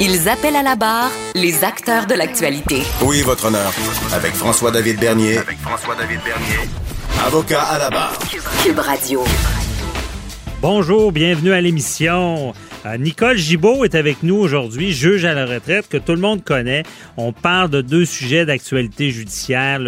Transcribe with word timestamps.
Ils 0.00 0.28
appellent 0.28 0.56
à 0.56 0.62
la 0.62 0.76
barre 0.76 1.10
les 1.34 1.64
acteurs 1.64 2.06
de 2.06 2.14
l'actualité. 2.14 2.82
Oui, 3.02 3.22
votre 3.22 3.46
honneur. 3.46 3.72
Avec 4.12 4.34
François-David 4.34 4.98
Bernier. 4.98 5.38
Avec 5.38 5.58
François-David 5.58 6.20
Bernier. 6.24 6.70
Avocat 7.26 7.62
à 7.62 7.78
la 7.78 7.90
barre. 7.90 8.18
Cube 8.64 8.78
Radio. 8.78 9.24
Bonjour, 10.60 11.12
bienvenue 11.12 11.52
à 11.52 11.60
l'émission. 11.60 12.52
Euh, 12.84 12.96
Nicole 12.96 13.36
Gibault 13.36 13.84
est 13.84 13.94
avec 13.94 14.24
nous 14.24 14.34
aujourd'hui, 14.34 14.92
juge 14.92 15.24
à 15.24 15.34
la 15.34 15.46
retraite 15.46 15.88
que 15.88 15.98
tout 15.98 16.12
le 16.12 16.18
monde 16.18 16.42
connaît. 16.42 16.82
On 17.16 17.32
parle 17.32 17.70
de 17.70 17.80
deux 17.80 18.04
sujets 18.04 18.44
d'actualité 18.44 19.10
judiciaire. 19.10 19.78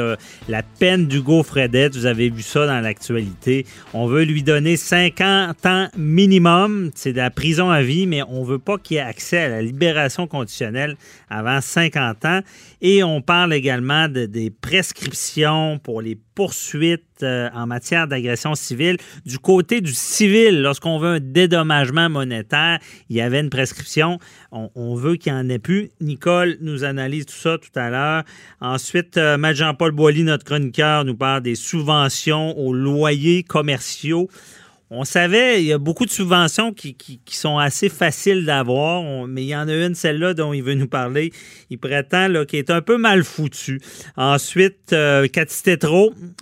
La 0.48 0.62
peine 0.62 1.06
d'Hugo 1.06 1.42
Fredette, 1.42 1.96
vous 1.96 2.06
avez 2.06 2.30
vu 2.30 2.42
ça 2.42 2.66
dans 2.66 2.80
l'actualité. 2.80 3.66
On 3.94 4.06
veut 4.06 4.22
lui 4.22 4.44
donner 4.44 4.76
50 4.76 5.66
ans 5.66 5.88
minimum. 5.96 6.92
C'est 6.94 7.12
de 7.12 7.18
la 7.18 7.30
prison 7.30 7.68
à 7.70 7.82
vie, 7.82 8.06
mais 8.06 8.22
on 8.28 8.44
veut 8.44 8.60
pas 8.60 8.78
qu'il 8.78 8.98
ait 8.98 9.00
accès 9.00 9.38
à 9.38 9.48
la 9.48 9.62
libération 9.62 10.28
conditionnelle 10.28 10.96
avant 11.28 11.60
50 11.60 12.24
ans. 12.26 12.40
Et 12.80 13.02
on 13.02 13.22
parle 13.22 13.54
également 13.54 14.08
de, 14.08 14.26
des 14.26 14.50
prescriptions 14.50 15.78
pour 15.78 16.00
les 16.00 16.16
poursuites 16.34 17.02
euh, 17.22 17.48
en 17.54 17.66
matière 17.66 18.08
d'agression 18.08 18.54
civile. 18.54 18.96
Du 19.24 19.38
côté 19.38 19.80
du 19.80 19.94
civil, 19.94 20.62
lorsqu'on 20.62 20.98
veut 20.98 21.14
un 21.14 21.20
dédommagement 21.20 22.10
monétaire, 22.10 22.78
il 23.08 23.16
y 23.16 23.20
avait 23.20 23.40
une 23.40 23.50
prescription. 23.50 24.18
On, 24.52 24.94
veut 24.94 25.16
qu'il 25.16 25.32
n'y 25.32 25.38
en 25.38 25.48
ait 25.48 25.58
plus. 25.58 25.90
Nicole 26.00 26.56
nous 26.60 26.84
analyse 26.84 27.26
tout 27.26 27.34
ça 27.34 27.58
tout 27.58 27.78
à 27.78 27.90
l'heure. 27.90 28.24
Ensuite, 28.60 29.16
euh, 29.16 29.54
Jean-Paul 29.54 29.92
Boilly, 29.92 30.24
notre 30.24 30.44
chroniqueur, 30.44 31.04
nous 31.04 31.16
parle 31.16 31.42
des 31.42 31.54
subventions 31.54 32.58
aux 32.58 32.72
loyers 32.72 33.42
commerciaux 33.42 34.28
on 34.96 35.04
savait, 35.04 35.60
il 35.60 35.66
y 35.66 35.72
a 35.72 35.78
beaucoup 35.78 36.04
de 36.04 36.10
subventions 36.10 36.72
qui, 36.72 36.96
sont 37.30 37.58
assez 37.58 37.88
faciles 37.88 38.44
d'avoir, 38.44 39.26
mais 39.26 39.42
il 39.42 39.48
y 39.48 39.56
en 39.56 39.66
a 39.66 39.74
une, 39.74 39.94
celle-là, 39.94 40.34
dont 40.34 40.52
il 40.52 40.62
veut 40.62 40.74
nous 40.74 40.86
parler. 40.86 41.32
Il 41.70 41.78
prétend 41.78 42.28
qui 42.46 42.58
est 42.58 42.70
un 42.70 42.80
peu 42.80 42.96
mal 42.96 43.24
foutu. 43.24 43.80
Ensuite, 44.16 44.92
euh, 44.92 45.26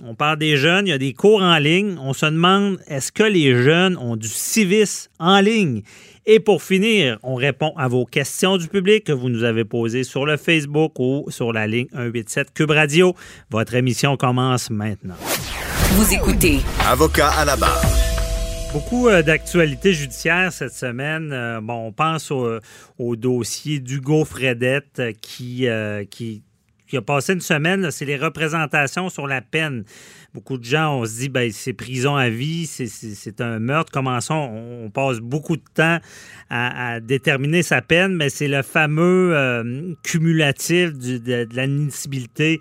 on 0.04 0.14
parle 0.14 0.38
des 0.38 0.56
jeunes, 0.56 0.86
il 0.86 0.90
y 0.90 0.92
a 0.92 0.98
des 0.98 1.14
cours 1.14 1.40
en 1.40 1.56
ligne. 1.58 1.96
On 1.98 2.12
se 2.12 2.26
demande, 2.26 2.78
est-ce 2.88 3.10
que 3.10 3.22
les 3.22 3.62
jeunes 3.62 3.96
ont 3.96 4.16
du 4.16 4.28
civisme 4.28 5.10
en 5.18 5.40
ligne? 5.40 5.82
Et 6.24 6.38
pour 6.38 6.62
finir, 6.62 7.18
on 7.24 7.34
répond 7.34 7.72
à 7.76 7.88
vos 7.88 8.06
questions 8.06 8.56
du 8.56 8.68
public 8.68 9.02
que 9.02 9.12
vous 9.12 9.28
nous 9.28 9.42
avez 9.42 9.64
posées 9.64 10.04
sur 10.04 10.24
le 10.24 10.36
Facebook 10.36 10.92
ou 11.00 11.26
sur 11.30 11.52
la 11.52 11.66
ligne 11.66 11.88
187 11.92 12.54
Cube 12.54 12.70
Radio. 12.70 13.16
Votre 13.50 13.74
émission 13.74 14.16
commence 14.16 14.70
maintenant. 14.70 15.16
Vous 15.94 16.14
écoutez. 16.14 16.60
Avocat 16.86 17.28
à 17.30 17.44
la 17.44 17.56
barre. 17.56 17.82
Beaucoup 18.72 19.08
euh, 19.08 19.22
d'actualités 19.22 19.92
judiciaires 19.92 20.52
cette 20.52 20.72
semaine. 20.72 21.32
Euh, 21.32 21.60
bon, 21.60 21.88
on 21.88 21.92
pense 21.92 22.30
au, 22.30 23.16
dossier 23.16 23.80
d'Hugo 23.80 24.24
Fredette 24.24 25.00
euh, 25.00 25.12
qui, 25.20 26.42
qui, 26.92 26.96
a 26.98 27.02
passé 27.02 27.32
une 27.32 27.40
semaine. 27.40 27.90
C'est 27.90 28.04
les 28.04 28.18
représentations 28.18 29.08
sur 29.08 29.26
la 29.26 29.40
peine. 29.40 29.84
Beaucoup 30.34 30.58
de 30.58 30.64
gens, 30.64 30.98
on 30.98 31.06
se 31.06 31.20
dit, 31.20 31.28
ben, 31.30 31.50
c'est 31.50 31.72
prison 31.72 32.16
à 32.16 32.28
vie, 32.28 32.66
c'est 32.66 33.40
un 33.40 33.58
meurtre. 33.58 33.90
Commençons, 33.90 34.34
on, 34.84 34.90
passe 34.90 35.18
beaucoup 35.18 35.56
de 35.56 35.62
temps 35.74 35.98
à, 36.50 37.00
déterminer 37.00 37.62
sa 37.62 37.80
peine, 37.80 38.14
mais 38.14 38.28
c'est 38.28 38.48
le 38.48 38.62
fameux 38.62 39.96
cumulatif 40.02 40.92
de, 40.92 41.18
de 41.18 41.48
l'admissibilité 41.54 42.60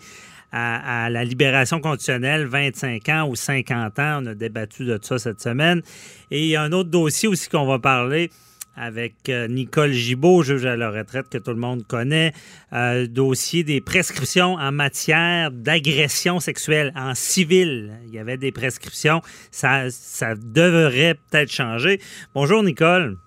à, 0.51 1.09
la 1.09 1.23
libération 1.23 1.79
conditionnelle, 1.79 2.45
25 2.45 3.09
ans 3.09 3.27
ou 3.27 3.35
50 3.35 3.99
ans. 3.99 4.19
On 4.23 4.25
a 4.27 4.35
débattu 4.35 4.85
de 4.85 4.99
ça 5.01 5.19
cette 5.19 5.41
semaine. 5.41 5.81
Et 6.29 6.43
il 6.43 6.47
y 6.47 6.55
a 6.55 6.61
un 6.61 6.71
autre 6.71 6.89
dossier 6.89 7.27
aussi 7.27 7.49
qu'on 7.49 7.65
va 7.65 7.79
parler 7.79 8.29
avec 8.75 9.29
euh, 9.29 9.47
Nicole 9.47 9.91
Gibault, 9.91 10.43
juge 10.43 10.65
à 10.65 10.75
la 10.75 10.89
retraite 10.89 11.29
que 11.29 11.37
tout 11.37 11.51
le 11.51 11.57
monde 11.57 11.85
connaît, 11.87 12.33
euh, 12.73 13.07
dossier 13.07 13.63
des 13.63 13.81
prescriptions 13.81 14.53
en 14.53 14.71
matière 14.71 15.51
d'agression 15.51 16.39
sexuelle 16.39 16.93
en 16.95 17.13
civil. 17.13 17.91
Il 18.07 18.13
y 18.13 18.19
avait 18.19 18.37
des 18.37 18.51
prescriptions. 18.51 19.21
Ça, 19.51 19.89
ça 19.89 20.35
devrait 20.35 21.15
peut-être 21.29 21.51
changer. 21.51 21.99
Bonjour, 22.33 22.63
Nicole. 22.63 23.17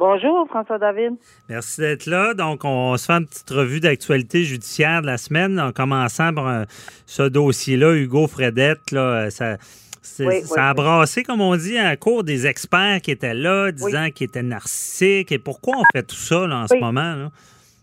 Bonjour, 0.00 0.46
François 0.48 0.78
David. 0.78 1.12
Merci 1.50 1.82
d'être 1.82 2.06
là. 2.06 2.32
Donc, 2.32 2.64
on 2.64 2.96
se 2.96 3.04
fait 3.04 3.12
une 3.12 3.26
petite 3.26 3.50
revue 3.50 3.80
d'actualité 3.80 4.44
judiciaire 4.44 5.02
de 5.02 5.06
la 5.06 5.18
semaine 5.18 5.60
en 5.60 5.72
commençant 5.72 6.32
par 6.32 6.48
euh, 6.48 6.64
ce 7.04 7.24
dossier-là, 7.24 7.94
Hugo 7.94 8.26
Fredette. 8.26 8.92
Là, 8.92 9.28
euh, 9.42 9.56
ça, 10.02 10.30
ça 10.42 10.68
a 10.70 10.74
brassé, 10.74 11.22
comme 11.22 11.40
on 11.40 11.56
dit, 11.56 11.78
à 11.78 11.96
cours 11.96 12.24
des 12.24 12.46
experts 12.46 13.00
qui 13.02 13.10
étaient 13.10 13.34
là, 13.34 13.70
disant 13.70 14.08
qu'il 14.14 14.26
était 14.26 14.42
narcissique. 14.42 15.32
Et 15.32 15.38
pourquoi 15.38 15.74
on 15.78 15.84
fait 15.92 16.02
tout 16.02 16.14
ça 16.14 16.42
en 16.42 16.66
ce 16.66 16.76
moment? 16.76 17.28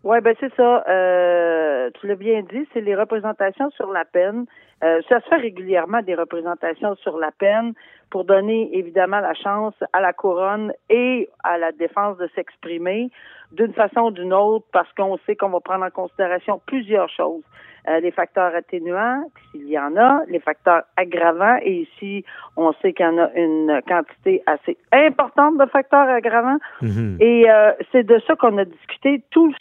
Oui, 0.04 0.22
ben 0.22 0.36
c'est 0.40 0.54
ça. 0.56 0.84
Euh, 0.88 1.90
tu 2.00 2.08
l'as 2.08 2.16
bien 2.16 2.42
dit, 2.42 2.68
c'est 2.74 2.82
les 2.82 2.96
représentations 2.96 3.70
sur 3.72 3.92
la 3.92 4.06
peine. 4.06 4.46
Euh, 4.84 5.02
ça 5.10 5.20
se 5.22 5.28
fait 5.28 5.38
régulièrement 5.38 6.02
des 6.02 6.16
représentations 6.16 6.96
sur 6.98 7.18
la 7.18 7.32
peine 7.32 7.74
pour 8.10 8.24
donner 8.24 8.70
évidemment 8.74 9.20
la 9.20 9.34
chance 9.34 9.74
à 9.92 10.00
la 10.00 10.14
couronne 10.14 10.72
et 10.90 11.30
à 11.44 11.58
la 11.58 11.72
défense 11.72 12.18
de 12.18 12.30
s'exprimer 12.36 13.10
d'une 13.52 13.74
façon 13.74 14.02
ou 14.02 14.12
d'une 14.12 14.34
autre 14.34 14.66
parce 14.72 14.92
qu'on 14.94 15.18
sait 15.26 15.36
qu'on 15.36 15.50
va 15.50 15.60
prendre 15.60 15.86
en 15.86 15.90
considération 15.90 16.62
plusieurs 16.66 17.10
choses. 17.10 17.44
Euh, 17.88 18.02
les 18.02 18.12
facteurs 18.12 18.54
atténuants, 18.54 19.24
s'il 19.52 19.70
y 19.70 19.80
en 19.80 19.96
a, 19.96 20.24
les 20.28 20.40
facteurs 20.40 20.84
aggravants, 20.98 21.58
et 21.62 21.88
ici, 21.88 22.26
on 22.58 22.74
sait 22.82 22.92
qu'il 22.92 23.06
y 23.06 23.10
en 23.10 23.18
a 23.18 23.32
une 23.34 23.82
quantité 23.88 24.44
assez 24.46 24.78
importante 24.92 25.58
de 25.58 25.66
facteurs 25.68 26.10
aggravants. 26.10 26.58
Mhm. 26.82 27.18
Et 27.22 27.50
euh, 27.50 27.72
c'est 27.94 28.04
de 28.04 28.20
ça 28.28 28.36
qu'on 28.36 28.58
a 28.58 28.66
discuté, 28.66 29.24
tout, 29.32 29.54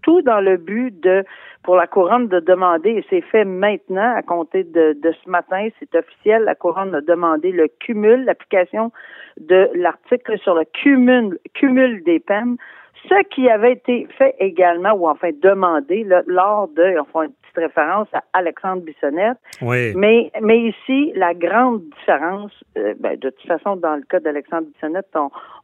tout 0.00 0.22
dans 0.22 0.40
le 0.40 0.56
but 0.56 0.98
de, 1.02 1.24
pour 1.62 1.76
la 1.76 1.86
couronne, 1.86 2.28
de 2.28 2.40
demander, 2.40 2.90
et 2.90 3.04
c'est 3.10 3.20
fait 3.20 3.44
maintenant, 3.44 4.14
à 4.16 4.22
compter 4.22 4.64
de, 4.64 4.96
de 5.02 5.12
ce 5.22 5.28
matin, 5.28 5.68
c'est 5.78 5.94
officiel, 5.94 6.44
la 6.44 6.54
couronne 6.54 6.94
a 6.94 7.02
demandé 7.02 7.52
le 7.52 7.68
cumul, 7.68 8.24
l'application 8.24 8.92
de 9.38 9.68
l'article 9.74 10.38
sur 10.38 10.54
le 10.54 10.64
cumul, 10.64 11.38
cumul 11.52 12.02
des 12.02 12.18
peines 12.18 12.56
ce 13.08 13.22
qui 13.28 13.48
avait 13.48 13.72
été 13.72 14.06
fait 14.16 14.34
également, 14.38 14.92
ou 14.92 15.08
enfin 15.08 15.30
demandé, 15.42 16.06
lors 16.26 16.68
de, 16.68 16.98
enfin, 17.00 17.26
référence 17.56 18.08
à 18.12 18.22
Alexandre 18.32 18.82
Bissonnette. 18.82 19.38
Oui. 19.62 19.92
Mais, 19.94 20.30
mais 20.42 20.60
ici, 20.60 21.12
la 21.14 21.34
grande 21.34 21.82
différence, 21.98 22.52
euh, 22.76 22.94
ben, 22.98 23.18
de 23.18 23.30
toute 23.30 23.46
façon, 23.46 23.76
dans 23.76 23.96
le 23.96 24.02
cas 24.02 24.20
d'Alexandre 24.20 24.66
Bissonnette, 24.72 25.08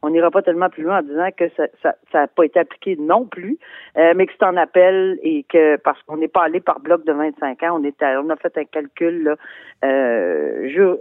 on 0.01 0.09
n'ira 0.09 0.31
pas 0.31 0.41
tellement 0.41 0.69
plus 0.69 0.83
loin 0.83 0.99
en 0.99 1.01
disant 1.01 1.29
que 1.35 1.49
ça 1.57 1.63
n'a 1.83 1.93
ça, 2.11 2.27
pas 2.27 2.45
été 2.45 2.59
appliqué 2.59 2.95
non 2.99 3.25
plus, 3.25 3.57
euh, 3.97 4.13
mais 4.15 4.25
que 4.25 4.33
c'est 4.37 4.45
en 4.45 4.57
appel 4.57 5.19
et 5.21 5.45
que 5.49 5.77
parce 5.77 6.01
qu'on 6.03 6.17
n'est 6.17 6.27
pas 6.27 6.43
allé 6.43 6.59
par 6.59 6.79
bloc 6.79 7.05
de 7.05 7.13
25 7.13 7.63
ans, 7.63 7.79
on, 7.79 7.83
est 7.83 8.01
on 8.01 8.29
a 8.29 8.35
fait 8.37 8.57
un 8.57 8.65
calcul 8.65 9.23
là, 9.23 9.35
euh, 9.83 10.95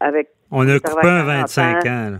avec 0.00 0.30
on 0.54 0.68
a 0.68 0.78
coupé 0.78 1.08
un 1.08 1.22
25 1.22 1.86
ans. 1.86 2.18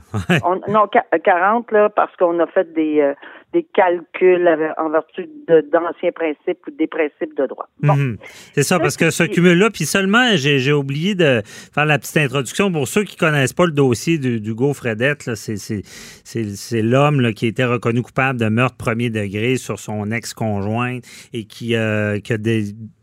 non, 0.69 0.88
40 1.23 1.70
là, 1.70 1.91
parce 1.91 2.17
qu'on 2.17 2.38
a 2.41 2.47
fait 2.47 2.73
des, 2.73 3.00
euh, 3.00 3.12
des 3.53 3.67
calculs 3.75 4.49
en 4.79 4.91
vertu 4.91 5.29
d'anciens 5.47 6.13
principes 6.13 6.67
ou 6.67 6.71
des 6.71 6.87
principes 6.87 7.37
de 7.37 7.47
droit. 7.47 7.69
Mhm. 7.83 8.17
C'est 8.55 8.63
ça, 8.63 8.79
parce 8.79 8.97
que 8.97 9.11
ce 9.11 9.25
cumul-là, 9.25 9.71
puis 9.71 9.85
seulement, 9.85 10.37
j'ai 10.37 10.73
oublié 10.73 11.15
de 11.15 11.43
faire 11.45 11.85
la 11.85 11.99
petite 11.99 12.17
introduction 12.17 12.73
pour 12.73 12.89
ceux 12.89 13.05
qui 13.05 13.17
connaissent 13.17 13.53
pas 13.53 13.67
le 13.67 13.73
dossier 13.73 14.19
d'Hugo 14.19 14.73
Fredette. 14.73 15.31
C'est 15.35 16.83
l'homme 16.83 17.33
qui 17.35 17.47
été 17.47 17.65
reconnu 17.65 18.03
coupable 18.03 18.41
de 18.41 18.49
meurtre 18.49 18.77
premier 18.77 19.11
degré 19.11 19.57
sur 19.57 19.79
son 19.79 20.11
ex-conjointe 20.11 21.05
et 21.33 21.45
qui, 21.45 21.77
euh, 21.77 22.21
qui 22.21 22.33
a 22.33 22.39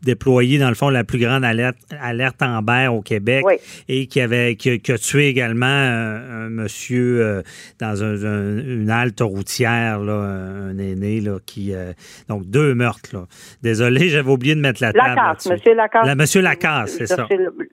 déployé, 0.02 0.58
dans 0.58 0.68
le 0.68 0.74
fond, 0.74 0.88
la 0.88 1.04
plus 1.04 1.18
grande 1.18 1.44
alerte, 1.44 1.78
alerte 2.00 2.42
Amber 2.42 2.88
au 2.90 3.02
Québec 3.02 3.44
et 3.88 4.06
qui 4.06 4.20
avait 4.20 4.56
qui, 4.56 4.70
a 4.70 4.98
tué 4.98 5.28
également 5.28 5.66
un, 5.66 6.48
monsieur 6.48 7.22
euh, 7.22 7.42
dans 7.78 8.02
une 8.02 8.90
halte 8.90 9.20
routière, 9.20 10.00
là, 10.00 10.39
un 10.40 10.78
aîné, 10.78 11.20
là, 11.20 11.38
qui. 11.44 11.74
Euh, 11.74 11.92
donc, 12.28 12.44
deux 12.44 12.74
meurtres. 12.74 13.10
Là. 13.12 13.24
Désolé, 13.62 14.00
j'avais 14.08 14.30
oublié 14.30 14.54
de 14.54 14.60
mettre 14.60 14.82
la 14.82 14.92
table. 14.92 15.16
Lacasse, 15.16 15.50
monsieur 15.50 15.74
Lacasse. 15.74 16.06
La, 16.06 16.14
monsieur 16.14 16.42
Lacasse, 16.42 16.96
c'est 16.96 17.06
ça. 17.06 17.26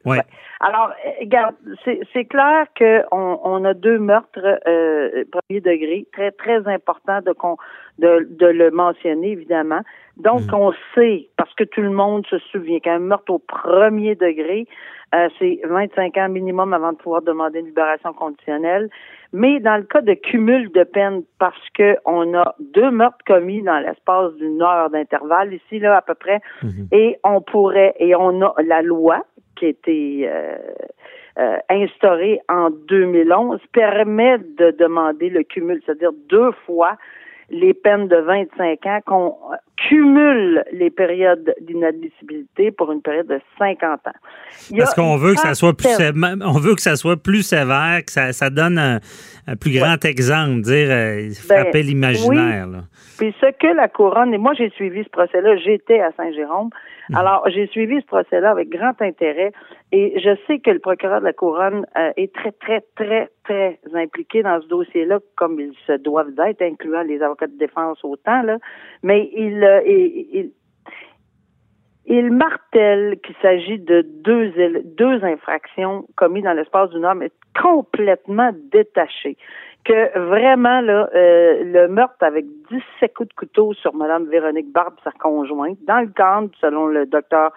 ouais. 0.05 0.21
Alors, 0.59 0.91
regarde, 1.21 1.55
c'est 1.85 2.25
clair 2.25 2.65
qu'on 2.77 3.39
on 3.43 3.63
a 3.63 3.73
deux 3.73 3.99
meurtres 3.99 4.39
euh, 4.67 5.23
premier 5.31 5.61
degré, 5.61 6.07
très, 6.11 6.31
très 6.31 6.67
important 6.67 7.19
de, 7.21 7.33
de, 7.99 8.27
de 8.29 8.47
le 8.47 8.71
mentionner, 8.71 9.31
évidemment. 9.33 9.81
Donc, 10.17 10.51
mm. 10.51 10.55
on 10.55 10.73
sait, 10.95 11.29
parce 11.37 11.53
que 11.53 11.63
tout 11.63 11.81
le 11.81 11.91
monde 11.91 12.25
se 12.27 12.39
souvient 12.51 12.79
qu'un 12.79 12.99
meurtre 12.99 13.31
au 13.31 13.39
premier 13.39 14.15
degré, 14.15 14.65
euh, 15.15 15.29
c'est 15.39 15.59
25 15.63 16.17
ans 16.17 16.29
minimum 16.29 16.73
avant 16.73 16.91
de 16.91 16.97
pouvoir 16.97 17.21
demander 17.21 17.59
une 17.59 17.67
libération 17.67 18.13
conditionnelle. 18.13 18.89
Mais 19.33 19.59
dans 19.59 19.77
le 19.77 19.83
cas 19.83 20.01
de 20.01 20.13
cumul 20.13 20.71
de 20.71 20.83
peine, 20.83 21.23
parce 21.39 21.69
que 21.73 21.97
on 22.05 22.33
a 22.33 22.55
deux 22.59 22.91
meurtres 22.91 23.23
commis 23.25 23.61
dans 23.61 23.79
l'espace 23.79 24.33
d'une 24.35 24.61
heure 24.61 24.89
d'intervalle, 24.89 25.53
ici, 25.53 25.79
là, 25.79 25.97
à 25.97 26.01
peu 26.01 26.15
près, 26.15 26.39
mm-hmm. 26.63 26.87
et 26.91 27.19
on 27.23 27.41
pourrait, 27.41 27.93
et 27.99 28.15
on 28.15 28.41
a 28.41 28.53
la 28.65 28.81
loi 28.81 29.25
qui 29.55 29.65
a 29.65 29.69
été 29.69 30.29
euh, 30.29 30.57
euh, 31.39 31.57
instaurée 31.69 32.39
en 32.49 32.69
2011, 32.69 33.59
permet 33.73 34.37
de 34.37 34.71
demander 34.71 35.29
le 35.29 35.43
cumul, 35.43 35.81
c'est-à-dire 35.85 36.11
deux 36.29 36.51
fois 36.65 36.97
les 37.49 37.73
peines 37.73 38.07
de 38.07 38.17
25 38.17 38.85
ans, 38.85 38.99
qu'on 39.05 39.35
cumule 39.77 40.63
les 40.73 40.89
périodes 40.89 41.53
d'inadmissibilité 41.61 42.71
pour 42.71 42.91
une 42.91 43.01
période 43.01 43.27
de 43.27 43.39
50 43.57 44.07
ans. 44.07 44.11
Parce 44.77 44.93
qu'on 44.93 45.17
veut 45.17 45.33
que 45.33 45.39
ça 45.39 45.53
soit 45.53 45.75
plus 45.75 45.89
sévère, 45.89 46.35
on 46.41 46.59
veut 46.59 46.75
que 46.75 46.81
ça 46.81 46.95
soit 46.95 47.15
plus 47.15 47.43
sévère, 47.43 48.01
que 48.05 48.11
ça, 48.11 48.33
ça 48.33 48.49
donne 48.49 48.77
un, 48.77 48.99
plus 49.55 49.71
grand 49.71 50.03
exemple, 50.03 50.61
dire 50.61 50.89
euh, 50.89 51.27
ben, 51.27 51.33
frapper 51.33 51.83
l'imaginaire. 51.83 52.67
Puis 53.17 53.33
ce 53.39 53.51
que 53.57 53.73
la 53.75 53.87
couronne, 53.87 54.33
et 54.33 54.37
moi 54.37 54.53
j'ai 54.57 54.69
suivi 54.71 55.03
ce 55.03 55.09
procès-là, 55.09 55.57
j'étais 55.57 56.01
à 56.01 56.11
Saint-Jérôme. 56.17 56.69
Alors 57.13 57.47
j'ai 57.49 57.67
suivi 57.67 58.01
ce 58.01 58.05
procès-là 58.05 58.51
avec 58.51 58.69
grand 58.69 59.01
intérêt 59.01 59.51
et 59.91 60.19
je 60.19 60.35
sais 60.45 60.59
que 60.59 60.71
le 60.71 60.79
procureur 60.79 61.19
de 61.19 61.25
la 61.25 61.33
couronne 61.33 61.85
euh, 61.97 62.11
est 62.17 62.33
très, 62.33 62.51
très, 62.51 62.83
très, 62.95 63.29
très 63.43 63.79
impliqué 63.93 64.43
dans 64.43 64.61
ce 64.61 64.67
dossier-là, 64.67 65.19
comme 65.35 65.59
ils 65.59 65.73
se 65.85 65.93
doivent 65.93 66.33
d'être, 66.33 66.61
incluant 66.61 67.03
les 67.03 67.21
avocats 67.21 67.47
de 67.47 67.57
défense 67.57 68.03
autant, 68.03 68.41
là, 68.41 68.57
mais 69.03 69.29
il, 69.33 69.63
euh, 69.63 69.81
il, 69.85 70.27
il 70.33 70.51
martèle 72.07 73.19
qu'il 73.23 73.35
s'agit 73.41 73.79
de 73.79 74.01
deux, 74.01 74.53
deux 74.83 75.23
infractions 75.23 76.05
commises 76.15 76.43
dans 76.43 76.53
l'espace 76.53 76.89
d'une 76.91 77.05
heure, 77.05 77.15
mais 77.15 77.31
complètement 77.59 78.51
détachées 78.71 79.37
que 79.87 80.19
vraiment 80.19 80.81
là, 80.81 81.09
euh, 81.15 81.63
le 81.63 81.87
meurtre 81.87 82.21
avec 82.21 82.45
17 82.69 83.13
coups 83.13 83.29
de 83.29 83.33
couteau 83.33 83.73
sur 83.73 83.95
Mme 83.95 84.25
Véronique 84.27 84.71
Barbe, 84.73 84.95
sa 85.01 85.11
conjointe, 85.11 85.77
dans 85.87 86.01
le 86.01 86.07
cadre, 86.07 86.49
selon 86.59 86.87
le 86.87 87.05
docteur 87.05 87.53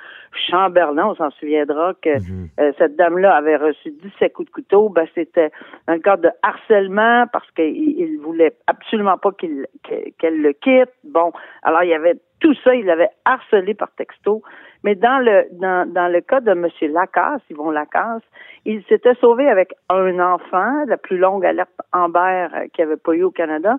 Chamberlain, 0.48 1.08
on 1.08 1.14
s'en 1.16 1.30
souviendra 1.30 1.94
que 2.00 2.20
mhm. 2.20 2.48
euh, 2.60 2.72
cette 2.78 2.94
dame-là 2.94 3.34
avait 3.34 3.56
reçu 3.56 3.90
17 3.90 4.32
coups 4.32 4.48
de 4.48 4.54
couteau, 4.54 4.88
ben 4.90 5.06
c'était 5.12 5.50
dans 5.88 5.94
le 5.94 6.00
cadre 6.00 6.22
de 6.22 6.30
harcèlement 6.42 7.26
parce 7.32 7.50
qu'il 7.50 7.98
il 7.98 8.18
voulait 8.18 8.54
absolument 8.68 9.18
pas 9.18 9.32
qu'il 9.32 9.66
qu'elle 9.82 10.40
le 10.40 10.52
quitte. 10.52 10.92
Bon, 11.02 11.32
alors 11.64 11.82
il 11.82 11.90
y 11.90 11.94
avait 11.94 12.16
tout 12.40 12.54
ça, 12.64 12.74
il 12.74 12.86
l'avait 12.86 13.10
harcelé 13.24 13.74
par 13.74 13.90
texto. 13.92 14.42
Mais 14.82 14.94
dans 14.94 15.18
le 15.18 15.46
dans, 15.52 15.90
dans 15.92 16.08
le 16.08 16.20
cas 16.22 16.40
de 16.40 16.52
M. 16.52 16.66
Lacasse, 16.92 17.42
Yvon 17.50 17.70
Lacasse, 17.70 18.22
il 18.64 18.82
s'était 18.84 19.14
sauvé 19.20 19.48
avec 19.48 19.74
un 19.90 20.18
enfant, 20.18 20.84
la 20.86 20.96
plus 20.96 21.18
longue 21.18 21.44
alerte 21.44 21.70
Amber 21.92 22.48
euh, 22.54 22.66
qu'il 22.72 22.84
n'y 22.84 22.92
avait 22.92 23.00
pas 23.00 23.12
eu 23.12 23.22
au 23.22 23.30
Canada. 23.30 23.76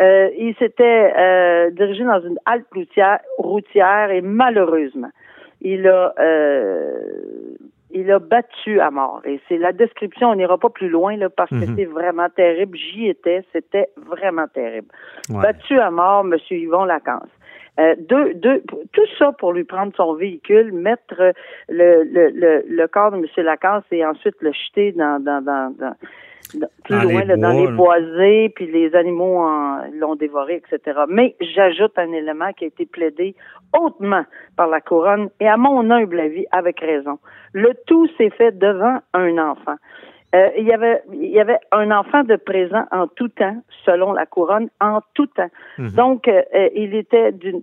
Euh, 0.00 0.28
il 0.36 0.54
s'était 0.56 1.12
euh, 1.16 1.70
dirigé 1.70 2.04
dans 2.04 2.20
une 2.20 2.38
halte 2.44 2.66
routière, 2.72 3.20
routière 3.38 4.10
et 4.10 4.20
malheureusement, 4.20 5.10
il 5.62 5.88
a 5.88 6.14
il 7.94 8.10
a 8.10 8.18
battu 8.18 8.80
à 8.80 8.90
mort. 8.90 9.20
Et 9.24 9.40
c'est 9.48 9.58
la 9.58 9.72
description, 9.72 10.30
on 10.30 10.34
n'ira 10.34 10.58
pas 10.58 10.70
plus 10.70 10.88
loin 10.88 11.16
là, 11.16 11.28
parce 11.28 11.50
que 11.50 11.56
mhm. 11.56 11.76
c'est 11.76 11.84
vraiment 11.84 12.28
terrible. 12.30 12.76
J'y 12.76 13.08
étais, 13.08 13.44
c'était 13.52 13.88
vraiment 13.96 14.48
terrible. 14.48 14.88
Battu 15.28 15.78
à 15.78 15.90
mort, 15.90 16.24
M. 16.24 16.38
Yvon 16.50 16.84
Lacasse. 16.84 17.28
Euh, 17.80 17.94
deux, 17.98 18.34
deux, 18.34 18.62
tout 18.92 19.06
ça 19.18 19.32
pour 19.32 19.52
lui 19.52 19.64
prendre 19.64 19.92
son 19.96 20.14
véhicule, 20.14 20.72
mettre 20.72 21.32
le, 21.68 22.04
le, 22.04 22.28
le, 22.28 22.64
le 22.68 22.86
corps 22.88 23.12
de 23.12 23.16
M. 23.16 23.26
Lacasse 23.38 23.84
et 23.90 24.04
ensuite 24.04 24.36
le 24.40 24.52
jeter 24.52 24.92
dans, 24.92 25.22
dans, 25.22 25.42
dans, 25.42 25.74
dans 25.78 25.94
plus 26.84 27.00
loin, 27.00 27.24
dans 27.36 27.52
les 27.52 27.68
boisés, 27.68 28.52
puis 28.54 28.66
les 28.66 28.94
animaux 28.94 29.42
l'ont 29.98 30.16
dévoré, 30.16 30.62
etc. 30.62 31.00
Mais 31.08 31.34
j'ajoute 31.40 31.92
un 31.96 32.12
élément 32.12 32.52
qui 32.52 32.64
a 32.64 32.66
été 32.66 32.84
plaidé 32.84 33.34
hautement 33.72 34.24
par 34.56 34.68
la 34.68 34.80
couronne 34.80 35.30
et 35.40 35.48
à 35.48 35.56
mon 35.56 35.90
humble 35.90 36.20
avis, 36.20 36.44
avec 36.52 36.80
raison. 36.80 37.18
Le 37.54 37.72
tout 37.86 38.06
s'est 38.18 38.30
fait 38.30 38.56
devant 38.58 38.98
un 39.14 39.38
enfant. 39.38 39.76
Euh, 40.34 40.48
il 40.56 40.64
y 40.64 40.72
avait 40.72 41.02
il 41.12 41.30
y 41.30 41.40
avait 41.40 41.58
un 41.72 41.90
enfant 41.90 42.24
de 42.24 42.36
présent 42.36 42.86
en 42.90 43.06
tout 43.06 43.28
temps, 43.28 43.62
selon 43.84 44.12
la 44.12 44.24
couronne, 44.24 44.70
en 44.80 45.00
tout 45.14 45.26
temps. 45.26 45.50
Mhm. 45.78 45.90
Donc, 45.90 46.26
euh, 46.26 46.42
euh, 46.54 46.68
il 46.74 46.94
était 46.94 47.32
d'une 47.32 47.62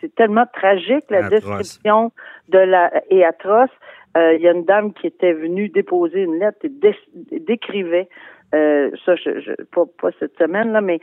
c'est 0.00 0.14
tellement 0.14 0.46
tragique 0.52 1.04
la 1.10 1.28
description 1.28 2.12
de 2.48 2.58
la 2.58 3.02
et 3.10 3.24
atroce. 3.24 3.70
il 4.16 4.40
y 4.40 4.48
a 4.48 4.52
une 4.52 4.64
dame 4.64 4.92
qui 4.92 5.08
était 5.08 5.32
venue 5.32 5.68
déposer 5.68 6.22
une 6.22 6.38
lettre 6.38 6.58
et 6.64 7.38
décrivait 7.40 8.08
ça, 8.52 9.14
je, 9.14 9.40
je, 9.40 9.52
pas, 9.64 9.84
pas 10.00 10.10
cette 10.18 10.36
semaine 10.38 10.72
là, 10.72 10.80
mais 10.80 11.00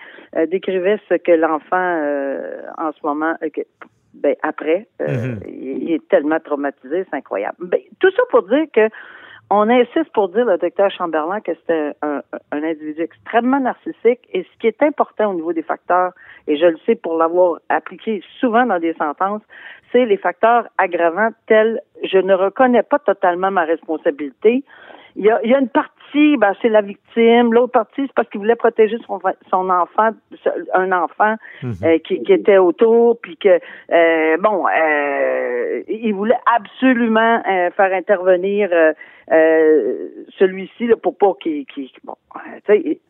décrivait 0.48 1.00
ce 1.10 1.16
que 1.16 1.32
l'enfant 1.32 1.88
en 2.78 2.92
ce 2.92 3.06
moment, 3.06 3.36
ben 4.16 4.36
après, 4.44 4.88
mhm. 5.00 5.40
il, 5.48 5.92
est 5.92 6.08
tellement 6.08 6.40
traumatisé, 6.40 7.06
c'est 7.10 7.18
incroyable. 7.18 7.58
Ben, 7.60 7.82
tout 8.00 8.12
ça 8.12 8.24
pour 8.30 8.44
dire 8.44 8.66
que 8.74 8.90
on 9.50 9.70
insiste 9.70 10.12
pour 10.14 10.30
dire, 10.30 10.46
le 10.46 10.58
docteur 10.58 10.90
Chamberlain, 10.92 11.40
que 11.40 11.52
c'est 11.68 11.96
un, 12.02 12.22
individu 12.52 13.02
extrêmement 13.02 13.60
narcissique 13.60 14.22
et 14.34 14.44
ce 14.44 14.60
qui 14.60 14.68
est 14.68 14.82
important 14.82 15.32
au 15.32 15.34
niveau 15.36 15.54
des 15.54 15.62
facteurs, 15.62 16.14
et 16.48 16.58
je 16.58 16.66
le 16.66 16.78
sais 16.86 16.96
pour 16.96 17.18
l'avoir 17.18 17.60
appliqué 17.70 18.24
souvent 18.40 18.66
dans 18.66 18.80
des 18.80 18.94
sentences, 18.94 19.42
c'est 19.92 20.06
les 20.06 20.18
facteurs 20.18 20.68
aggravants 20.78 21.30
tels 21.48 21.80
je 22.04 22.18
ne 22.18 22.34
reconnais 22.34 22.84
pas 22.84 23.00
totalement 23.00 23.52
ma 23.52 23.64
responsabilité. 23.64 24.64
Il 25.18 25.24
y 25.26 25.32
a, 25.32 25.40
il 25.44 25.50
y 25.50 25.54
a 25.54 25.60
une 25.60 25.70
partie, 25.70 26.36
ben, 26.38 26.54
c'est 26.62 26.70
la 26.70 26.82
victime. 26.82 27.54
L'autre 27.54 27.72
partie, 27.72 28.02
c'est 28.02 28.14
parce 28.14 28.30
qu'il 28.30 28.40
voulait 28.40 28.56
protéger 28.56 28.98
son, 29.08 29.20
son 29.50 29.70
enfant, 29.70 30.10
un 30.74 30.92
enfant 30.92 31.36
mhm. 31.64 31.74
euh, 31.84 31.98
qui, 32.00 32.22
qui, 32.24 32.34
était 32.34 32.58
autour, 32.58 33.18
puis 33.22 33.38
que 33.38 33.60
euh, 33.92 34.38
bon, 34.38 34.66
euh, 34.68 35.84
il 35.88 36.14
voulait 36.14 36.40
absolument 36.54 37.42
faire 37.76 37.94
intervenir 37.94 38.70
celui-ci 40.38 40.88
là, 40.88 40.96
pour 40.98 41.18
pas 41.18 41.34
qu'il, 41.42 41.66
bon. 42.04 42.16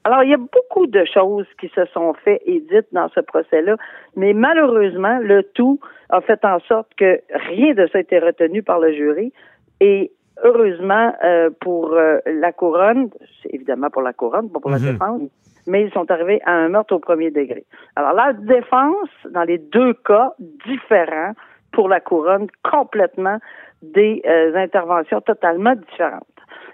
alors 0.04 0.24
il 0.24 0.30
y 0.30 0.34
a 0.34 0.38
beaucoup 0.38 0.88
de 0.88 1.04
choses 1.06 1.48
qui 1.60 1.70
se 1.70 1.86
sont 1.88 2.14
faites 2.24 2.42
et 2.46 2.60
dites 2.62 2.88
dans 2.92 3.10
ce 3.10 3.20
procès-là, 3.20 3.76
mais 4.16 4.34
malheureusement, 4.34 5.20
le 5.22 5.44
tout 5.44 5.80
a 6.10 6.22
fait 6.22 6.44
en 6.46 6.60
sorte 6.60 6.94
que 6.96 7.20
rien 7.30 7.74
de 7.74 7.88
ça 7.88 7.98
a 7.98 8.02
été 8.02 8.20
retenu 8.20 8.64
par 8.64 8.80
le 8.80 8.94
jury 8.94 9.34
et 9.82 10.12
heureusement 10.44 11.14
euh, 11.24 11.50
pour 11.62 11.94
euh, 11.94 12.20
la 12.26 12.52
couronne, 12.52 13.10
c'est 13.42 13.54
évidemment 13.54 13.90
pour 13.90 14.02
la 14.02 14.14
couronne, 14.14 14.50
pas 14.50 14.60
pour 14.60 14.72
la 14.72 14.80
mhm. 14.80 14.92
défense, 14.92 15.22
mais 15.68 15.84
ils 15.84 15.92
sont 15.92 16.10
arrivés 16.12 16.42
à 16.46 16.54
un 16.54 16.70
meurtre 16.70 16.96
au 16.96 17.00
premier 17.00 17.32
degré. 17.32 17.66
Alors 17.96 18.14
la 18.14 18.34
défense, 18.34 19.10
dans 19.30 19.44
les 19.44 19.58
deux 19.58 19.94
cas 19.94 20.34
différents, 20.66 21.34
pour 21.72 21.90
la 21.90 22.00
couronne, 22.00 22.48
complètement 22.64 23.38
des 23.82 24.22
euh, 24.26 24.56
interventions 24.56 25.22
totalement 25.22 25.76
différentes. 25.76 26.24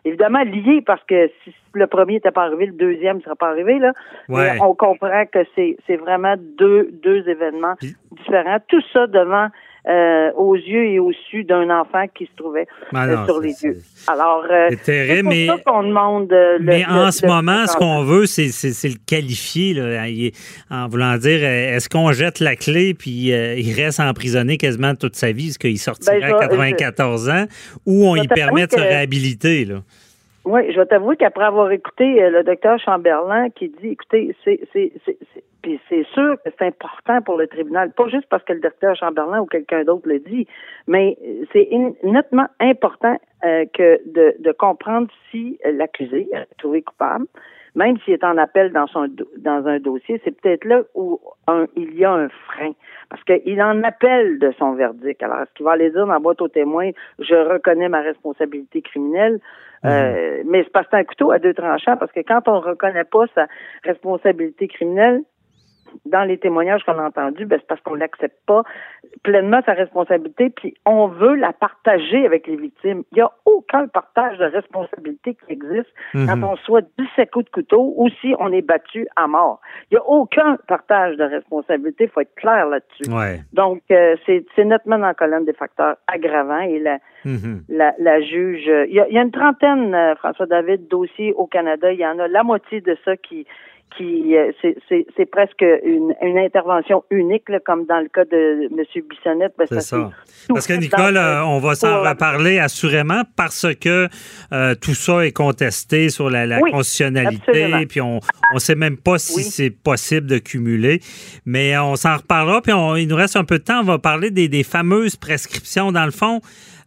Évidemment 0.06 0.44
liées 0.44 0.82
parce 0.86 1.04
que 1.04 1.30
si 1.44 1.54
le 1.74 1.88
premier 1.88 2.14
n'était 2.14 2.32
pas 2.32 2.44
arrivé, 2.44 2.68
le 2.68 2.74
deuxième 2.74 3.18
ne 3.18 3.22
sera 3.22 3.36
pas 3.36 3.50
arrivé 3.50 3.78
là. 3.80 3.94
Mais 4.30 4.60
on 4.62 4.74
comprend 4.74 5.26
que 5.26 5.40
c'est 5.56 5.78
c'est 5.86 5.98
vraiment 5.98 6.36
deux 6.58 6.90
deux 7.04 7.28
événements 7.28 7.76
différents. 8.12 8.58
Tout 8.68 8.82
ça 8.94 9.08
devant 9.08 9.50
euh, 9.90 10.32
aux 10.34 10.54
yeux 10.56 10.86
et 10.86 11.00
au 11.00 11.12
su 11.12 11.44
d'un 11.44 11.72
enfant 11.72 12.06
qui 12.14 12.28
se 12.28 12.36
trouvait 12.38 12.68
ah 12.94 13.08
euh, 13.08 13.26
sur 13.26 13.40
les 13.40 13.64
yeux. 13.64 13.78
Alors, 14.08 14.46
euh, 14.48 14.68
c'est 14.70 14.84
terrible, 14.84 15.30
mais 15.30 15.48
ça 15.48 15.58
qu'on 15.66 15.82
demande. 15.82 16.30
Le, 16.30 16.60
mais 16.60 16.86
en 16.86 17.10
ce 17.10 17.26
moment, 17.26 17.66
ce 17.66 17.76
qu'on 17.76 18.04
veut, 18.04 18.28
c'est 18.28 18.46
le 18.48 19.04
qualifier, 19.08 19.74
là, 19.74 20.06
en 20.70 20.88
voulant 20.88 21.18
dire, 21.18 21.44
est-ce 21.44 21.90
qu'on 21.90 22.12
jette 22.12 22.40
la 22.40 22.56
clé 22.56 22.94
puis 22.94 23.32
il 23.32 23.74
reste 23.74 24.00
emprisonné 24.00 24.58
quasiment 24.58 24.94
toute 24.94 25.16
sa 25.16 25.32
vie, 25.32 25.48
est-ce 25.48 25.58
qu'il 25.58 25.80
sortira 25.80 26.14
ben, 26.20 26.36
à 26.36 26.40
94 26.48 27.30
ans, 27.30 27.46
ou 27.88 28.06
on 28.06 28.14
lui 28.14 28.28
permet 28.28 28.68
de 28.68 28.72
se 28.74 28.80
réhabiliter, 28.80 29.66
là? 29.66 29.78
Oui, 30.44 30.62
je 30.72 30.80
vais 30.80 30.86
t'avouer 30.86 31.18
qu'après 31.18 31.46
avoir 31.46 31.72
écouté 31.72 32.20
le 32.30 32.44
docteur 32.44 32.80
Chamberlain 32.80 33.50
qui 33.50 33.70
dit, 33.70 33.90
écoutez, 33.90 34.36
c'est, 34.44 34.60
puis 35.62 35.80
c'est 35.90 36.06
sûr 36.14 36.36
que 36.44 36.50
c'est 36.58 36.66
important 36.66 37.22
pour 37.22 37.38
le 37.38 37.48
tribunal, 37.48 37.92
pas 37.92 38.08
juste 38.08 38.28
parce 38.30 38.44
que 38.44 38.54
le 38.54 38.60
docteur 38.60 38.96
Chamberlain 38.96 39.42
ou 39.42 39.46
quelqu'un 39.46 39.84
d'autre 39.84 40.08
le 40.08 40.20
dit, 40.20 40.48
mais 40.88 41.18
c'est 41.54 41.70
nettement 42.04 42.48
important 42.60 43.18
euh, 43.44 43.66
que 43.74 44.02
de, 44.06 44.36
de 44.40 44.52
comprendre 44.52 45.08
si 45.30 45.60
l'accusé 45.66 46.28
est 46.34 46.48
trouvé 46.58 46.82
coupable, 46.82 47.26
même 47.76 47.98
s'il 48.00 48.14
est 48.14 48.24
en 48.24 48.38
appel 48.38 48.72
dans 48.74 48.88
son 48.88 49.08
dans 49.38 49.66
un 49.68 49.80
dossier, 49.80 50.22
c'est 50.24 50.32
peut-être 50.32 50.66
là 50.66 50.82
où 50.94 51.20
il 51.76 51.96
y 51.96 52.04
a 52.04 52.12
un 52.12 52.30
frein. 52.30 52.74
Parce 53.10 53.24
qu'il 53.24 53.62
en 53.62 53.84
appelle 53.84 54.40
de 54.40 54.52
son 54.58 54.74
verdict. 54.74 55.22
Alors, 55.24 55.42
est-ce 55.42 55.54
qu'il 55.54 55.66
va 55.66 55.72
aller 55.72 55.90
dire 55.90 56.06
dans 56.06 56.14
la 56.14 56.20
boîte 56.20 56.42
aux 56.42 56.48
témoins, 56.48 56.92
je 57.20 57.36
reconnais 57.36 57.90
ma 57.90 58.02
responsabilité 58.02 58.82
criminelle? 58.82 59.40
Euh, 59.84 60.44
mhm. 60.44 60.50
mais 60.50 60.64
c'est 60.64 60.72
parce 60.72 60.86
que 60.86 60.92
c'est 60.92 61.00
un 61.00 61.04
couteau 61.04 61.32
à 61.32 61.40
deux 61.40 61.54
tranchants, 61.54 61.98
parce 61.98 62.12
que 62.12 62.20
quand 62.20 62.48
on 62.48 62.56
ne 62.56 62.66
reconnaît 62.66 63.04
pas 63.04 63.26
sa 63.34 63.48
responsabilité 63.84 64.68
criminelle, 64.68 65.24
dans 66.06 66.24
les 66.24 66.38
témoignages 66.38 66.84
qu'on 66.84 66.98
a 67.00 67.08
entendus, 67.08 67.46
ben, 67.46 67.60
c'est 67.60 67.68
parce 67.68 67.82
qu'on 67.82 67.98
n'accepte 67.98 68.38
pas 68.46 68.64
pleinement 69.24 69.62
sa 69.66 69.74
responsabilité, 69.74 70.50
puis 70.50 70.74
on 70.86 71.08
veut 71.08 71.36
la 71.36 71.54
partager 71.54 72.26
avec 72.26 72.48
les 72.48 72.56
victimes. 72.56 73.04
Il 73.12 73.16
n'y 73.16 73.22
a 73.22 73.32
aucun 73.46 73.88
partage 73.88 74.38
de 74.38 74.46
responsabilité 74.46 75.36
qui 75.36 75.54
existe 75.54 75.90
mhm. 76.14 76.28
quand 76.28 76.44
on 76.44 76.56
soit 76.58 76.86
17 76.98 77.32
coups 77.32 77.46
de 77.46 77.52
couteau 77.52 77.94
ou 77.98 78.10
si 78.22 78.34
on 78.40 78.52
est 78.52 78.62
battu 78.62 79.08
à 79.16 79.28
mort. 79.28 79.60
Il 79.90 79.96
n'y 79.96 79.98
a 79.98 80.06
aucun 80.06 80.58
partage 80.68 81.18
de 81.18 81.24
responsabilité, 81.24 82.06
il 82.06 82.10
faut 82.10 82.22
être 82.22 82.36
clair 82.36 82.68
là-dessus. 82.68 83.12
Donc, 83.54 83.82
euh, 83.92 84.16
c'est 84.26 84.66
nettement 84.66 84.98
dans 84.98 85.08
la 85.08 85.14
colonne 85.14 85.46
des 85.46 85.54
facteurs 85.54 85.98
aggravants 86.08 86.62
et 86.62 86.80
la, 86.80 86.98
mhm. 87.26 87.64
la, 87.70 88.22
juge... 88.22 88.66
Il 88.66 88.94
y, 88.94 89.00
a, 89.00 89.08
il 89.08 89.14
y 89.14 89.18
a 89.18 89.22
une 89.22 89.32
trentaine, 89.32 89.94
euh, 89.94 90.16
François 90.16 90.46
David, 90.46 90.88
dossiers 90.88 91.34
au 91.34 91.48
Canada. 91.48 91.92
Il 91.92 92.00
y 92.00 92.06
en 92.06 92.20
a 92.20 92.28
la 92.28 92.44
moitié 92.44 92.82
de 92.82 92.98
ça 93.06 93.18
qui 93.18 93.46
qui 93.98 94.36
euh, 94.36 94.52
c'est 95.16 95.26
presque 95.26 95.62
une, 95.62 96.14
une, 96.22 96.38
intervention 96.38 97.04
unique, 97.10 97.50
là, 97.50 97.60
comme 97.60 97.86
dans 97.86 98.00
le 98.00 98.08
cas 98.08 98.26
de 98.26 98.66
M. 98.72 99.04
Bissonnette. 99.10 99.54
Ben, 99.58 99.66
c'est 99.70 99.82
ça. 99.82 100.12
Parce 100.50 100.68
que 100.68 100.74
Nicole, 100.74 101.18
euh, 101.18 101.44
on 101.46 101.60
va 101.60 101.76
s'en 101.76 102.02
reparler 102.02 102.60
assurément 102.60 103.24
parce 103.36 103.68
que 103.76 104.08
euh, 104.54 104.76
tout 104.76 104.94
ça 104.94 105.26
est 105.26 105.32
contesté 105.32 106.10
sur 106.10 106.30
la, 106.30 106.46
la 106.46 106.60
constitutionnalité, 106.60 107.86
puis 107.88 108.02
on 108.02 108.20
ne 108.54 108.60
sait 108.60 108.76
même 108.76 108.98
pas 108.98 109.18
si 109.18 109.44
c'est 109.44 109.72
possible 109.72 110.28
de 110.28 110.38
cumuler. 110.38 111.00
Mais 111.46 111.78
on 111.78 111.96
s'en 111.96 112.18
reparlera, 112.18 112.62
puis 112.62 112.74
il 113.02 113.08
nous 113.08 113.16
reste 113.16 113.36
un 113.36 113.44
peu 113.44 113.60
de 113.60 113.64
temps. 113.64 113.82
On 113.82 113.86
va 113.86 114.00
parler 114.00 114.32
des, 114.32 114.48
des 114.48 114.64
fameuses 114.64 115.16
prescriptions. 115.16 115.92
Dans 115.92 116.06
le 116.06 116.12
fond, 116.12 116.42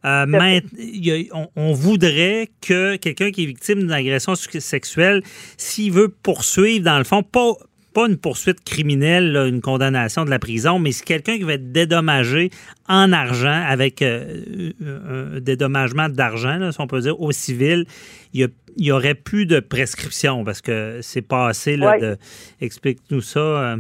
euh, 0.04 1.40
on, 1.56 1.72
voudrait 1.72 2.50
que 2.60 2.96
quelqu'un 2.96 3.30
qui 3.30 3.44
est 3.44 3.46
victime 3.46 3.80
d'une 3.80 3.92
agression 3.92 4.34
sexuelle, 4.34 5.22
s'il 5.56 5.92
veut 5.92 6.08
poursuivre, 6.08 6.84
dans 6.84 6.98
le 6.98 7.04
fond, 7.04 7.22
pas, 7.22 7.52
pas 7.94 8.06
une 8.06 8.18
poursuite 8.18 8.62
criminelle, 8.64 9.36
une 9.48 9.62
condamnation 9.62 10.24
de 10.24 10.30
la 10.30 10.38
prison, 10.38 10.78
mais 10.78 10.92
c'est 10.92 11.04
quelqu'un 11.04 11.38
qui 11.38 11.44
va 11.44 11.54
être 11.54 11.72
dédommagé 11.72 12.50
en 12.86 13.12
argent 13.12 13.64
avec 13.66 14.02
euh, 14.02 14.72
un 14.82 15.40
dédommagement 15.40 16.08
d'argent, 16.10 16.70
si 16.70 16.80
on 16.80 16.86
peut 16.86 17.00
dire, 17.00 17.18
au 17.20 17.32
civil. 17.32 17.86
Il 18.34 18.50
y, 18.76 18.90
aurait 18.90 19.14
plus 19.14 19.46
de 19.46 19.60
prescription 19.60 20.44
parce 20.44 20.60
que 20.60 20.98
c'est 21.00 21.22
pas 21.22 21.48
assez. 21.48 21.76
Là, 21.76 21.98
de... 21.98 22.18
Explique-nous 22.60 23.20
ça. 23.20 23.40
Euh. 23.40 23.76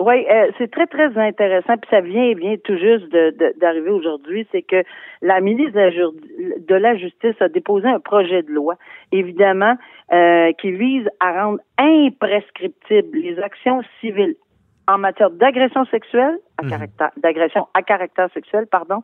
Oui, 0.00 0.24
euh, 0.30 0.50
c'est 0.58 0.70
très, 0.70 0.86
très 0.86 1.16
intéressant, 1.18 1.76
puis 1.76 1.90
ça 1.90 2.00
vient 2.00 2.32
vient 2.34 2.54
tout 2.62 2.76
juste 2.76 3.08
d'arriver 3.58 3.90
aujourd'hui, 3.90 4.46
c'est 4.52 4.62
que 4.62 4.84
la 5.22 5.40
ministre 5.40 5.72
de 5.72 6.74
la, 6.74 6.96
Justice 6.96 7.34
a 7.40 7.48
déposé 7.48 7.88
un 7.88 7.98
projet 7.98 8.42
de 8.42 8.52
loi, 8.52 8.76
évidemment, 9.10 9.74
euh, 10.12 10.52
qui 10.60 10.70
vise 10.70 11.08
à 11.18 11.42
rendre 11.42 11.58
imprescriptibles 11.78 13.18
les 13.18 13.40
actions 13.40 13.82
civiles 14.00 14.36
en 14.88 14.98
matière 14.98 15.30
d'agression 15.30 15.84
sexuelle, 15.86 16.38
à 16.56 16.62
mhm. 16.62 16.70
caractère, 16.70 17.10
d'agression 17.16 17.68
à 17.74 17.82
caractère 17.82 18.30
sexuel, 18.32 18.66
pardon, 18.70 19.02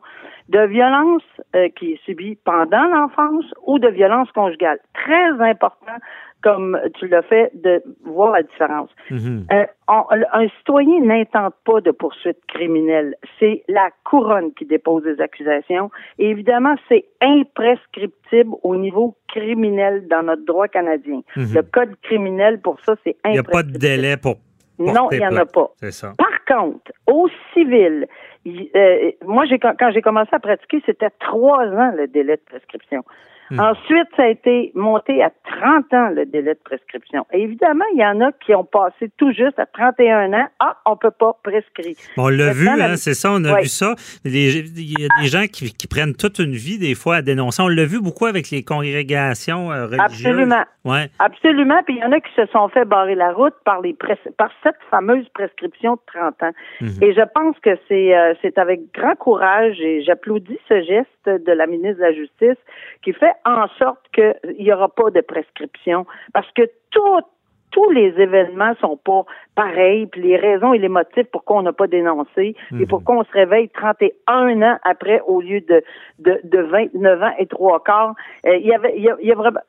de 0.49 0.59
violence 0.61 1.23
euh, 1.55 1.67
qui 1.77 1.91
est 1.91 2.03
subie 2.05 2.37
pendant 2.43 2.85
l'enfance 2.85 3.45
ou 3.67 3.79
de 3.79 3.89
violence 3.89 4.31
conjugale. 4.31 4.79
Très 4.93 5.29
important 5.41 5.97
comme 6.45 6.79
tu 6.99 7.07
l'as 7.07 7.23
fait, 7.23 7.49
de 7.55 7.81
voir 8.03 8.33
la 8.33 8.43
différence. 8.43 8.91
Mhm. 9.09 9.47
Euh, 9.51 9.65
un 9.87 10.47
citoyen 10.59 11.01
n'intente 11.01 11.55
pas 11.65 11.81
de 11.81 11.89
poursuite 11.89 12.37
criminelle. 12.47 13.15
C'est 13.39 13.63
la 13.67 13.89
couronne 14.03 14.53
qui 14.53 14.65
dépose 14.65 15.01
des 15.03 15.19
accusations. 15.21 15.89
Et 16.19 16.29
évidemment, 16.29 16.75
c'est 16.87 17.05
imprescriptible 17.19 18.51
au 18.61 18.75
niveau 18.75 19.15
criminel 19.27 20.07
dans 20.07 20.21
notre 20.21 20.45
droit 20.45 20.67
canadien. 20.67 21.21
Mhm. 21.35 21.53
Le 21.55 21.61
code 21.63 21.95
criminel, 22.03 22.61
pour 22.61 22.79
ça, 22.81 22.93
c'est 23.03 23.17
imprescriptible. 23.25 23.29
Il 23.29 23.31
n'y 23.31 23.39
a 23.39 23.43
pas 23.43 23.63
de 23.63 23.77
délai 23.77 24.17
pour 24.17 24.35
non, 24.77 25.09
il 25.11 25.19
n'y 25.19 25.25
en 25.25 25.35
a 25.37 25.45
pas. 25.45 25.71
Ça. 25.89 26.11
Par 26.17 26.45
contre, 26.45 26.91
au 27.07 27.29
civil, 27.53 28.07
euh, 28.45 29.11
moi, 29.25 29.45
quand 29.79 29.91
j'ai 29.93 30.01
commencé 30.01 30.29
à 30.33 30.39
pratiquer, 30.39 30.83
c'était 30.85 31.11
trois 31.19 31.65
ans 31.65 31.93
le 31.95 32.07
délai 32.07 32.35
de 32.35 32.41
prescription. 32.45 33.03
Hmm. 33.51 33.59
Ensuite, 33.59 34.07
ça 34.15 34.23
a 34.23 34.27
été 34.27 34.71
monté 34.73 35.21
à 35.21 35.31
30 35.59 35.93
ans 35.93 36.09
le 36.09 36.25
délai 36.25 36.53
de 36.55 36.59
prescription. 36.63 37.25
Et 37.31 37.41
évidemment, 37.41 37.85
il 37.93 37.99
y 37.99 38.05
en 38.05 38.19
a 38.21 38.31
qui 38.31 38.55
ont 38.55 38.63
passé 38.63 39.11
tout 39.17 39.31
juste 39.31 39.59
à 39.59 39.65
31 39.65 40.33
ans. 40.33 40.47
Ah, 40.59 40.77
on 40.85 40.97
peut 40.97 41.11
pas 41.11 41.37
prescrire. 41.43 41.95
on 42.17 42.29
l'a 42.29 42.53
vu, 42.53 42.67
hein, 42.67 42.95
c'est 42.95 43.13
ça, 43.13 43.29
on 43.31 43.43
a 43.43 43.61
vu 43.61 43.67
ça. 43.67 43.95
Il 44.23 44.35
y 44.35 45.05
a 45.05 45.21
des 45.21 45.27
gens 45.27 45.45
qui, 45.45 45.87
prennent 45.87 46.15
toute 46.15 46.39
une 46.39 46.55
vie, 46.55 46.79
des 46.79 46.95
fois, 46.95 47.17
à 47.17 47.21
dénoncer. 47.21 47.61
On 47.61 47.67
l'a 47.67 47.85
vu 47.85 48.01
beaucoup 48.01 48.25
avec 48.25 48.49
les 48.49 48.63
congrégations 48.63 49.71
euh, 49.71 49.85
religieuses. 49.85 50.25
Absolument. 50.25 50.63
Ouais. 50.83 51.09
Absolument. 51.19 51.81
Puis 51.83 51.95
il 51.95 52.01
y 52.01 52.03
en 52.03 52.11
a 52.11 52.19
qui 52.19 52.31
se 52.35 52.45
sont 52.47 52.67
fait 52.69 52.85
barrer 52.85 53.15
la 53.15 53.31
route 53.31 53.53
par, 53.63 53.81
les 53.81 53.95
par 54.37 54.51
cette 54.63 54.77
fameuse 54.91 55.27
prescription 55.29 55.93
de 55.93 55.99
30 56.07 56.43
ans. 56.43 56.51
Mhm. 56.81 56.89
Et 57.01 57.13
je 57.13 57.21
pense 57.33 57.57
que 57.59 57.77
c'est 57.87 58.15
euh, 58.15 58.33
c'est 58.41 58.57
avec 58.57 58.81
grand 58.93 59.15
courage 59.15 59.79
et 59.81 60.03
j'applaudis 60.03 60.59
ce 60.69 60.81
geste 60.83 61.09
de 61.25 61.51
la 61.51 61.65
ministre 61.65 61.97
de 61.97 62.03
la 62.03 62.13
Justice 62.13 62.57
qui 63.03 63.13
fait 63.13 63.34
en 63.45 63.67
sorte 63.79 64.01
qu'il 64.13 64.35
n'y 64.59 64.71
aura 64.71 64.89
pas 64.89 65.09
de 65.11 65.21
prescription 65.21 66.05
parce 66.33 66.49
que 66.51 66.63
tous 66.91 67.89
les 67.91 68.13
événements 68.17 68.73
sont 68.79 68.97
pas 68.97 69.25
pareils, 69.55 70.07
puis 70.07 70.21
les 70.21 70.37
raisons 70.37 70.73
et 70.73 70.77
les 70.77 70.87
motifs 70.87 71.27
pourquoi 71.31 71.57
on 71.57 71.61
n'a 71.61 71.73
pas 71.73 71.87
dénoncé 71.87 72.55
et 72.71 72.75
mhm. 72.75 72.87
pourquoi 72.87 73.17
on 73.17 73.23
se 73.23 73.31
réveille 73.31 73.69
31 73.69 74.61
ans 74.61 74.77
après 74.83 75.21
au 75.27 75.41
lieu 75.41 75.61
de, 75.61 75.83
de, 76.19 76.39
de 76.43 76.59
29 76.59 77.23
ans 77.23 77.33
et 77.37 77.47
trois 77.47 77.83
quarts. 77.83 78.15
Euh, 78.45 78.55
il 78.55 78.65
y 78.65 78.73
avait, 78.73 78.93
il 78.95 79.03
y 79.03 79.31
a, 79.31 79.35
vraiment, 79.35 79.59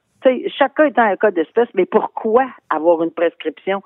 chacun 0.57 0.85
étant 0.87 1.03
un 1.03 1.17
cas 1.17 1.31
d'espèce, 1.31 1.69
mais 1.75 1.87
pourquoi 1.87 2.47
avoir 2.71 3.03
une 3.03 3.11
prescription? 3.11 3.83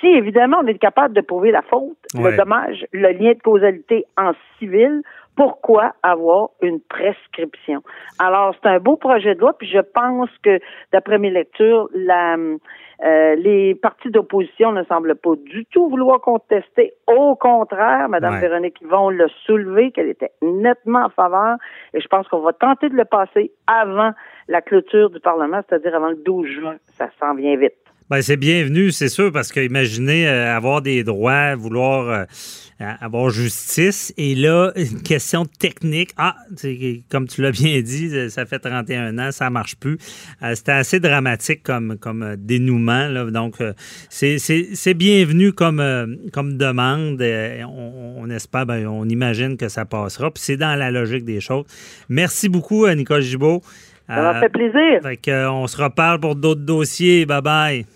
Si 0.00 0.06
évidemment 0.06 0.58
on 0.62 0.66
est 0.66 0.78
capable 0.78 1.14
de 1.14 1.20
prouver 1.20 1.50
la 1.50 1.62
faute, 1.62 1.96
le 2.14 2.36
dommage, 2.36 2.86
le 2.92 3.12
lien 3.12 3.32
de 3.32 3.42
causalité 3.42 4.04
en 4.16 4.32
civil, 4.58 5.02
pourquoi 5.36 5.94
avoir 6.02 6.50
une 6.62 6.80
prescription? 6.80 7.82
Alors, 8.18 8.54
c'est 8.60 8.68
un 8.68 8.78
beau 8.78 8.96
projet 8.96 9.34
de 9.34 9.40
loi, 9.40 9.56
puis 9.56 9.68
je 9.68 9.80
pense 9.80 10.30
que, 10.42 10.58
d'après 10.92 11.18
mes 11.18 11.30
lectures, 11.30 11.88
la, 11.94 12.36
euh, 12.36 13.34
les 13.36 13.74
partis 13.74 14.10
d'opposition 14.10 14.72
ne 14.72 14.82
semblent 14.84 15.14
pas 15.14 15.36
du 15.36 15.66
tout 15.66 15.88
vouloir 15.88 16.20
contester. 16.20 16.94
Au 17.06 17.36
contraire, 17.36 18.08
Mme 18.08 18.40
Véronique 18.40 18.80
Yvon 18.80 19.10
l'a 19.10 19.26
soulevé, 19.44 19.92
qu'elle 19.92 20.08
était 20.08 20.32
nettement 20.40 21.04
en 21.04 21.10
faveur, 21.10 21.56
et 21.92 22.00
je 22.00 22.08
pense 22.08 22.26
qu'on 22.28 22.40
va 22.40 22.54
tenter 22.54 22.88
de 22.88 22.96
le 22.96 23.04
passer 23.04 23.52
avant 23.66 24.12
la 24.48 24.62
clôture 24.62 25.10
du 25.10 25.20
Parlement, 25.20 25.60
c'est-à-dire 25.68 25.94
avant 25.94 26.08
le 26.08 26.16
12 26.16 26.46
juin. 26.46 26.76
Ça 26.94 27.10
s'en 27.20 27.34
vient 27.34 27.56
vite. 27.56 27.85
Ben, 28.08 28.22
c'est 28.22 28.36
bienvenu, 28.36 28.92
c'est 28.92 29.08
sûr, 29.08 29.32
parce 29.32 29.50
que 29.50 29.58
imaginez 29.58 30.28
euh, 30.28 30.56
avoir 30.56 30.80
des 30.80 31.02
droits, 31.02 31.56
vouloir 31.56 32.08
euh, 32.08 32.24
avoir 32.78 33.30
justice, 33.30 34.14
et 34.16 34.36
là, 34.36 34.70
une 34.76 35.02
question 35.02 35.44
technique. 35.44 36.10
Ah, 36.16 36.36
comme 37.10 37.26
tu 37.26 37.42
l'as 37.42 37.50
bien 37.50 37.82
dit, 37.82 38.08
euh, 38.14 38.28
ça 38.28 38.46
fait 38.46 38.60
31 38.60 39.18
ans, 39.18 39.32
ça 39.32 39.50
marche 39.50 39.74
plus. 39.74 39.98
C'était 40.54 40.70
assez 40.70 41.00
dramatique 41.00 41.64
comme, 41.64 41.96
comme 41.98 42.36
dénouement, 42.38 43.08
là, 43.08 43.24
donc 43.24 43.56
c'est 44.08 44.94
bienvenu 44.94 45.52
comme, 45.52 46.16
comme 46.32 46.56
demande. 46.56 47.20
On, 47.20 48.30
espère, 48.30 48.66
ben, 48.66 48.86
on 48.86 49.08
imagine 49.08 49.56
que 49.56 49.68
ça 49.68 49.84
passera, 49.84 50.30
puis 50.30 50.44
c'est 50.44 50.56
dans 50.56 50.76
la 50.76 50.92
logique 50.92 51.24
des 51.24 51.40
choses. 51.40 51.64
Merci 52.08 52.48
beaucoup, 52.48 52.86
Nicole 52.88 53.22
Gibault. 53.22 53.62
Ça 54.06 54.22
m'a 54.22 54.38
fait 54.38 54.48
plaisir. 54.48 55.00
Fait 55.02 55.46
on 55.48 55.66
se 55.66 55.76
reparle 55.82 56.20
pour 56.20 56.36
d'autres 56.36 56.60
dossiers. 56.60 57.26
Bye 57.26 57.42
bye. 57.42 57.95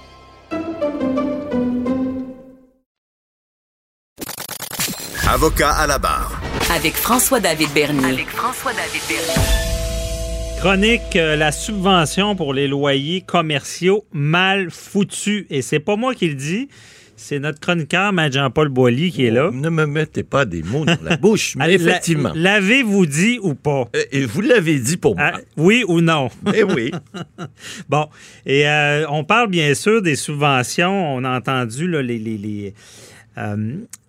Avocat 5.41 5.71
à 5.71 5.87
la 5.87 5.97
barre. 5.97 6.39
Avec 6.71 6.93
François-David 6.93 7.69
Bernier. 7.73 8.05
Avec 8.13 8.29
François-David 8.29 9.01
Bernier. 9.09 10.59
Chronique 10.59 11.15
euh, 11.15 11.35
la 11.35 11.51
subvention 11.51 12.35
pour 12.35 12.53
les 12.53 12.67
loyers 12.67 13.21
commerciaux 13.21 14.05
mal 14.13 14.69
foutus. 14.69 15.47
Et 15.49 15.63
c'est 15.63 15.79
pas 15.79 15.95
moi 15.95 16.13
qui 16.13 16.27
le 16.27 16.35
dis, 16.35 16.69
c'est 17.15 17.39
notre 17.39 17.59
chroniqueur, 17.59 18.13
Maître 18.13 18.35
Jean-Paul 18.35 18.69
Boilly, 18.69 19.11
qui 19.11 19.25
est 19.25 19.31
là. 19.31 19.49
Ne 19.51 19.69
me 19.71 19.87
mettez 19.87 20.21
pas 20.21 20.45
des 20.45 20.61
mots 20.61 20.85
dans 20.85 20.99
la 21.03 21.17
bouche, 21.17 21.55
mais 21.57 21.73
effectivement. 21.73 22.33
L'avez-vous 22.35 23.07
dit 23.07 23.39
ou 23.41 23.55
pas? 23.55 23.89
Euh, 23.95 24.03
et 24.11 24.25
vous 24.25 24.41
l'avez 24.41 24.77
dit 24.77 24.97
pour 24.97 25.15
moi. 25.17 25.31
Ah, 25.33 25.39
oui 25.57 25.83
ou 25.87 26.01
non? 26.01 26.29
Eh 26.53 26.63
oui. 26.63 26.91
Bon, 27.89 28.05
et 28.45 28.67
euh, 28.69 29.07
on 29.09 29.23
parle 29.23 29.49
bien 29.49 29.73
sûr 29.73 30.03
des 30.03 30.15
subventions. 30.15 31.15
On 31.15 31.23
a 31.23 31.35
entendu 31.35 31.87
là, 31.87 32.03
les, 32.03 32.19
les- 32.19 32.37
les, 32.37 32.75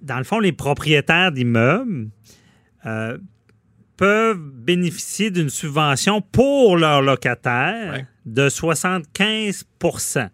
dans 0.03 0.19
le 0.19 0.25
fond, 0.25 0.39
les 0.41 0.53
propriétaires 0.53 1.33
d'immeubles 1.33 2.09
euh, 2.87 3.17
peuvent 3.97 4.39
bénéficier 4.39 5.31
d'une 5.31 5.49
subvention 5.51 6.21
pour 6.21 6.77
leurs 6.77 7.03
locataires 7.03 7.93
Ouais. 7.93 8.07
de 8.27 8.49
75% 8.49 10.29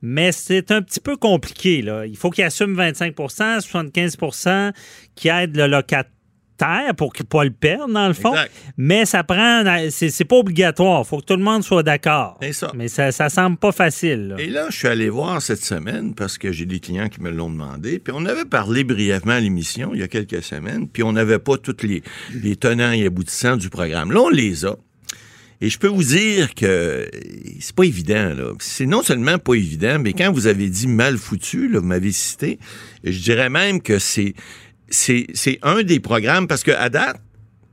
mais 0.00 0.30
c'est 0.30 0.70
un 0.70 0.80
petit 0.80 1.00
peu 1.00 1.16
compliqué. 1.16 1.82
Là. 1.82 2.06
Il 2.06 2.16
faut 2.16 2.30
qu'ils 2.30 2.44
assument 2.44 2.76
25% 2.80 3.60
75% 3.66 4.72
qui 5.16 5.28
aident 5.28 5.56
le 5.56 5.66
locataire 5.66 6.12
pour 6.96 7.12
ne 7.18 7.24
pas 7.24 7.44
le 7.44 7.50
perdre, 7.50 7.92
dans 7.92 8.08
le 8.08 8.14
fond. 8.14 8.32
Exact. 8.32 8.52
Mais 8.76 9.04
ça 9.06 9.24
prend. 9.24 9.64
C'est 9.90 10.24
pas 10.24 10.36
obligatoire. 10.36 11.02
Il 11.04 11.08
faut 11.08 11.18
que 11.18 11.24
tout 11.24 11.36
le 11.36 11.42
monde 11.42 11.62
soit 11.62 11.82
d'accord. 11.82 12.38
Ça. 12.52 12.72
Mais 12.74 12.88
ça, 12.88 13.12
ça 13.12 13.28
semble 13.28 13.56
pas 13.56 13.72
facile. 13.72 14.28
là. 14.28 14.36
Et 14.38 14.48
là, 14.48 14.66
je 14.70 14.76
suis 14.76 14.88
allé 14.88 15.08
voir 15.08 15.40
cette 15.40 15.64
semaine 15.64 16.14
parce 16.14 16.38
que 16.38 16.52
j'ai 16.52 16.66
des 16.66 16.80
clients 16.80 17.08
qui 17.08 17.20
me 17.20 17.30
l'ont 17.30 17.50
demandé. 17.50 17.98
Puis 17.98 18.12
on 18.16 18.24
avait 18.26 18.44
parlé 18.44 18.84
brièvement 18.84 19.32
à 19.34 19.40
l'émission 19.40 19.90
il 19.94 20.00
y 20.00 20.02
a 20.02 20.08
quelques 20.08 20.42
semaines. 20.42 20.88
Puis 20.88 21.02
on 21.02 21.12
n'avait 21.12 21.38
pas 21.38 21.56
tous 21.58 21.76
les, 21.82 22.02
les 22.34 22.56
tenants 22.56 22.92
et 22.92 23.06
aboutissants 23.06 23.56
du 23.56 23.70
programme. 23.70 24.12
Là, 24.12 24.20
on 24.22 24.28
les 24.28 24.64
a. 24.64 24.76
Et 25.60 25.70
je 25.70 25.78
peux 25.78 25.88
vous 25.88 26.04
dire 26.04 26.54
que 26.54 27.10
c'est 27.58 27.74
pas 27.74 27.82
évident. 27.82 28.32
là. 28.36 28.52
C'est 28.60 28.86
non 28.86 29.02
seulement 29.02 29.38
pas 29.38 29.54
évident, 29.54 29.98
mais 29.98 30.12
quand 30.12 30.30
vous 30.32 30.46
avez 30.46 30.68
dit 30.68 30.86
mal 30.86 31.18
foutu, 31.18 31.68
là, 31.68 31.80
vous 31.80 31.86
m'avez 31.86 32.12
cité, 32.12 32.60
je 33.02 33.18
dirais 33.18 33.50
même 33.50 33.82
que 33.82 33.98
c'est 33.98 34.34
c'est 34.90 35.58
un 35.62 35.82
des 35.82 36.00
programmes 36.00 36.46
parce 36.48 36.62
que 36.62 36.70
à 36.72 36.88
date, 36.88 37.16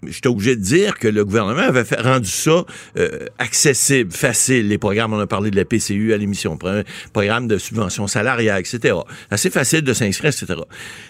J'étais 0.08 0.28
obligé 0.28 0.56
de 0.56 0.62
dire 0.62 1.00
que 1.00 1.08
le 1.08 1.26
gouvernement 1.26 1.64
avait 1.64 1.82
rendu 2.00 2.30
ça 2.30 2.64
euh, 2.96 3.26
accessible, 3.40 4.12
facile, 4.12 4.68
les 4.68 4.78
programmes. 4.78 5.14
On 5.14 5.20
a 5.20 5.26
parlé 5.26 5.50
de 5.50 5.56
la 5.56 5.66
PCU 5.66 6.14
à 6.14 6.18
l'émission, 6.18 6.58
pro- 6.58 6.84
programme 7.12 7.48
de 7.48 7.58
subvention 7.58 8.06
salariale, 8.06 8.60
etc. 8.60 8.94
Assez 9.32 9.50
facile 9.50 9.82
de 9.82 9.94
s'inscrire, 9.94 10.30
etc. 10.32 10.60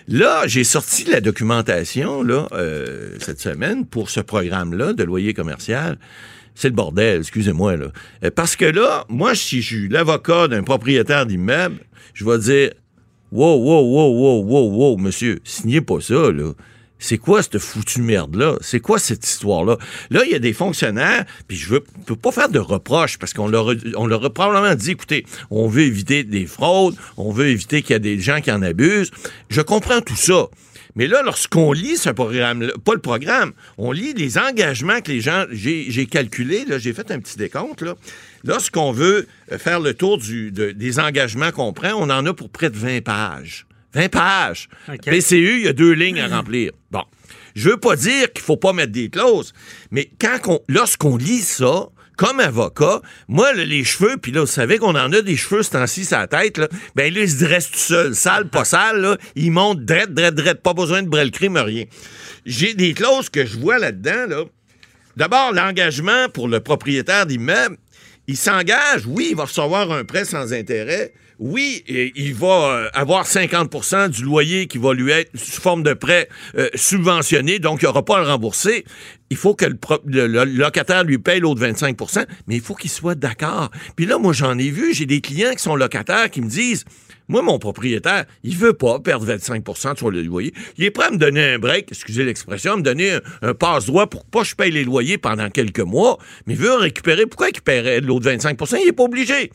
Là, 0.07 0.43
j'ai 0.47 0.63
sorti 0.63 1.03
la 1.11 1.19
documentation 1.19 2.23
là 2.23 2.47
euh, 2.53 3.17
cette 3.19 3.41
semaine 3.41 3.85
pour 3.85 4.09
ce 4.09 4.21
programme-là 4.21 4.93
de 4.93 5.03
loyer 5.03 5.33
commercial. 5.33 5.97
C'est 6.53 6.69
le 6.69 6.75
bordel, 6.75 7.19
excusez-moi. 7.19 7.75
là. 7.75 7.87
Euh, 8.23 8.31
Parce 8.33 8.55
que 8.55 8.63
là, 8.65 9.03
moi, 9.09 9.35
si 9.35 9.61
je 9.61 9.75
suis 9.75 9.89
l'avocat 9.89 10.47
d'un 10.47 10.63
propriétaire 10.63 11.25
d'immeuble, 11.25 11.79
je 12.13 12.23
vais 12.23 12.37
dire 12.39 12.71
Wow, 13.31 13.57
wow, 13.57 13.81
wow, 13.81 14.11
wow, 14.11 14.43
wow, 14.43 14.69
wow, 14.69 14.97
monsieur, 14.97 15.39
signez 15.43 15.81
pas 15.81 15.99
ça, 15.99 16.31
là. 16.31 16.53
C'est 16.97 17.17
quoi 17.17 17.43
cette 17.43 17.59
foutue 17.59 18.01
merde-là? 18.01 18.55
C'est 18.61 18.79
quoi 18.79 18.99
cette 18.99 19.27
histoire-là? 19.27 19.77
Là, 20.09 20.23
il 20.25 20.31
y 20.31 20.35
a 20.35 20.39
des 20.39 20.53
fonctionnaires, 20.53 21.25
puis 21.47 21.57
je 21.57 21.69
veux, 21.69 21.83
peux 22.05 22.15
pas 22.15 22.31
faire 22.31 22.49
de 22.49 22.59
reproches 22.59 23.17
parce 23.17 23.33
qu'on 23.33 23.47
leur, 23.47 23.73
on 23.95 24.07
leur 24.07 24.23
a 24.23 24.29
probablement 24.29 24.73
dit, 24.75 24.91
écoutez, 24.91 25.25
on 25.51 25.67
veut 25.67 25.83
éviter 25.83 26.23
des 26.23 26.45
fraudes, 26.45 26.95
on 27.17 27.31
veut 27.31 27.47
éviter 27.47 27.81
qu'il 27.81 27.91
y 27.91 27.95
a 27.95 27.99
des 27.99 28.19
gens 28.19 28.39
qui 28.39 28.51
en 28.51 28.61
abusent. 28.61 29.11
Je 29.49 29.61
comprends 29.61 30.01
tout 30.01 30.15
ça. 30.15 30.47
Mais 30.95 31.07
là, 31.07 31.21
lorsqu'on 31.21 31.73
lit 31.73 31.97
ce 31.97 32.09
programme, 32.09 32.71
pas 32.85 32.93
le 32.93 33.01
programme, 33.01 33.51
on 33.77 33.91
lit 33.91 34.13
les 34.13 34.37
engagements 34.37 35.01
que 35.01 35.11
les 35.11 35.19
gens, 35.19 35.45
j'ai 35.51 36.05
calculé, 36.05 36.65
j'ai 36.77 36.93
fait 36.93 37.11
un 37.11 37.19
petit 37.19 37.37
décompte, 37.37 37.81
là. 37.81 37.95
Lorsqu'on 38.45 38.91
veut 38.91 39.27
euh, 39.51 39.57
faire 39.57 39.79
le 39.79 39.93
tour 39.93 40.17
du, 40.17 40.51
de- 40.51 40.71
des 40.71 40.99
engagements 40.99 41.51
qu'on 41.51 41.73
prend, 41.73 41.93
on 41.93 42.09
en 42.09 42.25
a 42.25 42.33
pour 42.33 42.49
près 42.49 42.69
de 42.69 42.77
20 42.77 43.01
pages. 43.03 43.65
20 43.93 44.09
pages. 44.09 44.69
OK. 44.89 45.01
PCU, 45.05 45.57
il 45.59 45.65
y 45.65 45.67
a 45.67 45.73
deux 45.73 45.93
lignes 45.93 46.19
à 46.19 46.27
remplir. 46.27 46.71
Bon. 46.91 47.03
Je 47.55 47.69
veux 47.69 47.77
pas 47.77 47.95
dire 47.95 48.31
qu'il 48.33 48.43
faut 48.43 48.57
pas 48.57 48.73
mettre 48.73 48.91
des 48.91 49.09
clauses, 49.09 49.53
mais 49.89 50.09
quand 50.19 50.39
qu'on- 50.41 50.59
lorsqu'on 50.67 51.15
lit 51.15 51.39
ça, 51.41 51.87
comme 52.17 52.39
avocat, 52.41 53.01
moi, 53.27 53.53
là, 53.53 53.65
les 53.65 53.83
cheveux, 53.83 54.17
puis 54.17 54.31
là, 54.31 54.41
vous 54.41 54.45
savez 54.47 54.77
qu'on 54.77 54.95
en 54.95 55.11
a 55.11 55.21
des 55.21 55.35
cheveux 55.37 55.63
ce 55.63 55.71
temps-ci 55.71 56.05
sur 56.05 56.17
la 56.17 56.27
tête, 56.27 56.57
là, 56.57 56.67
ben 56.95 57.13
là, 57.13 57.21
ils 57.21 57.29
se 57.29 57.43
dressent 57.43 57.71
tout 57.71 57.77
seuls, 57.79 58.15
sale, 58.15 58.49
pas 58.49 58.63
sale, 58.65 59.01
là, 59.01 59.17
ils 59.35 59.51
montent 59.51 59.83
drette, 59.85 60.13
drette, 60.13 60.35
drette, 60.35 60.61
pas 60.61 60.73
besoin 60.73 61.01
de 61.03 61.07
brel 61.09 61.31
crime, 61.31 61.57
rien. 61.57 61.85
J'ai 62.45 62.73
des 62.73 62.93
clauses 62.93 63.29
que 63.29 63.45
je 63.45 63.57
vois 63.57 63.79
là-dedans, 63.79 64.27
là. 64.29 64.43
D'abord, 65.17 65.53
l'engagement 65.53 66.27
pour 66.33 66.49
le 66.49 66.59
propriétaire 66.59 67.25
d'immeuble, 67.25 67.77
il 68.27 68.37
s'engage, 68.37 69.05
oui, 69.07 69.27
il 69.31 69.35
va 69.35 69.43
recevoir 69.43 69.91
un 69.91 70.03
prêt 70.03 70.25
sans 70.25 70.53
intérêt, 70.53 71.13
oui, 71.37 71.83
il 71.87 72.33
va 72.33 72.47
euh, 72.47 72.89
avoir 72.93 73.25
50% 73.25 74.09
du 74.09 74.23
loyer 74.23 74.67
qui 74.67 74.77
va 74.77 74.93
lui 74.93 75.11
être 75.11 75.31
sous 75.35 75.61
forme 75.61 75.83
de 75.83 75.93
prêt 75.93 76.29
euh, 76.57 76.69
subventionné, 76.75 77.59
donc 77.59 77.81
il 77.81 77.85
n'aura 77.85 78.05
pas 78.05 78.17
à 78.17 78.21
le 78.21 78.27
rembourser. 78.27 78.85
Il 79.29 79.37
faut 79.37 79.53
que 79.53 79.65
le 79.65 80.43
locataire 80.45 81.03
lui 81.03 81.17
paye 81.17 81.41
l'autre 81.41 81.61
25% 81.61 82.25
mais 82.47 82.55
il 82.55 82.61
faut 82.61 82.75
qu'il 82.75 82.89
soit 82.89 83.15
d'accord. 83.15 83.69
Puis 83.95 84.05
là, 84.05 84.17
moi, 84.17 84.31
j'en 84.31 84.57
ai 84.57 84.69
vu, 84.69 84.93
j'ai 84.93 85.05
des 85.05 85.19
clients 85.19 85.51
qui 85.51 85.63
sont 85.63 85.75
locataires 85.75 86.29
qui 86.29 86.41
me 86.41 86.49
disent, 86.49 86.85
moi, 87.27 87.41
mon 87.41 87.59
propriétaire, 87.59 88.25
il 88.43 88.55
veut 88.55 88.73
pas 88.73 88.99
perdre 88.99 89.25
25% 89.25 89.97
sur 89.97 90.11
le 90.11 90.21
loyer. 90.21 90.53
Il 90.77 90.83
est 90.83 90.91
prêt 90.91 91.07
à 91.07 91.11
me 91.11 91.17
donner 91.17 91.53
un 91.53 91.59
break, 91.59 91.87
excusez 91.89 92.23
l'expression, 92.23 92.73
à 92.73 92.77
me 92.77 92.81
donner 92.81 93.17
un, 93.41 93.53
passe-droit 93.53 94.07
pour 94.07 94.25
pas 94.25 94.41
que 94.41 94.47
je 94.47 94.55
paye 94.55 94.71
les 94.71 94.83
loyers 94.83 95.17
pendant 95.17 95.49
quelques 95.49 95.79
mois, 95.79 96.17
mais 96.45 96.53
il 96.53 96.59
veut 96.59 96.73
récupérer. 96.73 97.25
Pourquoi 97.25 97.47
il 97.47 97.49
récupérerait 97.49 98.01
l'autre 98.01 98.29
25% 98.29 98.77
Il 98.81 98.89
est 98.89 98.91
pas 98.91 99.03
obligé. 99.03 99.47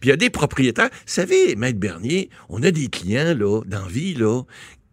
Puis 0.00 0.04
il 0.04 0.08
y 0.08 0.12
a 0.12 0.16
des 0.16 0.30
propriétaires. 0.30 0.90
Vous 0.90 1.12
savez, 1.12 1.56
Maître 1.56 1.78
Bernier, 1.78 2.30
on 2.48 2.62
a 2.62 2.70
des 2.70 2.88
clients, 2.88 3.34
là, 3.36 3.60
dans 3.66 3.88
là, 3.88 4.42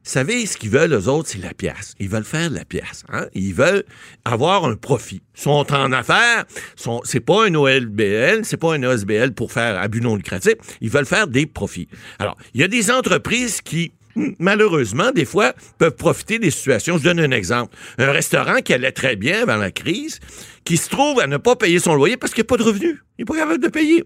savez, 0.09 0.45
ce 0.45 0.57
qu'ils 0.57 0.69
veulent, 0.69 0.93
eux 0.93 1.07
autres, 1.07 1.29
c'est 1.29 1.41
la 1.41 1.53
pièce. 1.53 1.93
Ils 1.99 2.09
veulent 2.09 2.23
faire 2.23 2.49
de 2.49 2.55
la 2.55 2.65
pièce. 2.65 3.03
Hein? 3.09 3.27
Ils 3.33 3.53
veulent 3.53 3.83
avoir 4.23 4.65
un 4.65 4.75
profit. 4.75 5.21
Sont 5.33 5.73
en 5.73 5.91
affaires. 5.91 6.45
Sont, 6.75 7.01
c'est 7.03 7.19
pas 7.19 7.47
un 7.47 7.55
OLBL, 7.55 8.41
c'est 8.43 8.57
pas 8.57 8.75
un 8.75 8.83
OSBL 8.83 9.33
pour 9.33 9.51
faire 9.51 9.79
abus 9.79 10.01
non 10.01 10.15
lucratif. 10.15 10.53
Ils 10.81 10.89
veulent 10.89 11.05
faire 11.05 11.27
des 11.27 11.45
profits. 11.45 11.87
Alors, 12.19 12.37
il 12.53 12.61
y 12.61 12.63
a 12.63 12.67
des 12.67 12.91
entreprises 12.91 13.61
qui, 13.61 13.93
malheureusement, 14.39 15.11
des 15.11 15.25
fois, 15.25 15.53
peuvent 15.77 15.95
profiter 15.95 16.39
des 16.39 16.51
situations. 16.51 16.97
Je 16.97 17.03
donne 17.03 17.19
un 17.19 17.31
exemple. 17.31 17.75
Un 17.97 18.11
restaurant 18.11 18.61
qui 18.61 18.73
allait 18.73 18.91
très 18.91 19.15
bien 19.15 19.43
avant 19.43 19.57
la 19.57 19.71
crise, 19.71 20.19
qui 20.63 20.77
se 20.77 20.89
trouve 20.89 21.19
à 21.19 21.27
ne 21.27 21.37
pas 21.37 21.55
payer 21.55 21.79
son 21.79 21.95
loyer 21.95 22.17
parce 22.17 22.33
qu'il 22.33 22.41
n'y 22.41 22.47
a 22.47 22.49
pas 22.49 22.57
de 22.57 22.63
revenus. 22.63 22.97
Il 23.17 23.21
n'est 23.21 23.25
pas 23.25 23.37
capable 23.37 23.63
de 23.63 23.69
payer. 23.69 24.03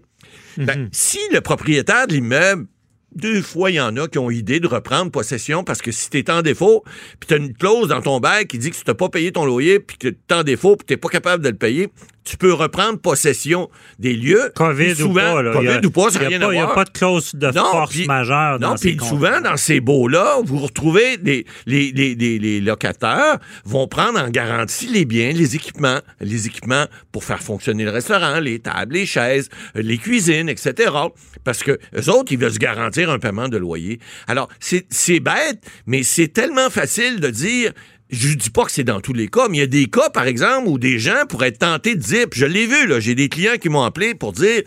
Ben, 0.56 0.88
si 0.92 1.18
le 1.32 1.40
propriétaire 1.40 2.06
de 2.06 2.14
l'immeuble 2.14 2.66
deux 3.14 3.42
fois, 3.42 3.70
il 3.70 3.74
y 3.74 3.80
en 3.80 3.96
a 3.96 4.08
qui 4.08 4.18
ont 4.18 4.30
idée 4.30 4.60
de 4.60 4.66
reprendre 4.66 5.10
possession 5.10 5.64
parce 5.64 5.82
que 5.82 5.92
si 5.92 6.10
tu 6.10 6.18
es 6.18 6.30
en 6.30 6.42
défaut, 6.42 6.84
puis 7.18 7.26
tu 7.28 7.34
as 7.34 7.36
une 7.38 7.52
clause 7.52 7.88
dans 7.88 8.02
ton 8.02 8.20
bail 8.20 8.46
qui 8.46 8.58
dit 8.58 8.70
que 8.70 8.76
tu 8.76 8.94
pas 8.94 9.08
payé 9.08 9.32
ton 9.32 9.44
loyer, 9.44 9.80
puis 9.80 9.96
que 9.96 10.08
tu 10.08 10.16
es 10.28 10.34
en 10.34 10.42
défaut, 10.42 10.76
puis 10.76 10.86
tu 10.86 10.96
pas 10.96 11.08
capable 11.08 11.42
de 11.42 11.48
le 11.48 11.56
payer, 11.56 11.88
tu 12.24 12.36
peux 12.36 12.52
reprendre 12.52 12.98
possession 12.98 13.68
des 13.98 14.14
lieux. 14.14 14.52
COVID 14.54 14.94
Puis 14.94 15.02
ou 15.02 15.06
souvent, 15.06 15.34
pas. 15.34 15.42
là. 15.42 15.52
COVID 15.52 15.68
a- 15.68 15.80
ou 15.86 15.90
pas, 15.90 16.10
ça 16.10 16.20
n'a 16.20 16.28
rien 16.28 16.38
pas- 16.40 16.46
à 16.46 16.48
Il 16.48 16.52
n'y 16.52 16.58
a 16.58 16.64
voir. 16.64 16.74
pas 16.74 16.84
de 16.84 16.90
clause 16.90 17.34
de 17.34 17.46
Non, 17.46 17.52
force 17.64 17.90
puis- 17.92 18.06
majeure 18.06 18.58
dans 18.58 18.70
Non, 18.70 18.74
puis 18.76 18.96
souvent, 19.00 19.40
dans 19.40 19.56
ces 19.56 19.80
baux-là, 19.80 20.36
vous 20.44 20.58
retrouvez 20.58 21.16
des, 21.16 21.46
les, 21.66 21.90
les, 21.92 22.14
les, 22.14 22.38
les 22.38 22.60
locataires 22.60 23.38
vont 23.64 23.88
prendre 23.88 24.18
en 24.20 24.28
garantie 24.28 24.86
les 24.86 25.04
biens, 25.04 25.32
les 25.32 25.56
équipements, 25.56 26.00
les 26.20 26.46
équipements 26.46 26.84
pour 27.10 27.24
faire 27.24 27.42
fonctionner 27.42 27.84
le 27.84 27.90
restaurant, 27.90 28.38
les 28.40 28.58
tables, 28.58 28.94
les 28.94 29.06
chaises, 29.06 29.48
les 29.74 29.98
cuisines, 29.98 30.48
etc. 30.48 30.90
Parce 31.44 31.62
que 31.62 31.78
eux 31.96 32.10
autres, 32.10 32.32
ils 32.32 32.38
veulent 32.38 32.52
se 32.52 32.58
garantir 32.58 33.10
un 33.10 33.18
paiement 33.18 33.48
de 33.48 33.56
loyer. 33.56 33.98
Alors, 34.26 34.48
c'est 34.60 35.20
bête, 35.20 35.64
mais 35.86 36.02
c'est 36.02 36.28
tellement 36.28 36.70
facile 36.70 37.20
de 37.20 37.28
dire 37.30 37.72
je 38.10 38.34
dis 38.34 38.50
pas 38.50 38.64
que 38.64 38.72
c'est 38.72 38.84
dans 38.84 39.00
tous 39.00 39.12
les 39.12 39.28
cas, 39.28 39.48
mais 39.48 39.58
il 39.58 39.60
y 39.60 39.64
a 39.64 39.66
des 39.66 39.86
cas, 39.86 40.10
par 40.10 40.26
exemple, 40.26 40.68
où 40.68 40.78
des 40.78 40.98
gens 40.98 41.26
pourraient 41.28 41.48
être 41.48 41.58
tentés 41.58 41.94
de 41.94 42.00
dire, 42.00 42.26
puis 42.30 42.40
je 42.40 42.46
l'ai 42.46 42.66
vu, 42.66 42.86
là, 42.86 43.00
j'ai 43.00 43.14
des 43.14 43.28
clients 43.28 43.56
qui 43.60 43.68
m'ont 43.68 43.82
appelé 43.82 44.14
pour 44.14 44.32
dire, 44.32 44.62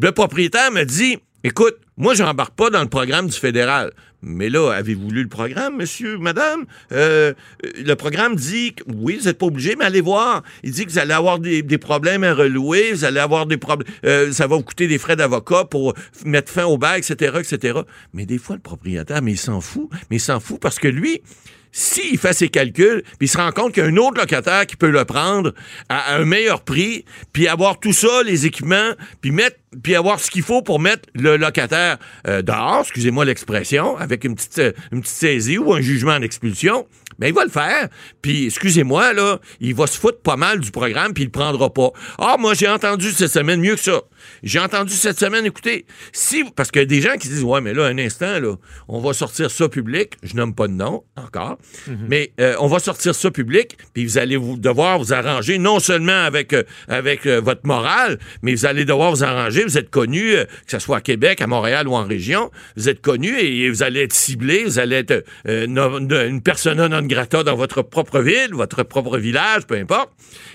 le 0.00 0.12
propriétaire 0.12 0.72
me 0.72 0.84
dit, 0.84 1.18
écoute, 1.44 1.76
moi, 1.98 2.14
j'embarque 2.14 2.54
pas 2.54 2.70
dans 2.70 2.82
le 2.82 2.88
programme 2.88 3.26
du 3.26 3.38
fédéral. 3.38 3.92
Mais 4.22 4.48
là, 4.48 4.72
avez-vous 4.72 5.10
lu 5.10 5.22
le 5.22 5.28
programme, 5.28 5.76
monsieur, 5.76 6.18
madame? 6.18 6.64
Euh, 6.92 7.32
le 7.62 7.94
programme 7.94 8.34
dit 8.34 8.74
oui, 8.86 9.18
vous 9.18 9.26
n'êtes 9.26 9.38
pas 9.38 9.46
obligé, 9.46 9.76
mais 9.76 9.84
allez 9.84 10.00
voir. 10.00 10.42
Il 10.64 10.72
dit 10.72 10.84
que 10.84 10.90
vous 10.90 10.98
allez 10.98 11.12
avoir 11.12 11.38
des, 11.38 11.62
des 11.62 11.78
problèmes 11.78 12.24
à 12.24 12.34
relouer, 12.34 12.92
vous 12.92 13.04
allez 13.04 13.20
avoir 13.20 13.46
des 13.46 13.56
problèmes, 13.56 13.88
euh, 14.04 14.32
ça 14.32 14.46
va 14.46 14.56
vous 14.56 14.62
coûter 14.62 14.88
des 14.88 14.98
frais 14.98 15.16
d'avocat 15.16 15.64
pour 15.64 15.94
mettre 16.24 16.50
fin 16.50 16.64
au 16.64 16.76
bail, 16.76 16.98
etc., 16.98 17.38
etc. 17.38 17.80
Mais 18.14 18.26
des 18.26 18.38
fois, 18.38 18.56
le 18.56 18.62
propriétaire, 18.62 19.22
mais 19.22 19.32
il 19.32 19.38
s'en 19.38 19.60
fout. 19.60 19.88
Mais 20.10 20.16
il 20.16 20.20
s'en 20.20 20.40
fout 20.40 20.58
parce 20.60 20.78
que 20.78 20.88
lui, 20.88 21.22
s'il 21.76 22.16
fait 22.16 22.32
ses 22.32 22.48
calculs, 22.48 23.02
puis 23.18 23.26
il 23.26 23.28
se 23.28 23.36
rend 23.36 23.52
compte 23.52 23.74
qu'il 23.74 23.82
y 23.82 23.86
a 23.86 23.90
un 23.90 23.96
autre 23.98 24.18
locataire 24.18 24.64
qui 24.64 24.76
peut 24.76 24.88
le 24.88 25.04
prendre 25.04 25.52
à, 25.90 26.14
un 26.14 26.24
meilleur 26.24 26.62
prix, 26.62 27.04
puis 27.34 27.48
avoir 27.48 27.78
tout 27.78 27.92
ça, 27.92 28.22
les 28.24 28.46
équipements, 28.46 28.92
puis 29.20 29.30
mettre 29.30 29.56
puis 29.82 29.94
avoir 29.94 30.18
ce 30.18 30.30
qu'il 30.30 30.42
faut 30.42 30.62
pour 30.62 30.80
mettre 30.80 31.06
le 31.14 31.36
locataire 31.36 31.98
euh, 32.26 32.40
dehors, 32.40 32.80
excusez-moi 32.80 33.26
l'expression, 33.26 33.98
avec 33.98 34.24
une 34.24 34.34
petite, 34.34 34.58
euh, 34.58 34.72
une 34.90 35.02
petite 35.02 35.16
saisie 35.16 35.58
ou 35.58 35.74
un 35.74 35.82
jugement 35.82 36.18
d'expulsion, 36.18 36.86
ben 37.18 37.28
il 37.28 37.34
va 37.34 37.44
le 37.44 37.50
faire. 37.50 37.88
Puis 38.22 38.46
excusez-moi 38.46 39.12
là, 39.12 39.40
il 39.60 39.74
va 39.74 39.86
se 39.86 39.98
foutre 39.98 40.20
pas 40.20 40.36
mal 40.36 40.60
du 40.60 40.70
programme 40.70 41.14
puis 41.14 41.24
il 41.24 41.26
le 41.26 41.32
prendra 41.32 41.72
pas. 41.72 41.90
Ah 42.18 42.36
moi 42.38 42.54
j'ai 42.54 42.68
entendu 42.68 43.10
cette 43.12 43.30
semaine 43.30 43.60
mieux 43.60 43.74
que 43.74 43.80
ça. 43.80 44.02
J'ai 44.42 44.58
entendu 44.58 44.92
cette 44.92 45.18
semaine, 45.18 45.46
écoutez, 45.46 45.86
si 46.12 46.44
parce 46.56 46.70
qu'il 46.70 46.82
y 46.82 46.84
a 46.84 46.86
des 46.86 47.00
gens 47.00 47.16
qui 47.16 47.28
disent 47.28 47.44
ouais 47.44 47.60
mais 47.60 47.74
là 47.74 47.86
un 47.86 47.98
instant 47.98 48.38
là, 48.40 48.56
on 48.88 49.00
va 49.00 49.12
sortir 49.12 49.50
ça 49.50 49.68
public, 49.68 50.14
je 50.22 50.34
nomme 50.34 50.54
pas 50.54 50.68
de 50.68 50.72
nom 50.72 51.04
encore, 51.16 51.58
mais 52.08 52.32
euh, 52.40 52.54
on 52.60 52.66
va 52.66 52.78
sortir 52.78 53.14
ça 53.14 53.30
public 53.30 53.76
puis 53.94 54.04
vous 54.04 54.18
allez 54.18 54.36
vous 54.36 54.56
devoir 54.56 54.98
vous 54.98 55.12
arranger 55.12 55.58
non 55.58 55.78
seulement 55.78 56.24
avec 56.24 56.52
euh, 56.52 56.64
avec 56.88 57.26
euh, 57.26 57.40
votre 57.40 57.66
morale, 57.66 58.18
mais 58.42 58.54
vous 58.54 58.66
allez 58.66 58.84
devoir 58.84 59.10
vous 59.10 59.24
arranger, 59.24 59.64
vous 59.64 59.78
êtes 59.78 59.90
connu 59.90 60.32
que 60.32 60.70
ce 60.70 60.78
soit 60.78 60.98
à 60.98 61.00
Québec, 61.00 61.40
à 61.40 61.46
Montréal 61.46 61.88
ou 61.88 61.94
en 61.94 62.04
région, 62.04 62.50
vous 62.76 62.88
êtes 62.88 63.00
connu 63.00 63.38
et, 63.38 63.70
vous 63.70 63.82
allez 63.82 64.02
être 64.02 64.12
ciblé, 64.12 64.64
vous 64.64 64.78
allez 64.78 64.96
être 64.96 65.24
une 65.44 66.40
persona 66.42 66.88
non 66.88 67.05
grata 67.06 67.42
dans 67.42 67.56
votre 67.56 67.82
propre 67.82 68.20
ville, 68.20 68.50
votre 68.52 68.82
propre 68.82 69.18
village, 69.18 69.66
peu 69.66 69.76
importe. 69.76 70.10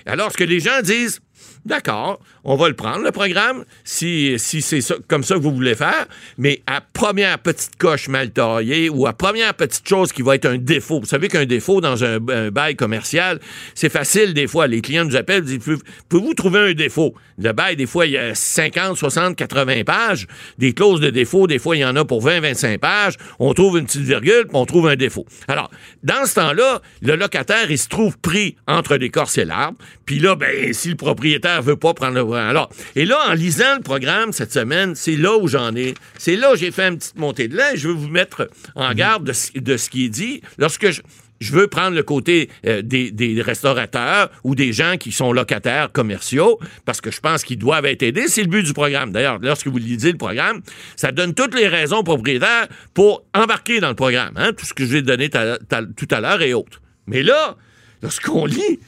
Alors 0.06 0.32
ce 0.32 0.36
que 0.36 0.44
les 0.44 0.60
gens 0.60 0.80
disent 0.82 1.20
D'accord, 1.64 2.18
on 2.42 2.56
va 2.56 2.68
le 2.68 2.74
prendre, 2.74 3.04
le 3.04 3.12
programme, 3.12 3.64
si, 3.84 4.36
c'est 4.36 4.80
comme 5.06 5.22
ça 5.22 5.36
que 5.36 5.40
vous 5.40 5.54
voulez 5.54 5.76
faire, 5.76 6.06
mais 6.36 6.60
à 6.66 6.80
première 6.80 7.38
petite 7.38 7.76
coche 7.76 8.08
mal 8.08 8.30
taillée 8.32 8.88
ou 8.88 9.06
à 9.06 9.12
première 9.12 9.54
petite 9.54 9.88
chose 9.88 10.12
qui 10.12 10.22
va 10.22 10.34
être 10.34 10.46
un 10.46 10.58
défaut. 10.58 10.98
Vous 10.98 11.06
savez 11.06 11.28
qu'un 11.28 11.44
défaut 11.44 11.80
dans 11.80 12.02
un, 12.02 12.18
bail 12.50 12.74
commercial, 12.74 13.38
c'est 13.76 13.90
facile 13.92 14.34
des 14.34 14.48
fois. 14.48 14.66
Les 14.66 14.80
clients 14.80 15.04
nous 15.04 15.14
appellent, 15.14 15.44
disent, 15.44 15.60
Pouvez- 15.60 15.76
pouvez-vous 16.08 16.34
trouver 16.34 16.70
un 16.70 16.72
défaut? 16.72 17.14
Le 17.38 17.52
bail, 17.52 17.76
des 17.76 17.86
fois, 17.86 18.06
il 18.06 18.12
y 18.12 18.18
a 18.18 18.34
50, 18.34 18.96
60, 18.96 19.36
80 19.36 19.84
pages. 19.84 20.26
Des 20.58 20.72
clauses 20.72 21.00
de 21.00 21.10
défaut, 21.10 21.46
des 21.46 21.60
fois, 21.60 21.76
il 21.76 21.80
y 21.80 21.84
en 21.84 21.94
a 21.94 22.04
pour 22.04 22.22
20, 22.22 22.40
25 22.40 22.80
pages. 22.80 23.14
On 23.38 23.54
trouve 23.54 23.78
une 23.78 23.86
petite 23.86 24.02
virgule, 24.02 24.46
puis 24.48 24.56
on 24.56 24.66
trouve 24.66 24.88
un 24.88 24.96
défaut. 24.96 25.26
Alors, 25.46 25.70
dans 26.02 26.26
ce 26.26 26.34
temps-là, 26.34 26.82
le 27.02 27.14
locataire, 27.14 27.70
il 27.70 27.78
se 27.78 27.88
trouve 27.88 28.18
pris 28.18 28.56
entre 28.66 28.96
l'écorce 28.96 29.38
et 29.38 29.44
l'arbre. 29.44 29.78
Puis 30.06 30.18
là, 30.18 30.34
ben, 30.34 30.72
si 30.72 30.88
le 30.88 30.96
propriétaire 30.96 31.51
veut 31.60 31.76
pas 31.76 31.94
prendre 31.94 32.14
le 32.14 32.32
alors 32.36 32.68
Et 32.96 33.04
là, 33.04 33.18
en 33.28 33.34
lisant 33.34 33.76
le 33.76 33.82
programme 33.82 34.32
cette 34.32 34.52
semaine, 34.52 34.94
c'est 34.94 35.16
là 35.16 35.36
où 35.36 35.48
j'en 35.48 35.74
ai. 35.76 35.94
C'est 36.18 36.36
là 36.36 36.52
où 36.52 36.56
j'ai 36.56 36.70
fait 36.70 36.88
une 36.88 36.98
petite 36.98 37.16
montée 37.18 37.48
de 37.48 37.56
lait. 37.56 37.76
Je 37.76 37.88
veux 37.88 37.94
vous 37.94 38.08
mettre 38.08 38.48
en 38.74 38.92
garde 38.94 39.24
de, 39.24 39.32
ce- 39.32 39.58
de 39.58 39.76
ce 39.76 39.90
qui 39.90 40.06
est 40.06 40.08
dit. 40.08 40.40
Lorsque 40.58 40.90
je, 40.90 41.02
je 41.40 41.52
veux 41.52 41.66
prendre 41.66 41.96
le 41.96 42.02
côté 42.02 42.48
euh, 42.66 42.82
des, 42.82 43.10
des 43.10 43.42
restaurateurs 43.42 44.30
ou 44.44 44.54
des 44.54 44.72
gens 44.72 44.96
qui 44.96 45.10
sont 45.12 45.32
locataires 45.32 45.90
commerciaux, 45.90 46.58
parce 46.84 47.00
que 47.00 47.10
je 47.10 47.20
pense 47.20 47.42
qu'ils 47.44 47.58
doivent 47.58 47.86
être 47.86 48.02
aidés. 48.02 48.28
C'est 48.28 48.42
le 48.42 48.48
but 48.48 48.62
du 48.62 48.72
programme. 48.72 49.10
D'ailleurs, 49.12 49.38
lorsque 49.42 49.66
vous 49.66 49.78
lisez 49.78 50.12
le 50.12 50.18
programme, 50.18 50.62
ça 50.96 51.10
donne 51.12 51.34
toutes 51.34 51.54
les 51.54 51.66
raisons 51.68 51.98
aux 51.98 52.02
propriétaires 52.04 52.68
pour 52.94 53.24
embarquer 53.34 53.80
dans 53.80 53.88
le 53.88 53.94
programme. 53.96 54.34
hein, 54.36 54.52
tout 54.56 54.64
ce 54.66 54.72
que 54.74 54.84
je 54.84 54.92
vais 54.92 55.02
donner 55.02 55.28
ta- 55.30 55.58
ta- 55.58 55.82
tout 55.84 56.08
à 56.12 56.20
l'heure 56.20 56.42
et 56.42 56.54
autres. 56.54 56.80
Mais 57.08 57.22
là, 57.24 57.56
lorsqu'on 58.02 58.46
lit 58.46 58.80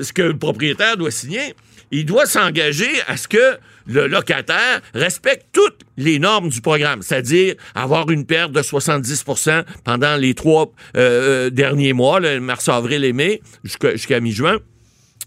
ce 0.00 0.12
que 0.12 0.22
le 0.22 0.36
propriétaire 0.36 0.96
doit 0.96 1.10
signer, 1.10 1.54
il 1.90 2.06
doit 2.06 2.26
s'engager 2.26 2.90
à 3.06 3.16
ce 3.16 3.28
que 3.28 3.58
le 3.86 4.06
locataire 4.06 4.80
respecte 4.94 5.46
toutes 5.52 5.80
les 5.96 6.18
normes 6.18 6.48
du 6.48 6.60
programme, 6.60 7.02
c'est-à-dire 7.02 7.54
avoir 7.74 8.10
une 8.10 8.26
perte 8.26 8.52
de 8.52 8.62
70% 8.62 9.64
pendant 9.84 10.16
les 10.16 10.34
trois 10.34 10.72
euh, 10.96 11.50
derniers 11.50 11.92
mois, 11.92 12.20
le 12.20 12.40
mars, 12.40 12.68
avril 12.68 13.04
et 13.04 13.12
mai, 13.12 13.42
jusqu'à 13.62 14.20
mi-juin. 14.20 14.58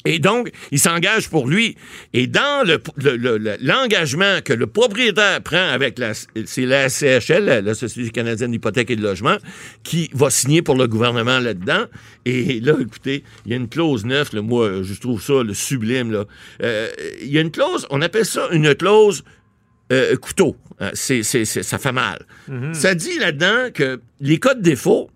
Et 0.08 0.20
donc, 0.20 0.52
il 0.72 0.80
s'engage 0.80 1.30
pour 1.30 1.48
lui. 1.48 1.76
Et 2.14 2.28
dans 2.28 2.66
le- 2.66 2.80
le- 2.96 3.18
le- 3.18 3.38
le- 3.38 3.58
l'engagement 3.62 4.40
que 4.44 4.54
le 4.54 4.66
propriétaire 4.68 5.42
prend 5.42 5.68
avec 5.70 6.00
la, 6.00 6.14
c'est 6.14 6.66
la 6.66 6.88
CHL, 6.90 7.44
la, 7.44 7.62
la 7.62 7.74
Société 7.74 8.10
canadienne 8.12 8.52
d'hypothèque 8.52 8.90
et 8.92 8.96
de 8.96 9.04
logement, 9.04 9.36
qui 9.84 10.10
va 10.14 10.30
signer 10.30 10.62
pour 10.62 10.76
le 10.76 10.88
gouvernement 10.88 11.40
là-dedans. 11.40 11.86
Et 12.26 12.60
là, 12.62 12.74
écoutez, 12.80 13.24
il 13.46 13.52
y 13.52 13.54
a 13.54 13.58
une 13.58 13.68
clause 13.70 14.06
neuve, 14.06 14.30
là, 14.34 14.42
moi, 14.42 14.82
je 14.82 14.94
trouve 15.00 15.22
ça 15.22 15.44
le 15.44 15.54
sublime. 15.54 16.12
Là. 16.12 16.24
Euh, 16.64 16.90
il 17.22 17.28
y 17.30 17.38
a 17.38 17.42
une 17.42 17.52
clause, 17.52 17.86
on 17.90 18.02
appelle 18.02 18.26
ça 18.26 18.48
une 18.52 18.74
clause 18.76 19.24
euh, 19.92 20.16
couteau. 20.18 20.56
Euh, 20.82 20.92
c'est, 20.94 21.24
ça 21.24 21.78
fait 21.80 21.92
mal. 21.92 22.20
Ça 22.74 22.94
dit 22.96 23.18
là-dedans 23.20 23.70
que 23.74 24.00
les 24.20 24.40
cas 24.40 24.54
de 24.54 24.62
défaut, 24.62 25.10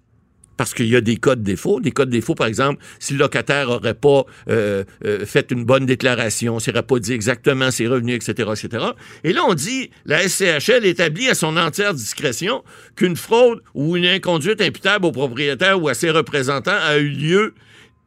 parce 0.58 0.74
qu'il 0.74 0.88
y 0.88 0.96
a 0.96 1.02
des 1.02 1.18
cas 1.18 1.36
de 1.36 1.42
défaut. 1.42 1.80
Des 1.80 1.92
cas 1.92 2.06
de 2.06 2.12
défaut, 2.12 2.36
par 2.36 2.48
exemple, 2.48 2.84
si 3.00 3.14
le 3.14 3.20
locataire 3.20 3.68
n'aurait 3.68 3.94
pas 3.94 4.26
euh, 4.50 4.84
euh, 5.06 5.26
fait 5.26 5.52
une 5.52 5.64
bonne 5.66 5.86
déclaration, 5.86 6.60
s'il 6.60 6.74
n'aurait 6.74 6.86
pas 6.86 7.00
dit 7.00 7.14
exactement 7.14 7.72
ses 7.72 7.88
revenus, 7.88 8.16
etc., 8.16 8.52
etc. 8.52 8.86
Et 9.24 9.34
là, 9.34 9.42
on 9.48 9.54
dit, 9.54 9.90
la 10.06 10.28
SCHL 10.28 10.86
établit 10.86 11.30
à 11.30 11.34
son 11.34 11.58
entière 11.58 11.94
discrétion 11.94 12.64
qu'une 12.96 13.16
fraude 13.16 13.62
ou 13.74 13.98
une 13.98 14.06
inconduite 14.06 14.62
imputable 14.62 15.06
au 15.06 15.12
propriétaire 15.12 15.82
ou 15.82 15.90
à 15.90 15.94
ses 15.94 16.12
représentants 16.12 16.72
a 16.72 16.98
eu 16.98 17.10
lieu 17.10 17.54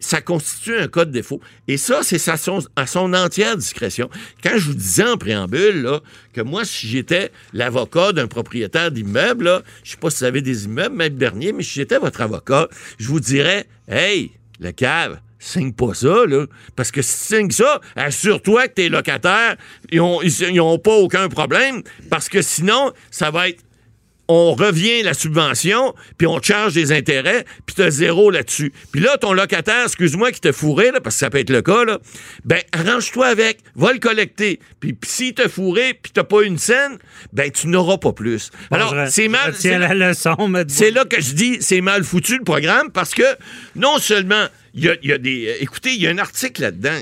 ça 0.04 0.20
constitue 0.20 0.76
un 0.76 0.88
cas 0.88 1.04
de 1.04 1.10
défaut. 1.10 1.40
Et 1.66 1.76
ça, 1.76 2.00
c'est 2.02 2.20
à 2.28 2.36
son, 2.86 3.12
entière 3.14 3.56
discrétion. 3.56 4.10
Quand 4.42 4.56
je 4.56 4.66
vous 4.66 4.74
disais 4.74 5.04
en 5.04 5.16
préambule 5.16 5.82
là, 5.82 6.00
que 6.32 6.40
moi, 6.40 6.64
si 6.64 6.88
j'étais 6.88 7.32
l'avocat 7.52 8.12
d'un 8.12 8.26
propriétaire 8.26 8.90
d'immeuble, 8.90 9.62
je 9.82 9.92
sais 9.92 9.96
pas 9.96 10.10
si 10.10 10.18
vous 10.18 10.24
avez 10.24 10.42
des 10.42 10.66
immeubles, 10.66 10.94
même 10.94 11.14
dernier, 11.14 11.52
mais 11.52 11.62
si 11.62 11.74
j'étais 11.74 11.98
votre 11.98 12.20
avocat, 12.20 12.68
je 12.98 13.08
vous 13.08 13.20
dirais, 13.20 13.66
hey, 13.88 14.32
le 14.60 14.72
cave, 14.72 15.20
signe 15.38 15.72
pas 15.72 15.94
ça, 15.94 16.26
là. 16.26 16.46
Parce 16.76 16.90
que 16.90 17.00
si 17.00 17.28
tu 17.28 17.36
signes 17.36 17.50
ça, 17.50 17.80
assure-toi 17.96 18.68
que 18.68 18.74
tes 18.74 18.88
locataires, 18.88 19.56
ils 19.90 20.00
ont, 20.00 20.20
ils, 20.22 20.80
pas 20.82 20.96
aucun 20.96 21.28
problème, 21.28 21.82
parce 22.10 22.28
que 22.28 22.42
sinon, 22.42 22.92
ça 23.10 23.30
va 23.30 23.48
être 23.48 23.62
on 24.28 24.54
revient 24.54 25.02
la 25.02 25.12
subvention, 25.14 25.94
puis 26.16 26.26
on 26.26 26.40
te 26.40 26.46
charge 26.46 26.72
des 26.74 26.92
intérêts, 26.92 27.44
puis 27.66 27.74
tu 27.74 27.82
as 27.82 27.90
zéro 27.90 28.30
là-dessus. 28.30 28.72
Puis 28.92 29.00
là, 29.02 29.18
ton 29.18 29.32
locataire, 29.32 29.84
excuse-moi, 29.84 30.32
qui 30.32 30.40
t'a 30.40 30.52
fourré, 30.52 30.90
là, 30.92 31.00
parce 31.00 31.16
que 31.16 31.20
ça 31.20 31.30
peut 31.30 31.38
être 31.38 31.50
le 31.50 31.60
cas, 31.62 31.84
là, 31.84 31.98
ben, 32.44 32.60
arrange-toi 32.72 33.26
avec, 33.26 33.58
va 33.76 33.92
le 33.92 33.98
collecter. 33.98 34.60
Puis 34.80 34.96
s'il 35.04 35.34
t'a 35.34 35.48
fourré, 35.48 35.98
puis 36.00 36.12
t'as 36.12 36.24
pas 36.24 36.42
une 36.42 36.56
scène, 36.58 36.98
ben, 37.32 37.50
tu 37.50 37.66
n'auras 37.68 37.98
pas 37.98 38.12
plus. 38.12 38.50
Alors, 38.70 38.94
c'est 39.10 39.28
mal... 39.28 39.54
c'est- 39.60 39.78
la 39.78 39.94
leçon, 40.08 40.34
c'est 40.68 40.90
là 40.90 41.04
que 41.04 41.20
je 41.20 41.32
dis 41.34 41.58
c'est 41.60 41.80
mal 41.82 42.02
foutu 42.04 42.38
le 42.38 42.44
programme 42.44 42.90
parce 42.90 43.12
que 43.14 43.24
non 43.76 43.98
seulement 43.98 44.46
il 44.76 44.84
y 44.84 44.88
a, 44.88 44.96
il 45.02 45.10
y 45.10 45.12
a 45.12 45.18
des. 45.18 45.46
euh, 45.48 45.54
écoutez, 45.62 45.90
il 45.94 46.00
y 46.00 46.06
a 46.06 46.10
un 46.10 46.18
article 46.18 46.62
là-dedans. 46.62 46.98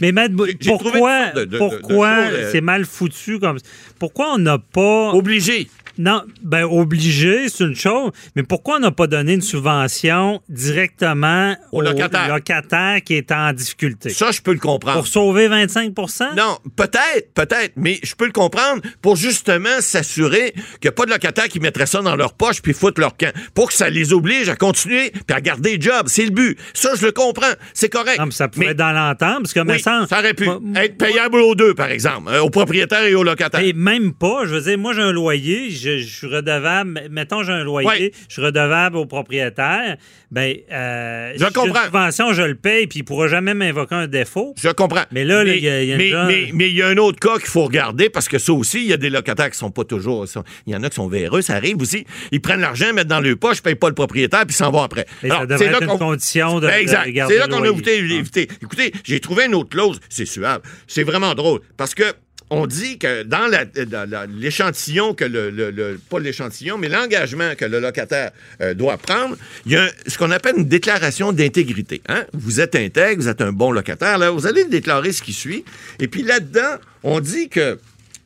Mais 0.00 0.12
Matt, 0.12 0.32
pourquoi, 0.66 1.30
de- 1.30 1.44
de- 1.44 1.56
pourquoi 1.58 2.08
euh, 2.08 2.48
c'est 2.52 2.60
mal 2.60 2.84
foutu 2.84 3.38
comme 3.38 3.58
Pourquoi 3.98 4.34
on 4.34 4.38
n'a 4.38 4.58
pas. 4.58 5.12
Obligé. 5.12 5.68
Non, 5.98 6.22
ben 6.42 6.64
obligé, 6.64 7.48
c'est 7.48 7.64
une 7.64 7.74
chose, 7.74 8.12
mais 8.36 8.42
pourquoi 8.44 8.76
on 8.76 8.80
n'a 8.80 8.90
pas 8.92 9.06
donné 9.08 9.34
une 9.34 9.42
subvention 9.42 10.40
directement 10.48 11.56
Au 11.72 11.80
locataire. 11.80 12.28
locataire 12.28 13.00
qui 13.04 13.14
est 13.14 13.32
en 13.32 13.52
difficulté? 13.52 14.10
Ça, 14.10 14.30
je 14.30 14.40
peux 14.40 14.52
le 14.52 14.58
comprendre. 14.60 14.98
Pour 14.98 15.06
sauver 15.08 15.48
25% 15.48 16.36
Non, 16.36 16.58
peut-être, 16.76 17.32
peut-être, 17.34 17.72
mais 17.76 17.98
je 18.02 18.14
peux 18.14 18.26
le 18.26 18.32
comprendre 18.32 18.80
pour 19.02 19.16
justement 19.16 19.80
s'assurer 19.80 20.52
qu'il 20.52 20.62
n'y 20.84 20.88
a 20.88 20.92
pas 20.92 21.04
de 21.06 21.10
locataires 21.10 21.48
qui 21.48 21.60
mettraient 21.60 21.86
ça 21.86 22.00
dans 22.00 22.16
leur 22.16 22.34
poche 22.34 22.62
puis 22.62 22.72
foutent 22.72 22.98
leur 22.98 23.16
camp. 23.16 23.32
Pour 23.54 23.68
que 23.68 23.74
ça 23.74 23.90
les 23.90 24.12
oblige 24.12 24.48
à 24.48 24.56
continuer 24.56 25.10
puis 25.10 25.36
à 25.36 25.40
garder 25.40 25.76
le 25.76 25.82
job. 25.82 26.04
C'est 26.06 26.24
le 26.24 26.30
but. 26.30 26.58
Ça, 26.74 26.90
je 26.98 27.04
le 27.06 27.12
comprends. 27.12 27.46
C'est 27.74 27.88
correct. 27.88 28.18
Non, 28.18 28.26
mais 28.26 28.30
ça 28.32 28.48
pourrait 28.48 28.66
Mais- 28.66 28.70
être 28.72 28.78
dans 28.78 28.92
l'entente, 28.92 29.42
parce 29.42 29.52
que, 29.52 29.60
oui, 29.60 29.80
semble- 29.80 30.06
ça 30.08 30.20
aurait 30.20 30.34
pu 30.34 30.44
Moi- 30.44 30.60
être 30.76 30.96
payable 30.96 31.38
aux 31.40 31.54
deux, 31.54 31.74
par 31.74 31.88
exemple, 31.90 32.28
euh, 32.30 32.40
aux 32.42 32.50
propriétaires 32.50 33.02
et 33.04 33.14
aux 33.14 33.24
locataires. 33.24 33.60
Et 33.60 33.72
même 33.72 34.12
pas, 34.12 34.42
je 34.44 34.54
veux 34.54 34.60
dire, 34.60 34.78
moi 34.78 34.92
j'ai 34.94 35.02
un 35.02 35.12
loyer, 35.12 35.70
je, 35.96 35.98
je 35.98 36.16
suis 36.16 36.26
redevable, 36.26 37.02
mettons 37.10 37.42
j'ai 37.42 37.52
un 37.52 37.64
loyer, 37.64 38.12
je 38.28 38.32
suis 38.34 38.42
redevable 38.42 38.96
au 38.96 39.06
propriétaire, 39.06 39.96
ben 40.30 40.54
euh, 40.70 41.32
Je 41.36 41.44
comprends. 41.46 41.66
une 41.66 41.84
subvention, 41.84 42.32
je 42.32 42.42
le 42.42 42.54
paye, 42.54 42.86
puis 42.86 43.00
il 43.00 43.02
pourra 43.04 43.28
jamais 43.28 43.54
m'invoquer 43.54 43.94
un 43.94 44.06
défaut. 44.06 44.54
Je 44.60 44.68
comprends. 44.70 45.04
Mais 45.12 45.24
là, 45.24 45.44
il 45.44 45.58
y 45.62 45.68
a- 45.68 45.82
il 45.82 45.88
y 45.88 45.92
a 45.92 45.94
une 45.94 45.98
mais, 45.98 46.08
genre- 46.10 46.26
mais- 46.26 46.50
mais 46.52 46.68
il 46.68 46.76
y 46.76 46.82
a 46.82 46.88
un 46.88 46.96
autre 46.98 47.18
cas 47.18 47.38
qu'il 47.38 47.48
faut 47.48 47.64
regarder 47.64 48.10
parce 48.10 48.28
que 48.28 48.38
ça 48.38 48.52
aussi, 48.52 48.78
il 48.80 48.86
y 48.88 48.92
a 48.92 48.96
des 48.96 49.10
locataires 49.10 49.50
qui 49.50 49.58
sont 49.58 49.70
pas 49.70 49.84
toujours. 49.84 50.26
Il 50.66 50.72
y 50.72 50.76
en 50.76 50.82
a 50.82 50.88
qui 50.90 50.96
sont 50.96 51.08
véreux, 51.08 51.42
ça 51.42 51.54
arrive 51.54 51.80
aussi. 51.80 52.04
Ils 52.32 52.40
prennent 52.40 52.60
l'argent, 52.60 52.92
mettent 52.92 53.06
dans 53.08 53.20
leur 53.20 53.36
poche, 53.38 53.62
payent 53.62 53.74
pas 53.74 53.88
le 53.88 53.94
propriétaire, 53.94 54.44
puis 54.46 54.54
s'en 54.54 54.70
vont 54.70 54.82
après. 54.82 55.06
Mais 55.22 55.28
ça 55.30 55.46
devrait 55.46 55.70
là 55.70 55.78
être 55.82 55.92
une 55.92 55.98
condition 55.98 56.60
de- 56.60 56.66
Ben, 56.66 56.80
exact. 56.80 57.10
C'est 57.28 57.38
là 57.38 57.46
qu'on 57.48 57.62
a 57.62 57.68
évité, 57.68 58.48
Ah. 58.48 58.54
Écoutez, 58.62 58.92
j'ai 59.04 59.20
trouvé 59.20 59.46
une 59.46 59.54
autre 59.54 59.70
clause. 59.70 59.98
C'est 60.08 60.26
suave. 60.26 60.60
C'est 60.86 61.02
vraiment 61.04 61.34
drôle 61.34 61.60
parce 61.76 61.94
que. 61.94 62.04
On 62.50 62.66
dit 62.66 62.98
que 62.98 63.24
dans 63.24 63.46
la- 63.46 64.26
l'échantillon 64.26 65.12
que 65.12 65.24
le, 65.24 65.98
pas 66.08 66.18
l'échantillon, 66.18 66.78
mais 66.78 66.88
l'engagement 66.88 67.54
que 67.56 67.66
le 67.66 67.78
locataire 67.78 68.30
euh, 68.62 68.72
doit 68.72 68.96
prendre, 68.96 69.36
il 69.66 69.72
y 69.72 69.76
a 69.76 69.86
ce 70.06 70.16
qu'on 70.16 70.30
appelle 70.30 70.56
une 70.56 70.64
déclaration 70.68 71.32
d'intégrité. 71.32 72.00
hein? 72.08 72.24
Vous 72.32 72.60
êtes 72.60 72.74
intègre, 72.74 73.20
vous 73.22 73.28
êtes 73.28 73.42
un 73.42 73.52
bon 73.52 73.70
locataire, 73.70 74.16
là, 74.16 74.30
vous 74.30 74.46
allez 74.46 74.64
déclarer 74.64 75.12
ce 75.12 75.22
qui 75.22 75.34
suit. 75.34 75.64
Et 76.00 76.08
puis 76.08 76.22
là-dedans, 76.22 76.76
on 77.02 77.20
dit 77.20 77.50
que 77.50 77.78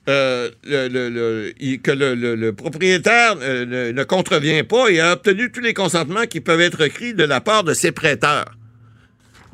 euh, 0.08 0.50
le- 0.64 2.50
propriétaire 2.52 3.36
euh, 3.40 3.64
ne, 3.66 3.92
ne 3.92 4.04
contrevient 4.04 4.62
pas 4.62 4.88
et 4.88 5.00
a 5.00 5.12
obtenu 5.14 5.50
tous 5.50 5.60
les 5.60 5.74
consentements 5.74 6.26
qui 6.26 6.40
peuvent 6.40 6.60
être 6.60 6.78
requis 6.82 7.14
de 7.14 7.24
la 7.24 7.40
part 7.40 7.64
de 7.64 7.74
ses 7.74 7.92
prêteurs. 7.92 8.54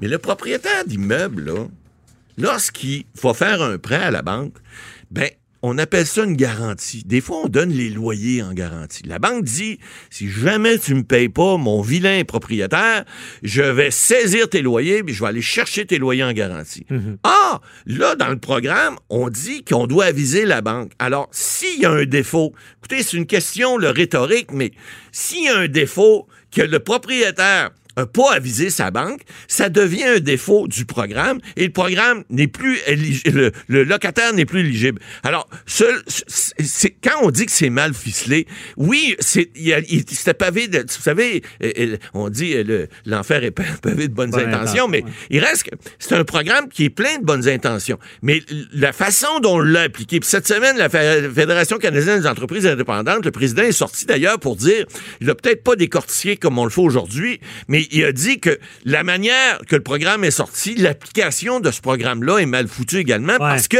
Mais 0.00 0.08
le 0.08 0.18
propriétaire 0.18 0.84
d'immeuble, 0.86 1.44
là, 1.46 1.66
lorsqu'il 2.38 3.04
va 3.22 3.34
faire 3.34 3.62
un 3.62 3.78
prêt 3.78 3.96
à 3.96 4.10
la 4.10 4.22
banque, 4.22 4.54
ben, 5.10 5.28
on 5.62 5.76
appelle 5.78 6.06
ça 6.06 6.22
une 6.22 6.36
garantie. 6.36 7.02
Des 7.04 7.20
fois, 7.20 7.38
on 7.44 7.48
donne 7.48 7.70
les 7.70 7.90
loyers 7.90 8.42
en 8.42 8.52
garantie. 8.52 9.02
La 9.04 9.18
banque 9.18 9.42
dit, 9.44 9.78
si 10.08 10.30
jamais 10.30 10.78
tu 10.78 10.94
me 10.94 11.02
payes 11.02 11.28
pas, 11.28 11.56
mon 11.56 11.82
vilain 11.82 12.22
propriétaire, 12.24 13.04
je 13.42 13.62
vais 13.62 13.90
saisir 13.90 14.48
tes 14.48 14.62
loyers, 14.62 15.02
puis 15.02 15.14
je 15.14 15.20
vais 15.20 15.28
aller 15.28 15.42
chercher 15.42 15.84
tes 15.84 15.98
loyers 15.98 16.22
en 16.22 16.32
garantie. 16.32 16.86
Ah, 17.24 17.60
là, 17.86 18.14
dans 18.14 18.28
le 18.28 18.38
programme, 18.38 18.96
on 19.08 19.28
dit 19.28 19.64
qu'on 19.64 19.88
doit 19.88 20.06
aviser 20.06 20.44
la 20.44 20.60
banque. 20.60 20.92
Alors, 21.00 21.28
s'il 21.32 21.80
y 21.80 21.86
a 21.86 21.90
un 21.90 22.04
défaut, 22.04 22.52
écoutez, 22.78 23.02
c'est 23.02 23.16
une 23.16 23.26
question 23.26 23.78
le 23.78 23.90
rhétorique, 23.90 24.52
mais 24.52 24.70
s'il 25.10 25.44
y 25.44 25.48
a 25.48 25.58
un 25.58 25.68
défaut 25.68 26.28
que 26.52 26.62
le 26.62 26.78
propriétaire 26.78 27.70
pas 28.06 28.32
avisé 28.34 28.70
sa 28.70 28.90
banque, 28.90 29.20
ça 29.48 29.68
devient 29.68 30.04
un 30.04 30.20
défaut 30.20 30.68
du 30.68 30.84
programme 30.84 31.38
et 31.56 31.66
le 31.66 31.72
programme 31.72 32.24
n'est 32.30 32.46
plus 32.48 32.78
le, 33.26 33.50
le 33.68 33.84
locataire 33.84 34.32
n'est 34.32 34.44
plus 34.44 34.60
éligible. 34.60 35.00
Alors, 35.22 35.48
c'est 35.66 36.90
quand 37.02 37.20
on 37.22 37.30
dit 37.30 37.46
que 37.46 37.52
c'est 37.52 37.70
mal 37.70 37.94
ficelé, 37.94 38.46
oui, 38.76 39.16
c'est 39.18 39.50
c'était 40.08 40.34
pavé 40.34 40.68
de, 40.68 40.78
vous 40.80 41.02
savez, 41.02 41.42
euh, 41.62 41.70
euh, 41.78 41.96
on 42.14 42.28
dit 42.28 42.54
euh, 42.54 42.64
le- 42.64 42.88
l'enfer 43.06 43.44
est 43.44 43.50
pa- 43.50 43.62
pavé 43.82 44.08
de 44.08 44.14
bonnes 44.14 44.30
Bonne 44.30 44.40
intentions, 44.40 44.84
intention, 44.84 44.88
mais 44.88 45.02
ouais. 45.04 45.10
il 45.30 45.40
reste 45.44 45.64
que 45.64 45.74
c'est 45.98 46.14
un 46.14 46.24
programme 46.24 46.68
qui 46.68 46.84
est 46.84 46.90
plein 46.90 47.18
de 47.18 47.24
bonnes 47.24 47.48
intentions. 47.48 47.98
Mais 48.22 48.42
la 48.72 48.92
façon 48.92 49.40
dont 49.40 49.56
on 49.56 49.60
l'a 49.60 49.82
appliqué, 49.82 50.20
puis 50.20 50.28
cette 50.28 50.46
semaine, 50.46 50.76
la 50.76 50.88
Fé- 50.88 51.28
Fédération 51.34 51.78
canadienne 51.78 52.20
des 52.20 52.26
entreprises 52.26 52.66
indépendantes, 52.66 53.24
le 53.24 53.30
président 53.30 53.62
est 53.62 53.72
sorti 53.72 54.04
d'ailleurs 54.06 54.38
pour 54.38 54.56
dire, 54.56 54.84
il 55.20 55.30
a 55.30 55.34
peut-être 55.34 55.62
pas 55.64 55.76
décortiqué 55.76 56.36
comme 56.36 56.58
on 56.58 56.64
le 56.64 56.70
fait 56.70 56.80
aujourd'hui, 56.80 57.40
mais 57.68 57.87
il 57.90 58.04
a 58.04 58.12
dit 58.12 58.40
que 58.40 58.58
la 58.84 59.02
manière 59.02 59.58
que 59.68 59.76
le 59.76 59.82
programme 59.82 60.24
est 60.24 60.30
sorti, 60.30 60.74
l'application 60.76 61.60
de 61.60 61.70
ce 61.70 61.80
programme-là 61.80 62.38
est 62.38 62.46
mal 62.46 62.68
foutue 62.68 62.98
également 62.98 63.36
parce 63.38 63.68
que 63.68 63.78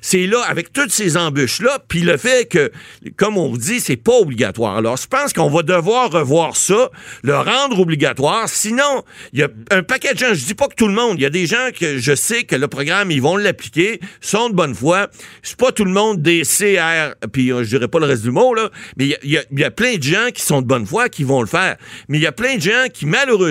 c'est 0.00 0.26
là, 0.26 0.40
avec 0.48 0.72
toutes 0.72 0.90
ces 0.92 1.16
embûches-là, 1.16 1.78
puis 1.88 2.00
le 2.00 2.16
fait 2.16 2.48
que, 2.48 2.70
comme 3.16 3.36
on 3.38 3.48
vous 3.48 3.58
dit, 3.58 3.80
c'est 3.80 3.96
pas 3.96 4.12
obligatoire. 4.14 4.76
Alors, 4.76 4.96
je 4.96 5.06
pense 5.06 5.32
qu'on 5.32 5.50
va 5.50 5.62
devoir 5.62 6.10
revoir 6.10 6.56
ça, 6.56 6.90
le 7.22 7.36
rendre 7.36 7.78
obligatoire. 7.80 8.48
Sinon, 8.48 9.04
il 9.32 9.40
y 9.40 9.42
a 9.42 9.48
un 9.70 9.82
paquet 9.82 10.14
de 10.14 10.18
gens, 10.18 10.34
je 10.34 10.44
dis 10.44 10.54
pas 10.54 10.68
que 10.68 10.74
tout 10.74 10.88
le 10.88 10.94
monde, 10.94 11.18
il 11.18 11.22
y 11.22 11.26
a 11.26 11.30
des 11.30 11.46
gens 11.46 11.68
que 11.78 11.98
je 11.98 12.14
sais 12.14 12.44
que 12.44 12.56
le 12.56 12.68
programme, 12.68 13.10
ils 13.10 13.22
vont 13.22 13.36
l'appliquer, 13.36 14.00
sont 14.20 14.48
de 14.50 14.54
bonne 14.54 14.74
foi. 14.74 15.08
C'est 15.42 15.56
pas 15.56 15.72
tout 15.72 15.84
le 15.84 15.92
monde 15.92 16.22
des 16.22 16.42
CR, 16.42 17.14
puis 17.32 17.52
euh, 17.52 17.64
je 17.64 17.68
dirais 17.70 17.88
pas 17.88 17.98
le 17.98 18.06
reste 18.06 18.22
du 18.22 18.30
mot, 18.30 18.54
là, 18.54 18.70
mais 18.96 19.04
il 19.22 19.30
y 19.30 19.36
a- 19.38 19.42
y, 19.50 19.60
y 19.66 19.70
plein 19.70 19.96
de 19.96 20.02
gens 20.02 20.28
qui 20.34 20.42
sont 20.42 20.60
de 20.62 20.66
bonne 20.66 20.86
foi 20.86 21.08
qui 21.08 21.24
vont 21.24 21.40
le 21.40 21.46
faire. 21.46 21.76
Mais 22.08 22.18
il 22.18 22.22
y 22.22 22.26
a 22.26 22.32
plein 22.32 22.56
de 22.56 22.60
gens 22.62 22.86
qui, 22.92 23.06
malheureusement, 23.06 23.41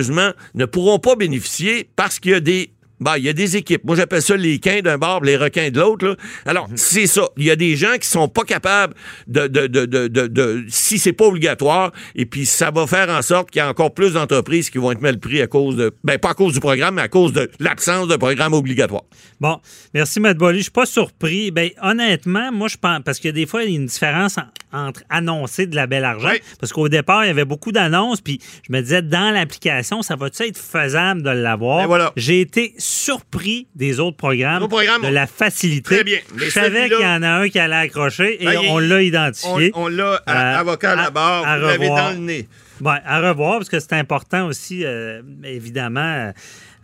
ne 0.54 0.66
pourront 0.66 1.00
pas 1.00 1.16
bénéficier 1.16 1.90
parce 1.96 2.20
qu'il 2.20 2.32
y 2.32 2.36
a 2.36 2.40
des 2.40 2.72
ben, 3.02 3.18
il 3.18 3.24
y 3.26 3.30
a 3.30 3.34
des 3.34 3.58
équipes. 3.58 3.84
Moi, 3.84 3.96
j'appelle 3.98 4.22
ça 4.22 4.38
les 4.38 4.60
quins 4.60 4.80
d'un 4.82 4.98
bord, 4.98 5.24
les 5.24 5.36
requins 5.36 5.70
de 5.70 5.80
l'autre. 5.80 6.16
Alors, 6.46 6.70
c'est 6.76 7.08
ça. 7.08 7.28
Il 7.36 7.44
y 7.44 7.52
a 7.52 7.56
des 7.58 7.76
gens 7.76 7.98
qui 8.00 8.08
sont 8.08 8.28
pas 8.30 8.44
capables 8.44 8.94
de, 9.28 9.48
de, 9.48 9.68
de, 9.68 9.86
de, 10.08 10.66
si 10.70 11.00
c'est 11.00 11.12
pas 11.14 11.26
obligatoire, 11.26 11.92
et 12.16 12.26
puis 12.26 12.46
ça 12.46 12.72
va 12.72 12.88
faire 12.88 13.10
en 13.10 13.22
sorte 13.22 13.52
qu'il 13.52 13.60
y 13.60 13.62
a 13.64 13.70
encore 13.70 13.94
plus 13.94 14.14
d'entreprises 14.14 14.70
qui 14.70 14.78
vont 14.78 14.92
être 14.92 15.02
mal 15.02 15.20
pris 15.20 15.42
à 15.42 15.48
cause 15.48 15.76
de, 15.76 15.92
ben, 16.04 16.18
pas 16.18 16.30
à 16.30 16.34
cause 16.34 16.54
du 16.54 16.60
programme, 16.60 16.96
mais 16.96 17.02
à 17.02 17.08
cause 17.10 17.34
de 17.34 17.50
l'absence 17.60 18.08
de 18.08 18.16
programme 18.16 18.54
obligatoire. 18.54 19.04
Bon, 19.40 19.60
merci, 19.94 20.20
Matt 20.20 20.38
Bolly. 20.38 20.60
Je 20.60 20.64
suis 20.64 20.72
pas 20.72 20.86
surpris. 20.86 21.52
Ben, 21.52 21.70
honnêtement, 21.82 22.52
moi, 22.52 22.68
je 22.68 22.78
pense, 22.78 23.00
parce 23.04 23.20
que 23.20 23.30
des 23.30 23.46
fois, 23.46 23.64
il 23.64 23.72
y 23.72 23.74
a 23.74 23.80
une 23.80 23.88
différence 23.88 24.38
en- 24.38 24.44
entre 24.88 25.02
annoncer 25.10 25.66
de 25.66 25.76
la 25.76 25.86
belle 25.88 26.06
argent, 26.06 26.32
parce 26.60 26.72
qu'au 26.72 26.88
départ, 26.88 27.26
il 27.26 27.28
y 27.28 27.32
avait 27.32 27.44
beaucoup 27.46 27.72
d'annonces, 27.74 28.22
puis 28.22 28.40
je 28.68 28.72
me 28.72 28.82
disais, 28.82 29.02
dans 29.02 29.32
l'application, 29.34 30.02
ça 30.02 30.16
va-tu 30.16 30.44
être 30.44 30.58
faisable 30.58 31.24
de 31.24 31.30
l'avoir? 31.30 31.84
Et 31.84 31.88
voilà. 31.88 32.14
J'ai 32.16 32.40
été 32.40 32.74
surpris 32.92 33.68
des 33.76 34.00
autres 34.00 34.18
programmes, 34.18 34.68
de 34.68 35.08
la 35.08 35.28
facilité. 35.28 35.96
Très 35.96 36.04
bien. 36.04 36.20
Mais 36.36 36.46
Je 36.46 36.50
savais 36.52 36.90
qu'il 36.90 37.00
y 37.02 37.06
en 37.06 37.24
a 37.24 37.30
un 37.30 37.50
qui 37.50 37.58
allait 37.60 37.76
accrocher, 37.76 38.42
et 38.44 38.46
Ben, 38.46 38.60
on 38.70 38.80
l'a 38.80 39.02
identifié. 39.02 39.72
On, 39.76 39.84
on 39.84 39.88
l'a 39.88 40.22
à- 40.26 40.56
Euh, 40.56 40.60
avocat 40.60 40.92
à 40.92 40.96
la 40.96 41.10
barre, 41.10 41.46
à 41.48 41.58
vous 41.60 41.66
l'avez 41.66 41.88
revoir. 41.88 42.04
dans 42.06 42.12
le 42.12 42.18
nez. 42.26 42.48
Ouais, 42.82 42.98
à 43.06 43.20
revoir, 43.30 43.58
parce 43.58 43.70
que 43.70 43.80
c'est 43.80 43.94
important 43.94 44.48
aussi, 44.48 44.84
euh, 44.86 45.22
évidemment, 45.44 46.32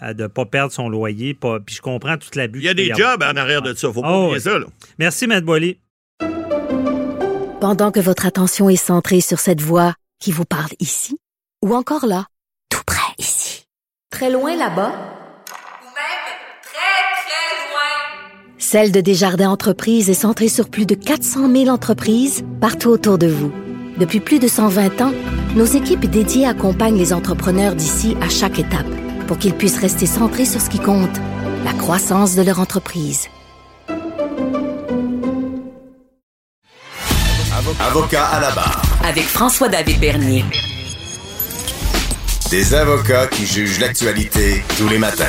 euh, 0.04 0.14
de 0.14 0.24
ne 0.24 0.28
pas 0.28 0.46
perdre 0.46 0.72
son 0.72 0.90
loyer. 0.90 1.34
Pas, 1.34 1.60
puis 1.60 1.76
je 1.76 1.82
comprends 1.82 2.18
toute 2.18 2.36
la 2.36 2.48
but. 2.48 2.60
Il 2.60 2.66
y 2.66 2.70
a 2.70 2.74
des 2.74 2.94
jobs 2.94 3.24
en 3.24 3.36
arrière 3.36 3.62
de 3.64 3.74
ça. 3.74 3.92
Faut 3.92 4.02
pas 4.02 4.10
Oh, 4.12 4.26
oublier 4.26 4.40
ça, 4.40 4.60
là. 4.60 4.66
Merci, 5.00 5.26
Matt 5.28 5.44
Boily. 5.44 5.80
Pendant 7.60 7.92
que 7.92 8.00
votre 8.00 8.26
attention 8.28 8.70
est 8.70 8.76
centrée 8.76 9.22
sur 9.22 9.40
cette 9.40 9.62
voix 9.62 9.94
qui 10.20 10.32
vous 10.32 10.46
parle 10.46 10.72
ici, 10.80 11.18
ou 11.64 11.74
encore 11.76 12.06
là, 12.06 12.28
tout 12.70 12.84
près 12.86 13.12
ici, 13.18 13.66
très 14.12 14.30
loin 14.30 14.56
là-bas, 14.56 14.92
Ou 14.92 15.86
même 15.86 16.28
très, 16.62 17.02
très 17.24 17.48
loin. 17.72 18.47
Celle 18.60 18.92
de 18.92 19.02
Desjardins 19.02 19.52
Entreprises 19.52 20.10
est 20.10 20.16
centrée 20.16 20.48
sur 20.48 20.70
plus 20.70 20.88
de 20.88 20.96
400 20.96 21.52
000 21.52 21.68
entreprises 21.68 22.44
partout 22.60 22.90
autour 22.90 23.20
de 23.20 23.28
vous. 23.28 23.52
Depuis 24.00 24.20
plus 24.20 24.40
de 24.40 24.48
120 24.48 25.02
ans, 25.02 25.14
nos 25.56 25.66
équipes 25.66 26.10
dédiées 26.10 26.48
accompagnent 26.48 26.98
les 26.98 27.14
entrepreneurs 27.14 27.76
d'ici 27.76 28.18
à 28.20 28.30
chaque 28.30 28.58
étape 28.58 28.88
pour 29.28 29.38
qu'ils 29.38 29.54
puissent 29.54 29.80
rester 29.80 30.08
centrés 30.08 30.46
sur 30.46 30.60
ce 30.60 30.72
qui 30.72 30.80
compte, 30.80 31.16
la 31.66 31.74
croissance 31.74 32.36
de 32.36 32.42
leur 32.42 32.60
entreprise. 32.60 33.28
Avocat 37.80 38.26
à 38.26 38.40
la 38.40 38.52
barre. 38.52 38.82
Avec 39.04 39.26
François-David 39.26 40.00
Bernier. 40.00 40.46
Des 42.50 42.74
avocats 42.74 43.28
qui 43.28 43.46
jugent 43.46 43.80
l'actualité 43.80 44.64
tous 44.78 44.88
les 44.88 44.98
matins. 44.98 45.26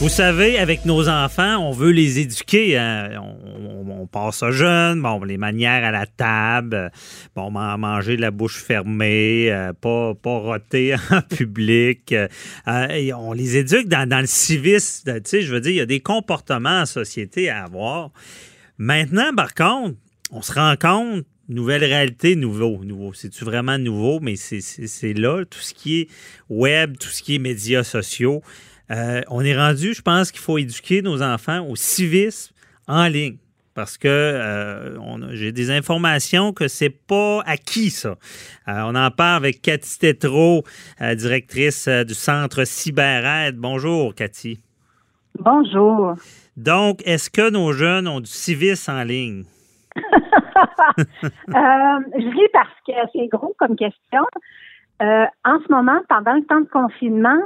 Vous 0.00 0.08
savez, 0.08 0.58
avec 0.58 0.84
nos 0.84 1.08
enfants, 1.08 1.56
on 1.58 1.72
veut 1.72 1.90
les 1.90 2.20
éduquer. 2.20 2.78
hein. 2.78 3.10
On, 3.20 3.64
on- 3.64 4.00
on 4.00 4.06
passe 4.06 4.38
ça 4.38 4.52
jeune, 4.52 5.02
bon, 5.02 5.22
les 5.24 5.36
manières 5.38 5.84
à 5.84 5.90
la 5.90 6.06
table, 6.06 6.74
euh, 6.76 6.88
bon, 7.34 7.50
man- 7.50 7.78
manger 7.80 8.16
la 8.16 8.30
bouche 8.30 8.62
fermée, 8.62 9.50
euh, 9.50 9.72
pas, 9.72 10.14
pas 10.14 10.38
roter 10.38 10.94
en 11.10 11.20
public. 11.22 12.12
euh, 12.12 12.28
euh, 12.68 13.10
on 13.16 13.32
les 13.32 13.56
éduque 13.56 13.88
dans, 13.88 14.08
dans 14.08 14.20
le 14.20 14.26
civisme. 14.28 15.14
Tu 15.16 15.20
sais, 15.24 15.42
je 15.42 15.52
veux 15.52 15.60
dire, 15.60 15.72
il 15.72 15.76
y 15.76 15.80
a 15.80 15.86
des 15.86 16.00
comportements 16.00 16.82
en 16.82 16.86
société 16.86 17.50
à 17.50 17.64
avoir. 17.64 18.10
Maintenant, 18.78 19.34
par 19.34 19.52
contre, 19.54 19.96
on 20.30 20.42
se 20.42 20.52
rend 20.52 20.76
compte, 20.80 21.24
nouvelle 21.48 21.82
réalité, 21.84 22.36
nouveau. 22.36 22.84
nouveau. 22.84 23.12
C'est-tu 23.14 23.44
vraiment 23.44 23.78
nouveau? 23.78 24.20
Mais 24.20 24.36
c'est 24.36 25.14
là, 25.14 25.44
tout 25.44 25.58
ce 25.60 25.74
qui 25.74 26.00
est 26.02 26.08
web, 26.48 26.96
tout 26.98 27.08
ce 27.08 27.20
qui 27.22 27.34
est 27.34 27.38
médias 27.40 27.82
sociaux. 27.82 28.42
Euh, 28.90 29.22
on 29.28 29.42
est 29.42 29.56
rendu, 29.56 29.94
je 29.94 30.02
pense 30.02 30.30
qu'il 30.30 30.40
faut 30.40 30.58
éduquer 30.58 31.02
nos 31.02 31.22
enfants 31.22 31.66
au 31.66 31.76
civisme 31.76 32.52
en 32.86 33.06
ligne. 33.06 33.38
Parce 33.78 33.96
que 33.96 34.08
euh, 34.08 34.98
j'ai 35.36 35.52
des 35.52 35.70
informations 35.70 36.52
que 36.52 36.66
c'est 36.66 36.90
pas 36.90 37.42
acquis, 37.46 37.90
ça. 37.90 38.16
Euh, 38.66 38.82
on 38.84 38.96
en 38.96 39.12
parle 39.12 39.36
avec 39.36 39.62
Cathy 39.62 40.00
Tétrault, 40.00 40.64
euh, 41.00 41.14
directrice 41.14 41.86
du 41.86 42.12
Centre 42.12 42.64
CyberAide. 42.64 43.56
Bonjour, 43.56 44.16
Cathy. 44.16 44.58
Bonjour. 45.38 46.14
Donc, 46.56 47.06
est-ce 47.06 47.30
que 47.30 47.50
nos 47.50 47.70
jeunes 47.70 48.08
ont 48.08 48.18
du 48.18 48.26
civisme 48.26 48.90
en 48.90 49.04
ligne? 49.04 49.44
Je 49.94 50.02
ris 52.30 52.48
parce 52.52 52.74
que 52.84 52.94
c'est 53.12 53.28
gros 53.28 53.54
comme 53.60 53.76
question. 53.76 54.24
En 55.00 55.60
ce 55.64 55.70
moment, 55.70 56.00
pendant 56.08 56.34
le 56.34 56.44
temps 56.46 56.62
de 56.62 56.68
confinement, 56.68 57.38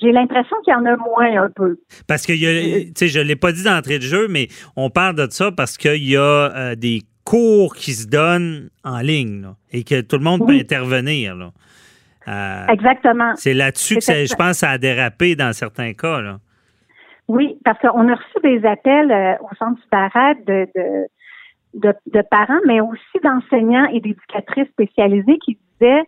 j'ai 0.00 0.12
l'impression 0.12 0.56
qu'il 0.64 0.72
y 0.72 0.76
en 0.76 0.84
a 0.86 0.96
moins 0.96 1.42
un 1.44 1.50
peu. 1.50 1.78
Parce 2.06 2.26
que, 2.26 2.32
a- 2.32 2.84
tu 2.84 2.92
sais, 2.94 3.08
je 3.08 3.18
ne 3.18 3.24
l'ai 3.24 3.36
pas 3.36 3.52
dit 3.52 3.64
d'entrée 3.64 3.98
de 3.98 4.04
jeu, 4.04 4.28
mais 4.28 4.48
on 4.76 4.90
parle 4.90 5.16
de 5.16 5.26
ça 5.30 5.50
parce 5.50 5.76
qu'il 5.76 6.04
y 6.08 6.16
a 6.16 6.20
euh, 6.22 6.74
des 6.74 7.02
cours 7.24 7.74
qui 7.74 7.92
se 7.92 8.06
donnent 8.06 8.70
en 8.84 9.00
ligne 9.00 9.42
là, 9.42 9.56
et 9.72 9.84
que 9.84 10.00
tout 10.00 10.16
le 10.16 10.24
monde 10.24 10.46
peut 10.46 10.54
intervenir. 10.54 11.34
là. 11.36 11.50
Euh, 12.28 12.66
Exactement. 12.72 13.32
c'est 13.36 13.54
là-dessus 13.54 13.96
que 13.96 14.04
ça- 14.04 14.24
je 14.24 14.34
pense 14.34 14.52
que 14.52 14.56
ça 14.58 14.70
a 14.70 14.78
dérapé 14.78 15.34
dans 15.36 15.52
certains 15.52 15.94
cas. 15.94 16.20
Là. 16.20 16.38
Oui, 17.26 17.58
parce 17.64 17.78
qu'on 17.80 18.08
a 18.08 18.14
reçu 18.14 18.38
des 18.42 18.66
appels 18.66 19.10
euh, 19.10 19.34
au 19.42 19.54
centre 19.58 19.80
Cyberade 19.84 20.38
de, 20.46 20.66
de, 20.74 21.88
de, 21.88 21.94
de 22.12 22.22
parents, 22.30 22.60
mais 22.66 22.80
aussi 22.80 23.18
d'enseignants 23.22 23.86
et 23.92 24.00
d'éducatrices 24.00 24.68
spécialisées 24.72 25.38
qui 25.44 25.58
disaient 25.80 26.02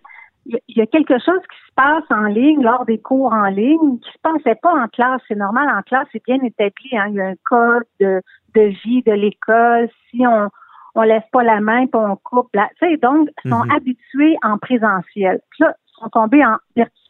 il 0.47 0.59
y 0.69 0.81
a- 0.81 0.87
quelque 0.87 1.19
chose 1.19 1.41
qui 1.51 1.59
se 1.69 1.75
passe 1.77 2.05
en 2.11 2.25
ligne 2.27 2.63
lors 2.63 2.85
des 2.85 2.99
cours 3.01 3.33
en 3.33 3.47
ligne 3.47 3.99
qui 4.01 4.11
se 4.11 4.19
passait 4.23 4.59
pas 4.61 4.73
en 4.75 4.89
classe. 4.89 5.21
C'est 5.29 5.37
normal, 5.37 5.69
en 5.71 5.83
classe, 5.83 6.07
c'est 6.13 6.25
bien 6.25 6.39
établi. 6.43 6.91
Hein? 6.97 7.07
Il 7.09 7.15
y 7.15 7.21
a 7.21 7.27
un 7.29 7.35
code 7.45 7.85
de, 8.01 8.21
de 8.55 8.63
vie 8.85 9.03
de 9.03 9.13
l'école. 9.13 9.89
Si 10.11 10.27
on 10.27 10.49
on 10.97 11.03
lève 11.03 11.23
pas 11.31 11.45
la 11.45 11.61
main 11.61 11.87
puis 11.87 12.01
on 12.01 12.17
coupe 12.17 12.49
la, 12.53 12.69
tu 12.81 12.89
sais, 12.89 12.97
donc 12.97 13.29
ils 13.45 13.51
sont 13.51 13.63
Mhm. 13.65 13.71
habitués 13.71 14.37
en 14.43 14.59
présentiel. 14.59 15.39
Puis 15.51 15.63
là, 15.63 15.73
ils 15.87 16.03
sont 16.03 16.09
tombés 16.09 16.45
en 16.45 16.57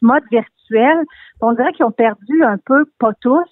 mode 0.03 0.23
virtuel. 0.31 0.99
On 1.41 1.53
dirait 1.55 1.73
qu'ils 1.73 1.87
ont 1.87 1.91
perdu 1.91 2.45
un 2.45 2.59
peu, 2.59 2.85
pas 2.99 3.15
tous, 3.23 3.49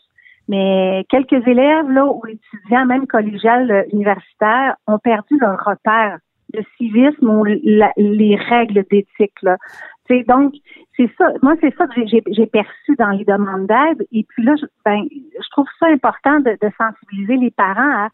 Mais 0.51 1.05
quelques 1.11 1.47
élèves 1.47 1.91
là 1.91 2.07
ou 2.07 2.23
étudiants, 2.27 2.87
même 2.87 3.07
collégiales 3.07 3.71
euh, 3.71 3.83
universitaires, 3.93 4.77
ont 4.87 4.99
perdu 4.99 5.39
leur 5.39 5.59
repère, 5.65 6.19
le 6.55 6.63
civisme 6.77 7.29
ou 7.29 7.45
la- 7.45 7.93
les 7.97 8.37
règles 8.37 8.85
d'éthique. 8.91 9.35
Donc, 10.27 10.55
c'est 10.97 11.11
ça. 11.19 11.27
Moi, 11.43 11.55
c'est 11.61 11.75
ça 11.77 11.87
que 11.87 12.01
j'ai- 12.07 12.47
perçu 12.47 12.97
dans 12.99 13.11
les 13.11 13.25
demandes 13.25 13.67
d'aide. 13.67 14.07
Et 14.13 14.25
puis 14.29 14.43
là, 14.43 14.55
je, 14.61 14.65
ben, 14.85 15.03
je 15.13 15.49
trouve 15.51 15.67
ça 15.79 15.87
important 15.87 16.41
de, 16.41 16.53
de 16.63 16.71
sensibiliser 16.79 17.37
les 17.37 17.51
parents 17.51 18.07
à 18.07 18.09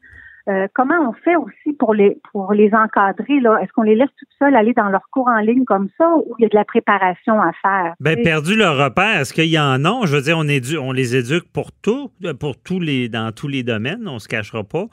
euh, 0.46 0.66
comment 0.74 1.08
on 1.08 1.12
fait 1.14 1.36
aussi 1.36 1.72
pour 1.78 1.94
les 1.94 2.18
pour 2.30 2.52
les 2.52 2.70
encadrer 2.74 3.40
là 3.40 3.60
Est-ce 3.62 3.72
qu'on 3.72 3.80
les 3.82 3.94
laisse 3.94 4.10
toutes 4.18 4.28
seules 4.38 4.54
aller 4.54 4.74
dans 4.74 4.90
leur 4.90 5.08
cours 5.10 5.28
en 5.28 5.38
ligne 5.38 5.64
comme 5.64 5.88
ça 5.96 6.06
ou 6.16 6.34
il 6.38 6.42
y 6.42 6.44
a 6.44 6.48
de 6.50 6.54
la 6.54 6.66
préparation 6.66 7.40
à 7.40 7.50
faire? 7.62 7.94
Ben, 7.98 8.22
perdu 8.22 8.54
leur 8.54 8.76
repère, 8.76 9.20
est-ce 9.20 9.32
qu'il 9.32 9.46
y 9.48 9.58
en 9.58 9.82
a? 9.86 10.04
Je 10.04 10.14
veux 10.14 10.20
dire, 10.20 10.36
on, 10.36 10.44
édu- 10.44 10.76
on 10.76 10.92
les 10.92 11.16
éduque 11.16 11.50
pour 11.50 11.72
tout, 11.72 12.10
pour 12.40 12.60
tous 12.62 12.78
les, 12.78 13.08
dans 13.08 13.32
tous 13.32 13.48
les 13.48 13.62
domaines, 13.62 14.06
on 14.06 14.18
se 14.18 14.28
cachera 14.28 14.64
pas. 14.64 14.84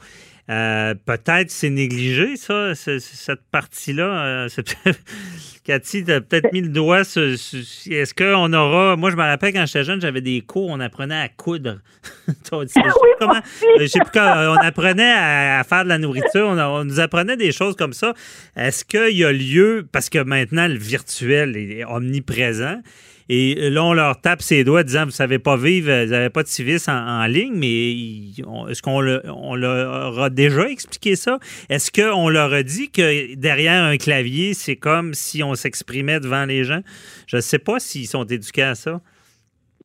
Euh, 0.52 0.94
peut-être 1.06 1.50
c'est 1.50 1.70
négligé, 1.70 2.36
ça, 2.36 2.76
ce- 2.76 3.00
cette 3.00 3.42
partie-là. 3.52 4.48
Euh, 4.48 4.48
Cathy, 5.64 6.04
tu 6.04 6.12
as 6.12 6.22
peut-être 6.22 6.52
mis 6.52 6.62
le 6.62 6.68
doigt 6.70 7.04
sur. 7.04 7.22
Est-ce 7.22 8.14
qu'on 8.14 8.52
aura. 8.52 8.96
Moi, 8.98 9.12
je 9.12 9.16
me 9.16 9.22
rappelle 9.22 9.54
quand 9.54 9.66
j'étais 9.66 9.84
jeune, 9.84 10.02
j'avais 10.02 10.20
des 10.22 10.42
cours, 10.42 10.70
on 10.70 10.80
apprenait 10.80 11.16
à 11.22 11.30
coudre. 11.30 11.78
Je 12.28 12.34
sais 12.68 12.80
Oui, 12.84 12.84
plus 12.84 12.92
comment- 13.20 13.32
aussi. 13.40 13.66
je 13.80 13.86
sais 13.86 14.00
plus 14.00 14.12
quand- 14.14 14.56
on 14.58 14.66
apprenait 14.66 15.12
à, 15.12 15.60
à 15.60 15.64
faire 15.64 15.84
de 15.84 15.90
la 15.90 15.98
nourriture, 16.00 16.48
on, 16.48 16.58
a- 16.58 16.68
on 16.68 16.84
nous 16.84 17.00
apprenait 17.00 17.38
des 17.38 17.52
choses 17.52 17.76
comme 17.76 17.94
ça. 17.94 18.14
Est-ce 18.56 18.84
qu'il 18.84 19.16
y 19.18 19.24
a 19.24 19.32
lieu, 19.32 19.88
parce 19.92 20.10
que 20.10 20.20
maintenant 20.20 20.68
le 20.68 20.76
virtuel 20.78 21.56
est 21.56 21.86
omniprésent, 21.86 22.82
et 23.30 23.70
là 23.70 23.84
on 23.84 23.94
leur 23.94 24.20
tape 24.22 24.42
ses 24.42 24.64
doigts 24.64 24.84
disant 24.84 25.06
vous 25.06 25.12
savez 25.12 25.40
pas 25.40 25.58
vivre, 25.58 25.92
vous 26.06 26.12
n'avez 26.12 26.30
pas 26.30 26.44
de 26.44 26.48
civisme 26.48 26.92
en, 26.92 27.24
en 27.24 27.26
ligne, 27.26 27.54
mais 27.56 27.92
est-ce 28.70 28.82
qu'on 28.82 29.02
le- 29.02 29.22
on 29.34 29.56
leur 29.56 30.20
a 30.20 30.30
déjà 30.30 30.68
expliqué 30.70 31.16
ça? 31.16 31.40
Est-ce 31.70 31.92
qu'on 31.92 32.30
leur 32.30 32.54
a 32.54 32.64
dit 32.64 32.92
que 32.92 33.36
derrière 33.36 33.84
un 33.84 33.98
clavier, 33.98 34.54
c'est 34.54 34.76
comme 34.76 35.14
si 35.14 35.44
on 35.44 35.56
s'exprimait 35.56 36.20
devant 36.20 36.46
les 36.46 36.64
gens? 36.64 36.82
Je 37.28 37.38
ne 37.38 37.42
sais 37.42 37.60
pas 37.60 37.80
s'ils 37.80 38.08
sont 38.08 38.24
éduqués 38.26 38.64
à 38.64 38.76
ça. 38.76 39.02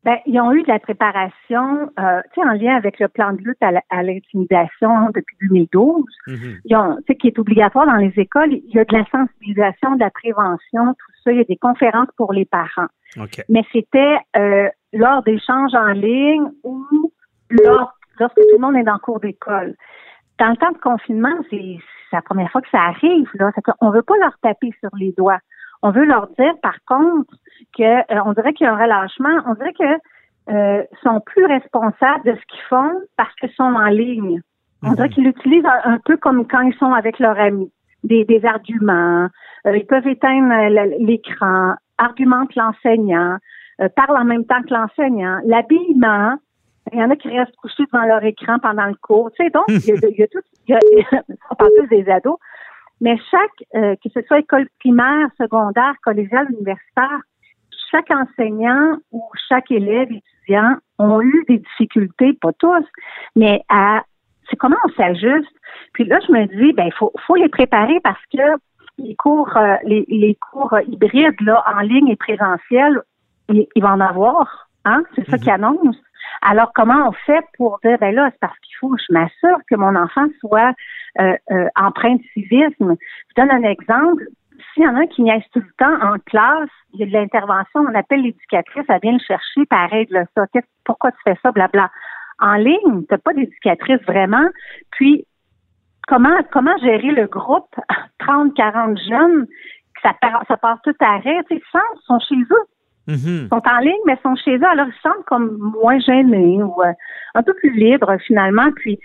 Ben, 0.05 0.19
ils 0.25 0.39
ont 0.41 0.53
eu 0.53 0.63
de 0.63 0.69
la 0.69 0.79
préparation, 0.79 1.91
euh, 1.99 2.21
tu 2.33 2.41
sais, 2.41 2.47
en 2.47 2.53
lien 2.53 2.77
avec 2.77 3.01
le 3.01 3.09
plan 3.09 3.33
de 3.33 3.39
lutte 3.43 3.59
à 3.61 4.03
l'intimidation 4.05 4.91
depuis 5.13 5.37
2012, 5.49 6.05
Mhm. 6.29 6.37
ils 6.65 6.77
ont, 6.77 6.97
tu 6.99 7.03
sais, 7.09 7.17
qui 7.17 7.27
est 7.29 7.39
obligatoire 7.41 7.87
dans 7.87 7.97
les 7.97 8.13
écoles. 8.17 8.53
Il 8.53 8.71
y 8.73 8.79
a 8.79 8.85
de 8.85 8.93
la 8.97 9.05
sensibilisation, 9.11 9.97
de 9.97 10.01
la 10.01 10.11
prévention, 10.11 10.95
tout 10.95 11.13
ça. 11.27 11.33
Il 11.33 11.39
y 11.39 11.41
a 11.41 11.45
des 11.45 11.57
conférences 11.57 12.09
pour 12.17 12.33
les 12.33 12.45
parents. 12.45 12.89
Mais 13.49 13.63
c'était 13.73 14.17
euh, 14.37 14.69
lors 14.93 15.23
d'échanges 15.23 15.75
en 15.75 15.89
ligne 15.89 16.49
ou 16.65 16.87
lors, 17.51 17.93
lorsque 18.19 18.37
tout 18.37 18.43
le 18.53 18.59
monde 18.59 18.77
est 18.77 18.83
dans 18.83 18.95
le 18.95 18.99
cours 18.99 19.21
d'école. 19.21 19.75
Dans 20.39 20.51
le 20.51 20.57
temps 20.57 20.73
de 20.73 20.79
confinement, 20.79 21.35
c'est 21.51 21.79
la 22.13 22.23
première 22.23 22.51
fois 22.51 22.61
que 22.61 22.71
ça 22.71 22.81
arrive. 22.81 23.29
Là. 23.35 23.51
C'est 23.55 23.63
qu'on 23.63 23.91
veut 23.91 24.03
pas 24.03 24.17
leur 24.21 24.37
taper 24.43 24.71
sur 24.81 24.91
les 24.99 25.13
doigts. 25.17 25.39
On 25.83 25.91
veut 25.91 26.05
leur 26.05 26.29
dire, 26.39 26.55
par 26.63 26.77
contre, 26.87 27.35
que 27.77 27.83
euh, 27.83 28.23
on 28.25 28.33
dirait 28.33 28.53
qu'il 28.53 28.67
y 28.67 28.69
a 28.69 28.75
un 28.75 28.83
relâchement. 28.83 29.43
On 29.47 29.55
dirait 29.55 29.73
que 29.73 30.53
euh, 30.53 30.83
sont 31.03 31.21
plus 31.21 31.45
responsables 31.45 32.25
de 32.25 32.33
ce 32.35 32.47
qu'ils 32.47 32.65
font 32.69 32.93
parce 33.17 33.35
qu'ils 33.37 33.51
sont 33.53 33.65
en 33.65 33.87
ligne. 33.87 34.41
On 34.83 34.93
dirait 34.93 35.09
qu'ils 35.09 35.25
l'utilisent 35.25 35.65
un, 35.65 35.95
un 35.95 35.99
peu 36.05 36.17
comme 36.17 36.47
quand 36.47 36.61
ils 36.61 36.77
sont 36.77 36.93
avec 36.93 37.19
leurs 37.19 37.39
amis. 37.39 37.73
Des, 38.07 38.25
des 38.25 38.45
arguments. 38.45 39.29
Euh, 39.67 39.77
ils 39.77 39.87
peuvent 39.87 40.07
éteindre 40.07 40.53
euh, 40.53 40.97
l'écran, 41.01 41.75
argumentent 41.99 42.55
l'enseignant, 42.55 43.37
euh, 43.81 43.89
parlent 43.95 44.17
en 44.17 44.25
même 44.25 44.47
temps 44.47 44.63
que 44.63 44.73
l'enseignant. 44.73 45.41
L'habillement, 45.45 46.37
il 46.93 46.99
y 46.99 47.03
en 47.03 47.11
a 47.11 47.17
qui 47.17 47.29
restent 47.29 47.57
couchés 47.57 47.85
devant 47.93 48.07
leur 48.07 48.25
écran 48.25 48.59
pendant 48.61 48.87
le 48.87 48.95
cours. 48.95 49.31
Tu 49.33 49.45
sais, 49.45 49.51
donc, 49.51 49.65
il 49.69 49.87
y 49.87 49.93
a, 49.93 50.09
il 50.09 50.19
y 50.19 50.23
a 50.23 50.29
tout, 50.29 50.41
il 50.69 50.73
y 50.73 50.75
a, 50.75 51.23
on 51.51 51.55
parle 51.57 51.71
tous 51.79 51.89
des 51.89 52.09
ados, 52.09 52.39
mais 53.01 53.19
chaque, 53.31 53.69
euh, 53.75 53.95
que 54.03 54.09
ce 54.15 54.23
soit 54.23 54.39
école 54.39 54.69
primaire, 54.79 55.29
secondaire, 55.39 55.95
collégiale, 56.03 56.47
universitaire, 56.51 57.21
chaque 57.91 58.11
enseignant 58.11 58.97
ou 59.13 59.23
chaque 59.49 59.71
élève, 59.71 60.09
étudiant 60.11 60.77
ont 60.99 61.21
eu 61.21 61.45
des 61.49 61.59
difficultés, 61.59 62.33
pas 62.41 62.53
tous, 62.55 62.85
mais 63.35 63.63
à 63.69 64.03
c'est 64.49 64.57
comment 64.57 64.77
on 64.85 64.89
s'ajuste? 64.91 65.55
Puis 65.93 66.05
là, 66.05 66.19
je 66.27 66.33
me 66.33 66.47
dis, 66.47 66.73
ben, 66.73 66.87
il 66.87 66.93
faut, 66.93 67.13
faut 67.27 67.37
les 67.37 67.49
préparer 67.49 68.01
parce 68.01 68.25
que 68.33 68.43
les 68.99 69.15
cours, 69.17 69.57
euh, 69.57 69.77
les, 69.85 70.05
les 70.09 70.37
cours 70.37 70.73
euh, 70.73 70.83
hybrides, 70.89 71.41
là, 71.41 71.63
en 71.67 71.81
ligne 71.81 72.09
et 72.09 72.17
présentiel, 72.17 73.03
il, 73.49 73.67
il 73.75 73.83
va 73.83 73.93
en 73.93 74.01
avoir, 74.01 74.69
hein? 74.85 75.03
C'est 75.15 75.29
ça 75.29 75.39
qu'ils 75.39 75.51
annoncent. 75.51 75.99
Alors, 76.43 76.73
comment 76.75 77.09
on 77.09 77.13
fait 77.13 77.45
pour 77.57 77.79
dire, 77.85 77.99
ben 77.99 78.15
là, 78.15 78.29
c'est 78.33 78.41
parce 78.41 78.59
qu'il 78.61 78.77
faut 78.79 78.91
que 78.91 79.03
je 79.07 79.13
m'assure 79.13 79.59
que 79.71 79.77
mon 79.77 79.95
enfant 79.97 80.27
soit 80.41 80.73
euh, 81.21 81.37
euh, 81.51 81.69
empreint 81.77 82.17
de 82.17 82.23
civisme? 82.33 82.97
Je 83.29 83.43
donne 83.43 83.51
un 83.51 83.63
exemple. 83.63 84.25
S'il 84.73 84.85
y 84.85 84.89
en 84.89 84.97
a 84.97 85.01
un 85.01 85.07
qui 85.07 85.23
niaise 85.23 85.43
tout 85.53 85.61
le 85.61 85.73
temps 85.79 86.03
en 86.03 86.19
classe, 86.27 86.69
il 86.93 87.01
y 87.01 87.03
a 87.03 87.07
de 87.07 87.13
l'intervention, 87.13 87.81
on 87.81 87.95
appelle 87.95 88.23
l'éducatrice, 88.23 88.85
elle 88.89 89.01
vient 89.03 89.13
le 89.13 89.19
chercher, 89.19 89.63
elle 89.71 89.91
règle 89.91 90.27
ça. 90.35 90.45
Pourquoi 90.85 91.13
tu 91.13 91.19
fais 91.25 91.37
ça, 91.43 91.53
blabla? 91.53 91.91
En 92.41 92.55
ligne, 92.55 93.03
tu 93.03 93.07
n'as 93.11 93.19
pas 93.19 93.33
d'éducatrice 93.33 94.01
vraiment. 94.07 94.47
Puis, 94.93 95.27
comment 96.07 96.37
comment 96.53 96.77
gérer 96.79 97.13
le 97.13 97.27
groupe, 97.27 97.75
30, 98.19 98.55
40 98.55 98.99
jeunes, 99.09 99.47
que 99.47 100.01
ça 100.03 100.13
ça 100.49 100.57
part 100.57 100.79
tout 100.83 100.95
arrêt, 101.01 101.39
tu 101.51 101.57
sais, 101.57 101.63
ils 101.63 102.03
sont 102.07 102.19
chez 102.21 102.37
eux. 102.37 102.67
Mhm. 103.09 103.45
Ils 103.45 103.49
sont 103.49 103.63
en 103.65 103.79
ligne, 103.79 104.03
mais 104.05 104.19
ils 104.19 104.23
sont 104.23 104.35
chez 104.37 104.57
eux, 104.57 104.67
alors 104.67 104.87
ils 104.89 104.95
se 104.95 105.01
sentent 105.01 105.25
comme 105.27 105.57
moins 105.59 105.99
gênés 106.01 106.63
ou 106.63 106.83
euh, 106.83 106.93
un 107.35 107.43
peu 107.43 107.55
plus 107.55 107.71
libres 107.71 108.17
finalement. 108.27 108.71
Puis 108.75 108.99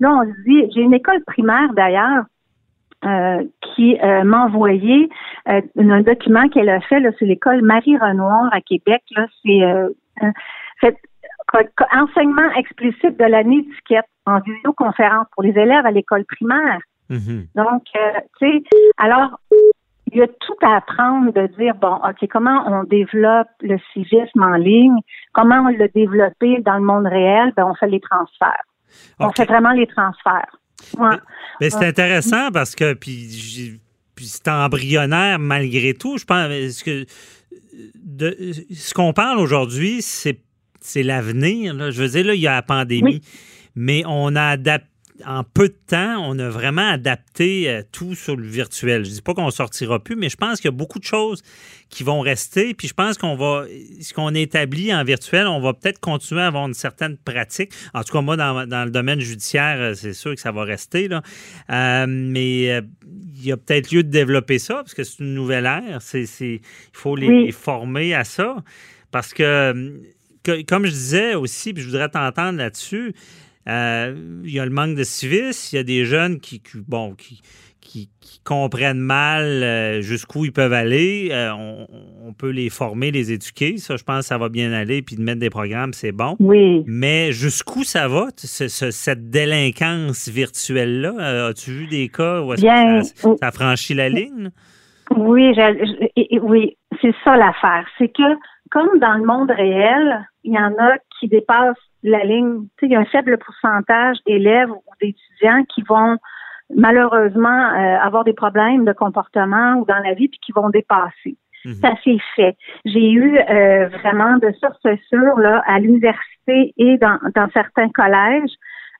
là, 0.00 0.12
on 0.12 0.22
se 0.22 0.42
dit, 0.46 0.70
j'ai 0.74 0.82
une 0.82 0.94
école 0.94 1.22
primaire 1.24 1.72
d'ailleurs 1.74 2.24
euh, 3.04 3.44
qui 3.62 3.96
euh, 4.02 4.24
m'a 4.24 4.46
envoyé 4.46 5.08
euh, 5.48 5.60
un 5.76 6.00
document 6.00 6.48
qu'elle 6.48 6.68
a 6.68 6.80
fait 6.80 6.98
là, 6.98 7.12
sur 7.12 7.28
l'école 7.28 7.62
Marie-Renoir 7.62 8.48
à 8.52 8.60
Québec. 8.60 9.02
Là, 9.14 9.26
c'est 10.82 10.96
enseignement 11.92 12.50
explicite 12.56 13.18
de 13.18 13.24
l'année 13.24 13.58
étiquette 13.58 14.06
en 14.26 14.40
visioconférence 14.40 15.26
pour 15.32 15.42
les 15.42 15.50
élèves 15.50 15.86
à 15.86 15.90
l'école 15.90 16.24
primaire. 16.24 16.80
Mhm. 17.08 17.46
Donc, 17.54 17.84
euh, 17.96 18.20
tu 18.38 18.50
sais, 18.50 18.64
alors, 18.98 19.40
il 20.12 20.18
y 20.18 20.22
a 20.22 20.26
tout 20.26 20.56
à 20.62 20.76
apprendre 20.76 21.32
de 21.32 21.46
dire, 21.58 21.74
bon, 21.74 21.94
OK, 21.96 22.28
comment 22.30 22.64
on 22.66 22.84
développe 22.84 23.48
le 23.62 23.78
civisme 23.92 24.42
en 24.42 24.56
ligne, 24.56 24.98
comment 25.32 25.66
on 25.66 25.68
l'a 25.68 25.88
développé 25.88 26.60
dans 26.60 26.76
le 26.76 26.84
monde 26.84 27.06
réel, 27.06 27.52
ben, 27.56 27.64
on 27.66 27.74
fait 27.74 27.88
les 27.88 28.00
transferts. 28.00 28.64
On 29.18 29.30
fait 29.32 29.44
vraiment 29.44 29.72
les 29.72 29.86
transferts. 29.86 30.56
Ouais. 30.96 31.16
Mais 31.60 31.70
c'est 31.70 31.86
intéressant 31.86 32.50
parce 32.52 32.74
que 32.74 32.94
puis, 32.94 33.80
c'est 34.16 34.48
embryonnaire 34.48 35.38
malgré 35.38 35.94
tout. 35.94 36.18
Je 36.18 36.24
pense 36.24 36.48
ce 36.48 36.84
que 36.84 37.04
de, 37.94 38.36
ce 38.74 38.94
qu'on 38.94 39.12
parle 39.12 39.38
aujourd'hui, 39.38 40.02
c'est 40.02 40.40
c'est 40.80 41.02
l'avenir. 41.02 41.74
là. 41.74 41.90
Je 41.90 42.02
veux 42.02 42.08
dire, 42.08 42.24
là, 42.26 42.34
il 42.34 42.40
y 42.40 42.46
a 42.46 42.54
la 42.54 42.62
pandémie, 42.62 43.20
mais 43.74 44.02
on 44.06 44.34
a 44.36 44.42
adapté 44.50 44.86
en 45.26 45.42
peu 45.42 45.66
de 45.66 45.76
temps, 45.88 46.22
on 46.30 46.38
a 46.38 46.48
vraiment 46.48 46.88
adapté 46.90 47.68
euh, 47.68 47.82
tout 47.90 48.14
sur 48.14 48.36
le 48.36 48.46
virtuel. 48.46 49.04
Je 49.04 49.10
dis 49.10 49.20
pas 49.20 49.34
qu'on 49.34 49.50
sortira 49.50 49.98
plus, 49.98 50.14
mais 50.14 50.28
je 50.28 50.36
pense 50.36 50.60
qu'il 50.60 50.66
y 50.66 50.68
a 50.68 50.76
beaucoup 50.76 51.00
de 51.00 51.04
choses 51.04 51.42
qui 51.90 52.04
vont 52.04 52.20
rester. 52.20 52.72
Puis 52.72 52.86
je 52.86 52.94
pense 52.94 53.18
qu'on 53.18 53.34
va, 53.34 53.64
ce 54.00 54.14
qu'on 54.14 54.32
établit 54.32 54.94
en 54.94 55.02
virtuel, 55.02 55.48
on 55.48 55.58
va 55.60 55.74
peut-être 55.74 55.98
continuer 55.98 56.42
à 56.42 56.46
avoir 56.46 56.68
une 56.68 56.74
certaine 56.74 57.16
pratique. 57.16 57.72
En 57.94 58.04
tout 58.04 58.12
cas, 58.12 58.20
moi, 58.20 58.36
dans, 58.36 58.64
dans 58.68 58.84
le 58.84 58.92
domaine 58.92 59.18
judiciaire, 59.18 59.78
euh, 59.80 59.94
c'est 59.94 60.12
sûr 60.12 60.36
que 60.36 60.40
ça 60.40 60.52
va 60.52 60.62
rester. 60.62 61.08
Là. 61.08 61.22
Euh, 61.70 62.06
mais 62.08 62.70
euh, 62.70 62.82
il 63.34 63.44
y 63.44 63.50
a 63.50 63.56
peut-être 63.56 63.90
lieu 63.90 64.04
de 64.04 64.10
développer 64.10 64.60
ça 64.60 64.74
parce 64.76 64.94
que 64.94 65.02
c'est 65.02 65.18
une 65.18 65.34
nouvelle 65.34 65.66
ère. 65.66 65.98
C'est, 66.00 66.26
c'est- 66.26 66.60
il 66.62 66.92
faut 66.92 67.16
les, 67.16 67.26
Oui. 67.26 67.46
les 67.46 67.52
former 67.52 68.14
à 68.14 68.22
ça. 68.22 68.54
Parce 69.10 69.34
que, 69.34 70.00
que- 70.52 70.62
comme 70.64 70.84
je 70.86 70.90
disais 70.90 71.34
aussi, 71.34 71.72
puis 71.72 71.82
je 71.82 71.88
voudrais 71.88 72.08
t'entendre 72.08 72.58
là-dessus, 72.58 73.12
euh, 73.68 74.14
il 74.44 74.50
y 74.52 74.58
a 74.60 74.64
le 74.64 74.70
manque 74.70 74.96
de 74.96 75.04
civisme, 75.04 75.68
il 75.74 75.76
y 75.76 75.78
a 75.78 75.82
des 75.84 76.04
jeunes 76.04 76.40
qui, 76.40 76.60
qui- 76.60 76.78
bon, 76.86 77.14
qui, 77.14 77.40
qui, 77.80 78.10
qui 78.20 78.40
comprennent 78.44 78.98
mal 78.98 79.44
euh, 79.44 80.00
jusqu'où 80.02 80.44
ils 80.44 80.52
peuvent 80.52 80.72
aller. 80.74 81.28
Euh, 81.32 81.52
on, 81.54 81.86
on 82.28 82.32
peut 82.34 82.50
les 82.50 82.68
former, 82.70 83.10
les 83.10 83.32
éduquer. 83.32 83.78
Ça, 83.78 83.96
je 83.96 84.04
pense 84.04 84.20
que 84.20 84.26
ça 84.26 84.36
va 84.38 84.48
bien 84.50 84.72
aller. 84.72 85.00
Puis 85.02 85.16
de 85.16 85.22
mettre 85.22 85.40
des 85.40 85.48
programmes, 85.50 85.92
c'est 85.94 86.12
bon. 86.12 86.36
Oui. 86.38 86.82
Mais 86.86 87.32
jusqu'où 87.32 87.84
ça 87.84 88.06
va, 88.08 88.26
ce- 88.36 88.68
ce- 88.68 88.90
cette 88.90 89.30
délinquance 89.30 90.28
virtuelle-là? 90.28 91.14
Euh, 91.18 91.50
As-tu 91.50 91.70
vu 91.72 91.86
des 91.86 92.08
cas 92.08 92.42
où 92.42 92.54
Bien, 92.54 93.02
ça, 93.02 93.30
ça 93.40 93.46
a 93.48 93.52
franchi 93.52 93.94
la 93.94 94.08
ligne? 94.10 94.50
Oui, 95.16 95.54
je- 95.54 96.08
je- 96.16 96.38
oui, 96.40 96.76
c'est 97.00 97.14
ça 97.24 97.36
l'affaire. 97.36 97.86
C'est 97.96 98.08
que 98.08 98.22
comme 98.70 98.98
dans 98.98 99.14
le 99.14 99.24
monde 99.24 99.50
réel, 99.50 100.26
il 100.44 100.54
y 100.54 100.58
en 100.58 100.74
a 100.78 100.98
qui 101.18 101.28
dépassent 101.28 101.76
la 102.02 102.24
ligne. 102.24 102.62
Tu 102.62 102.68
sais, 102.80 102.86
il 102.86 102.92
y 102.92 102.96
a 102.96 103.00
un 103.00 103.04
faible 103.06 103.38
pourcentage 103.38 104.16
d'élèves 104.26 104.70
ou 104.70 104.82
d'étudiants 105.00 105.64
qui 105.64 105.82
vont 105.82 106.16
malheureusement 106.74 107.48
euh, 107.48 107.98
avoir 107.98 108.24
des 108.24 108.34
problèmes 108.34 108.84
de 108.84 108.92
comportement 108.92 109.76
ou 109.76 109.86
dans 109.86 109.98
la 109.98 110.14
vie 110.14 110.28
puis 110.28 110.38
qui 110.44 110.52
vont 110.52 110.70
dépasser. 110.70 111.36
Mhm. 111.64 111.74
Ça 111.74 111.94
s'est 112.04 112.18
fait. 112.36 112.56
J'ai 112.84 113.10
eu 113.10 113.38
euh, 113.38 113.88
vraiment 113.88 114.36
de 114.36 114.52
sources 114.52 114.98
sûres 115.08 115.38
là, 115.38 115.62
à 115.66 115.78
l'université 115.78 116.74
et 116.76 116.98
dans, 116.98 117.18
dans 117.34 117.48
certains 117.50 117.88
collèges 117.88 118.52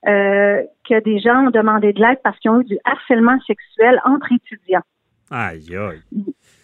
euh, 0.06 0.62
que 0.88 1.00
des 1.02 1.18
gens 1.18 1.46
ont 1.46 1.50
demandé 1.50 1.92
de 1.92 2.00
l'aide 2.00 2.18
parce 2.22 2.38
qu'ils 2.38 2.50
ont 2.50 2.60
eu 2.60 2.64
du 2.64 2.78
harcèlement 2.84 3.38
sexuel 3.46 4.00
entre 4.04 4.32
étudiants. 4.32 4.82
Aïe, 5.30 5.76
aïe. 5.76 6.02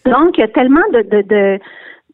Donc, 0.05 0.37
il 0.37 0.41
y 0.41 0.43
a 0.43 0.47
tellement 0.47 0.87
de, 0.91 1.01
de, 1.01 1.21
de 1.21 1.59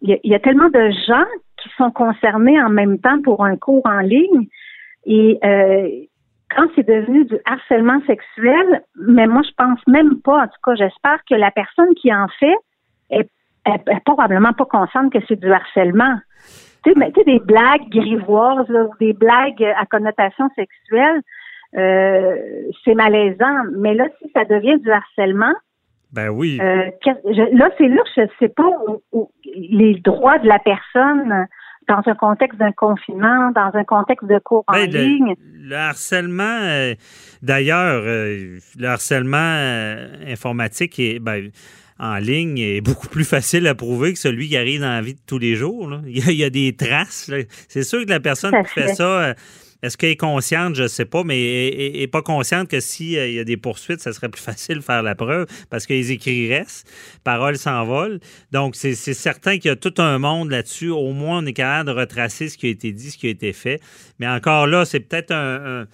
il, 0.01 0.19
y 0.23 0.35
a, 0.35 0.39
tellement 0.39 0.69
de 0.69 0.91
gens 1.07 1.25
qui 1.61 1.69
sont 1.77 1.91
concernés 1.91 2.61
en 2.61 2.69
même 2.69 2.99
temps 2.99 3.21
pour 3.21 3.45
un 3.45 3.55
cours 3.55 3.85
en 3.85 3.99
ligne. 3.99 4.47
Et 5.05 5.37
euh, 5.43 5.89
quand 6.55 6.67
c'est 6.75 6.87
devenu 6.87 7.25
du 7.25 7.37
harcèlement 7.45 8.01
sexuel, 8.07 8.83
mais 8.95 9.27
moi, 9.27 9.41
je 9.43 9.51
pense 9.57 9.79
même 9.87 10.19
pas, 10.21 10.43
en 10.43 10.47
tout 10.47 10.59
cas, 10.65 10.75
j'espère 10.75 11.19
que 11.29 11.35
la 11.35 11.51
personne 11.51 11.93
qui 11.95 12.13
en 12.13 12.27
fait 12.39 12.55
est, 13.09 13.29
est- 13.65 14.03
probablement 14.03 14.53
pas 14.53 14.65
consciente 14.65 15.13
que 15.13 15.19
c'est 15.27 15.39
du 15.39 15.51
harcèlement. 15.51 16.17
Tu 16.83 16.91
sais, 16.91 16.99
mais, 16.99 17.11
tu 17.11 17.19
sais, 17.19 17.25
des 17.25 17.39
blagues 17.39 17.87
grivoises 17.89 18.67
là, 18.69 18.87
des 18.99 19.13
blagues 19.13 19.63
à 19.63 19.85
connotation 19.85 20.49
sexuelle, 20.55 21.21
euh, 21.77 22.35
c'est 22.83 22.95
malaisant. 22.95 23.65
Mais 23.77 23.93
là, 23.93 24.07
si 24.19 24.29
ça 24.35 24.45
devient 24.45 24.79
du 24.79 24.91
harcèlement, 24.91 25.53
Ben 26.11 26.29
oui. 26.29 26.59
euh, 26.61 26.89
je- 27.05 27.57
là, 27.57 27.69
c'est 27.77 27.87
là 27.87 28.01
que 28.03 28.09
je 28.15 28.21
ne 28.21 28.27
sais 28.39 28.49
pas 28.49 28.67
où- 28.87 29.01
où 29.11 29.31
les 29.55 29.95
droits 30.03 30.39
de 30.39 30.47
la 30.47 30.59
personne 30.59 31.47
dans 31.87 32.01
un 32.05 32.15
contexte 32.15 32.59
d'un 32.59 32.71
confinement, 32.71 33.51
dans 33.55 33.71
un 33.73 33.83
contexte 33.83 34.27
de 34.27 34.37
cours 34.39 34.63
en 34.67 34.73
Ben, 34.73 34.91
le- 34.91 34.99
ligne. 35.01 35.35
Le, 35.63 35.75
harcèlement, 35.75 36.43
euh, 36.63 36.93
d'ailleurs, 37.41 38.03
euh, 38.05 38.57
le 38.77 38.87
harcèlement 38.87 39.95
informatique 40.27 40.99
est, 40.99 41.19
ben, 41.19 41.49
en 41.99 42.15
ligne 42.17 42.57
est 42.57 42.81
beaucoup 42.81 43.07
plus 43.07 43.23
facile 43.25 43.67
à 43.67 43.75
prouver 43.75 44.13
que 44.13 44.19
celui 44.19 44.47
qui 44.49 44.57
arrive 44.57 44.81
dans 44.81 44.89
la 44.89 45.01
vie 45.01 45.13
de 45.13 45.19
tous 45.27 45.37
les 45.37 45.55
jours. 45.55 45.89
là. 45.89 46.01
Il, 46.07 46.17
y 46.17 46.27
a, 46.27 46.31
il 46.31 46.37
y 46.37 46.43
a 46.43 46.49
des 46.49 46.75
traces. 46.75 47.31
C'est 47.67 47.83
sûr 47.83 48.03
que 48.05 48.09
la 48.09 48.19
personne 48.19 48.53
qui 48.63 48.69
fait 48.71 48.87
fait. 48.87 48.95
ça, 48.95 49.33
est-ce 49.83 49.97
qu'elle 49.97 50.11
est 50.11 50.15
consciente, 50.15 50.75
je 50.75 50.83
ne 50.83 50.87
sais 50.87 51.05
pas, 51.05 51.23
mais 51.23 51.69
elle 51.93 51.99
n'est 51.99 52.07
pas 52.07 52.21
consciente 52.21 52.67
que 52.67 52.79
s'il 52.79 53.11
y 53.33 53.39
a 53.39 53.43
des 53.43 53.57
poursuites, 53.57 53.99
ça 53.99 54.13
serait 54.13 54.29
plus 54.29 54.41
facile 54.41 54.77
de 54.77 54.81
faire 54.81 55.03
la 55.03 55.15
preuve 55.15 55.47
parce 55.69 55.85
écrits 55.89 56.53
restent, 56.53 56.87
paroles 57.23 57.57
s'envolent. 57.57 58.19
Donc, 58.51 58.75
c'est 58.75 58.95
c'est 58.95 59.13
certain 59.13 59.57
qu'il 59.57 59.69
y 59.69 59.71
a 59.71 59.75
tout 59.75 59.93
un 59.97 60.19
monde 60.19 60.51
là-dessus. 60.51 60.89
Au 60.89 61.11
moins, 61.13 61.39
on 61.39 61.45
est 61.45 61.53
capable 61.53 61.89
de 61.89 61.95
retracer 61.95 62.49
ce 62.49 62.57
qui 62.57 62.67
a 62.67 62.69
été 62.69 62.91
dit, 62.91 63.11
ce 63.11 63.17
qui 63.17 63.27
a 63.27 63.29
été 63.29 63.53
fait. 63.53 63.79
Mais 64.19 64.27
encore 64.27 64.67
là, 64.67 64.85
c'est 64.85 64.99
peut-être 64.99 65.31
un- 65.31 65.87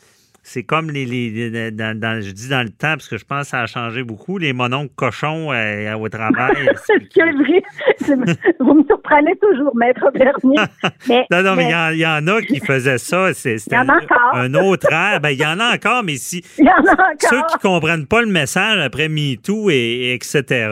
c'est 0.49 0.63
comme 0.63 0.89
les, 0.91 1.05
les- 1.05 1.71
dans, 1.71 1.99
dans- 1.99 2.21
je 2.21 2.31
dis 2.31 2.47
dans 2.47 2.63
le 2.63 2.69
temps 2.69 2.93
parce 2.95 3.09
que 3.09 3.17
je 3.17 3.25
pense 3.25 3.41
que 3.43 3.47
ça 3.49 3.61
a 3.63 3.65
changé 3.67 4.01
beaucoup 4.03 4.37
les 4.37 4.53
mononcles 4.53 4.93
cochons 4.95 5.51
euh, 5.51 5.93
au 5.95 6.07
travail. 6.07 6.69
C'est 6.85 8.15
vrai. 8.15 8.23
Vous 8.61 8.73
me 8.73 8.83
surprenez 8.85 9.33
toujours, 9.41 9.75
Maître 9.75 10.09
Bernier. 10.13 10.57
Mais, 11.09 11.25
non, 11.31 11.41
non, 11.43 11.55
mais 11.55 11.65
il 11.91 11.97
y 11.97 12.01
y, 12.01 12.05
en 12.05 12.25
a 12.27 12.41
qui 12.41 12.59
faisaient 12.59 12.97
ça. 12.97 13.33
C'était 13.33 13.57
Il 13.71 13.73
y 13.73 13.77
en 13.77 13.89
a 13.89 13.95
encore. 13.97 14.35
un 14.35 14.53
autre 14.53 14.91
air. 14.91 15.19
Ben, 15.19 15.29
il 15.31 15.39
y 15.39 15.45
en 15.45 15.59
a 15.59 15.73
encore, 15.75 16.03
mais 16.03 16.15
si 16.15 16.43
il 16.57 16.65
y 16.65 16.69
en 16.69 16.85
a 16.85 16.91
encore. 16.93 17.29
ceux 17.29 17.41
qui 17.51 17.57
comprennent 17.61 18.07
pas 18.07 18.21
le 18.21 18.27
message 18.27 18.79
après 18.79 19.09
MeToo 19.09 19.69
et, 19.69 19.73
et 19.75 20.13
etc., 20.13 20.69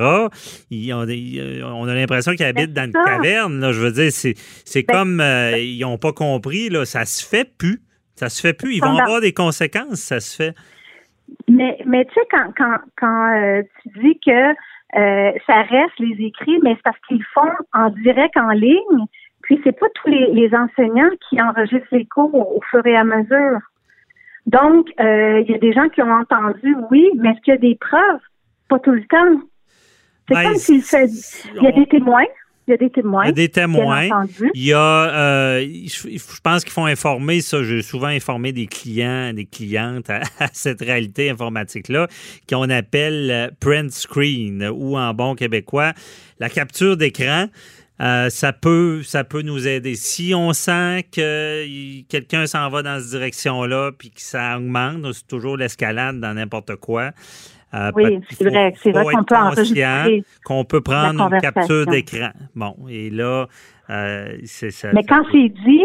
ils 0.72 0.94
ont 0.94 1.06
des- 1.06 1.18
ils- 1.18 1.64
on 1.66 1.88
a 1.88 1.94
l'impression 1.94 2.34
qu'ils 2.36 2.46
habitent 2.46 2.74
dans 2.74 2.86
une 2.86 2.94
caverne. 2.94 3.60
Là, 3.60 3.72
je 3.74 3.80
veux 3.82 3.92
dire, 3.92 4.12
c'est 4.12 4.36
c'est 4.64 4.86
Ben- 4.88 4.94
comme 5.00 5.20
euh, 5.20 5.58
ils 5.58 5.80
n'ont 5.82 5.98
pas 5.98 6.14
compris. 6.14 6.70
Là, 6.70 6.86
ça 6.86 7.04
se 7.06 7.26
fait 7.26 7.50
plus. 7.58 7.82
Ça 8.16 8.30
se 8.30 8.42
fait 8.42 8.54
plus. 8.54 8.76
Ils 8.76 8.82
vont 8.82 8.98
avoir 8.98 9.22
des 9.22 9.34
conséquences. 9.34 10.00
Ça 10.00 10.20
se 10.20 10.36
fait. 10.36 10.56
Mais, 11.48 11.78
mais 11.86 12.06
tu 12.06 12.14
sais, 12.14 12.22
quand, 12.32 12.54
quand, 12.56 12.78
quand 12.98 13.36
euh, 13.36 13.64
tu 13.82 13.90
dis 14.00 14.20
que 14.26 14.52
euh, 14.52 15.32
ça 15.46 15.62
reste 15.64 16.00
les 16.00 16.26
écrits, 16.26 16.60
mais 16.64 16.76
c'est 16.76 16.84
parce 16.84 17.00
qu'ils 17.08 17.24
font 17.34 17.52
en 17.74 17.90
direct 17.90 18.38
en 18.38 18.50
ligne, 18.50 19.06
puis 19.42 19.60
c'est 19.64 19.78
pas 19.78 19.88
tous 19.96 20.10
les, 20.10 20.32
les 20.34 20.56
enseignants 20.56 21.10
qui 21.30 21.42
enregistrent 21.42 21.88
les 21.92 22.06
cours 22.06 22.34
au, 22.34 22.62
fur 22.70 22.86
et 22.86 22.96
à 22.96 23.04
mesure. 23.04 23.60
Donc, 24.46 24.88
euh, 25.00 25.42
il 25.42 25.52
y 25.52 25.56
a 25.56 25.58
des 25.58 25.74
gens 25.74 25.90
qui 25.90 26.02
ont 26.02 26.12
entendu, 26.12 26.76
oui, 26.92 27.10
mais 27.18 27.32
est-ce 27.32 27.42
qu'il 27.42 27.54
y 27.54 27.58
a 27.58 27.60
des 27.60 27.76
preuves? 27.76 28.22
Pas 28.70 28.80
tout 28.80 28.92
le 28.92 29.04
temps. 29.06 29.42
C'est 30.28 30.36
Ben, 30.36 30.44
comme 30.44 30.56
s'il. 30.56 30.84
Il 31.56 31.64
y 31.64 31.68
a 31.68 31.72
des 31.72 31.88
témoins. 31.88 32.26
Il 32.68 32.72
y 32.72 32.74
a 32.74 32.78
des 32.78 32.90
témoins. 32.90 33.26
Il 33.26 33.28
y 33.28 33.30
a 33.30 33.34
des 33.34 33.50
témoins. 33.50 34.26
Il 34.56 34.64
y 34.64 34.74
a, 34.74 34.80
euh, 34.80 35.60
je 35.62 36.42
pense 36.42 36.64
qu'il 36.64 36.74
faut 36.74 36.86
informer 36.86 37.42
ça. 37.42 37.64
J'ai 37.64 37.84
souvent 37.84 38.08
informé 38.08 38.52
des 38.54 38.66
clients, 38.66 39.34
des 39.34 39.46
clientes 39.46 40.10
à, 40.10 40.22
à 40.40 40.48
cette 40.52 40.82
réalité 40.82 41.30
informatique-là, 41.30 42.08
qu'on 42.50 42.70
appelle 42.70 43.30
euh, 43.32 43.50
print 43.60 43.92
screen 43.92 44.68
ou 44.74 44.98
en 44.98 45.14
bon 45.14 45.36
québécois, 45.36 45.94
la 46.40 46.50
capture 46.50 46.98
d'écran. 46.98 47.48
Euh, 48.02 48.30
ça 48.30 48.52
peut, 48.52 49.04
ça 49.04 49.24
peut 49.24 49.42
nous 49.42 49.68
aider. 49.68 49.96
Si 49.96 50.34
on 50.36 50.52
sent 50.52 51.06
que 51.12 52.02
quelqu'un 52.10 52.46
s'en 52.46 52.70
va 52.70 52.82
dans 52.82 53.00
cette 53.00 53.12
direction-là, 53.12 53.92
puis 53.98 54.10
que 54.10 54.22
ça 54.22 54.58
augmente, 54.58 55.14
c'est 55.14 55.28
toujours 55.28 55.56
l'escalade 55.56 56.20
dans 56.20 56.34
n'importe 56.34 56.76
quoi. 56.76 57.12
Euh, 57.76 57.92
Oui, 57.96 58.20
c'est 58.32 58.50
vrai. 58.50 58.74
C'est 58.78 58.92
vrai 58.92 59.04
qu'on 59.14 59.24
peut 59.24 59.36
enregistrer 59.36 60.24
qu'on 60.46 60.64
peut 60.66 60.82
prendre 60.82 61.32
une 61.34 61.42
capture 61.42 61.86
d'écran. 61.86 62.30
Bon, 62.56 62.76
et 62.90 63.10
là, 63.10 63.48
euh, 63.90 64.38
c'est 64.46 64.72
ça. 64.72 64.90
Mais 64.94 65.04
quand 65.04 65.24
c'est 65.32 65.50
dit 65.50 65.84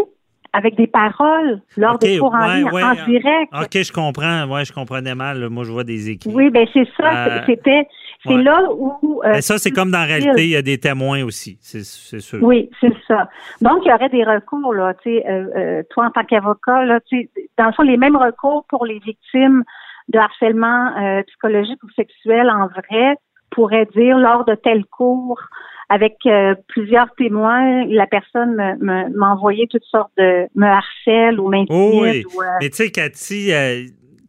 avec 0.53 0.75
des 0.75 0.87
paroles 0.87 1.61
lors 1.77 1.97
des 1.97 2.17
cours 2.17 2.33
en 2.33 2.47
ouais, 2.47 2.55
ligne, 2.57 2.69
ouais. 2.71 2.83
en 2.83 2.93
direct, 3.05 3.53
OK, 3.53 3.83
je 3.83 3.91
comprends. 3.93 4.45
Ouais, 4.47 4.65
je 4.65 4.73
comprenais 4.73 5.15
mal. 5.15 5.47
Moi, 5.49 5.63
je 5.63 5.71
vois 5.71 5.83
des 5.85 6.09
écrits. 6.09 6.29
Oui, 6.33 6.49
ben 6.49 6.67
c'est 6.73 6.87
ça. 6.97 7.07
Euh, 7.27 7.39
c'est- 7.45 7.55
C'était, 7.55 7.87
c'est 8.23 8.33
ouais. 8.35 8.43
là 8.43 8.61
où. 8.69 9.21
euh, 9.23 9.29
Mais 9.31 9.41
ça, 9.41 9.57
c'est 9.57 9.71
comme 9.71 9.91
dans 9.91 9.99
la 9.99 10.05
réalité, 10.05 10.43
il 10.43 10.49
y 10.49 10.55
a 10.57 10.61
des 10.61 10.77
témoins 10.77 11.23
aussi. 11.23 11.57
C'est 11.61 11.83
sûr. 11.83 12.39
Oui, 12.43 12.69
c'est 12.81 12.93
ça. 13.07 13.29
Donc, 13.61 13.79
il 13.85 13.89
y 13.89 13.93
aurait 13.93 14.09
des 14.09 14.23
recours, 14.25 14.73
là, 14.73 14.93
tu 15.01 15.09
sais, 15.15 15.25
euh, 15.29 15.83
toi 15.89 16.07
en 16.07 16.11
tant 16.11 16.23
qu'avocat, 16.25 16.83
là, 16.85 16.99
tu 17.07 17.29
dans 17.57 17.67
le 17.67 17.71
fond, 17.73 17.83
les 17.83 17.97
mêmes 17.97 18.17
recours 18.17 18.65
pour 18.67 18.85
les 18.85 18.99
victimes 18.99 19.63
de 20.09 20.17
harcèlement 20.19 20.97
euh, 20.97 21.23
psychologique 21.23 21.81
ou 21.83 21.89
sexuel 21.95 22.49
en 22.49 22.67
vrai 22.67 23.15
pourraient 23.51 23.87
dire 23.95 24.17
lors 24.17 24.45
de 24.45 24.55
tel 24.55 24.85
cours 24.85 25.41
avec 25.89 26.15
euh, 26.25 26.55
plusieurs 26.69 27.13
témoins, 27.15 27.85
la 27.87 28.07
personne 28.07 28.55
me- 28.55 28.77
me- 28.77 29.09
m'a 29.17 29.33
envoyé 29.33 29.67
toutes 29.67 29.83
sortes 29.83 30.13
de 30.17 30.47
me 30.55 30.65
harcèle 30.65 31.37
ou 31.39 31.49
m'intimide 31.49 31.69
Oh 31.69 31.99
oui. 32.03 32.23
ou 32.33 32.41
euh, 32.41 32.45
Mais 32.61 32.69
tu 32.69 32.77
sais, 32.77 32.91
Cathy, 32.91 33.47
tu 33.47 33.51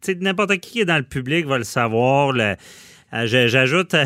sais, 0.01 0.15
n'importe 0.19 0.51
qui 0.57 0.71
qui 0.71 0.81
est 0.81 0.85
dans 0.85 0.97
le 0.97 1.03
public 1.03 1.45
va 1.45 1.57
le 1.57 1.63
savoir. 1.63 2.33
le- 2.33 2.55
J'ajoute 3.25 3.93
euh, 3.93 4.05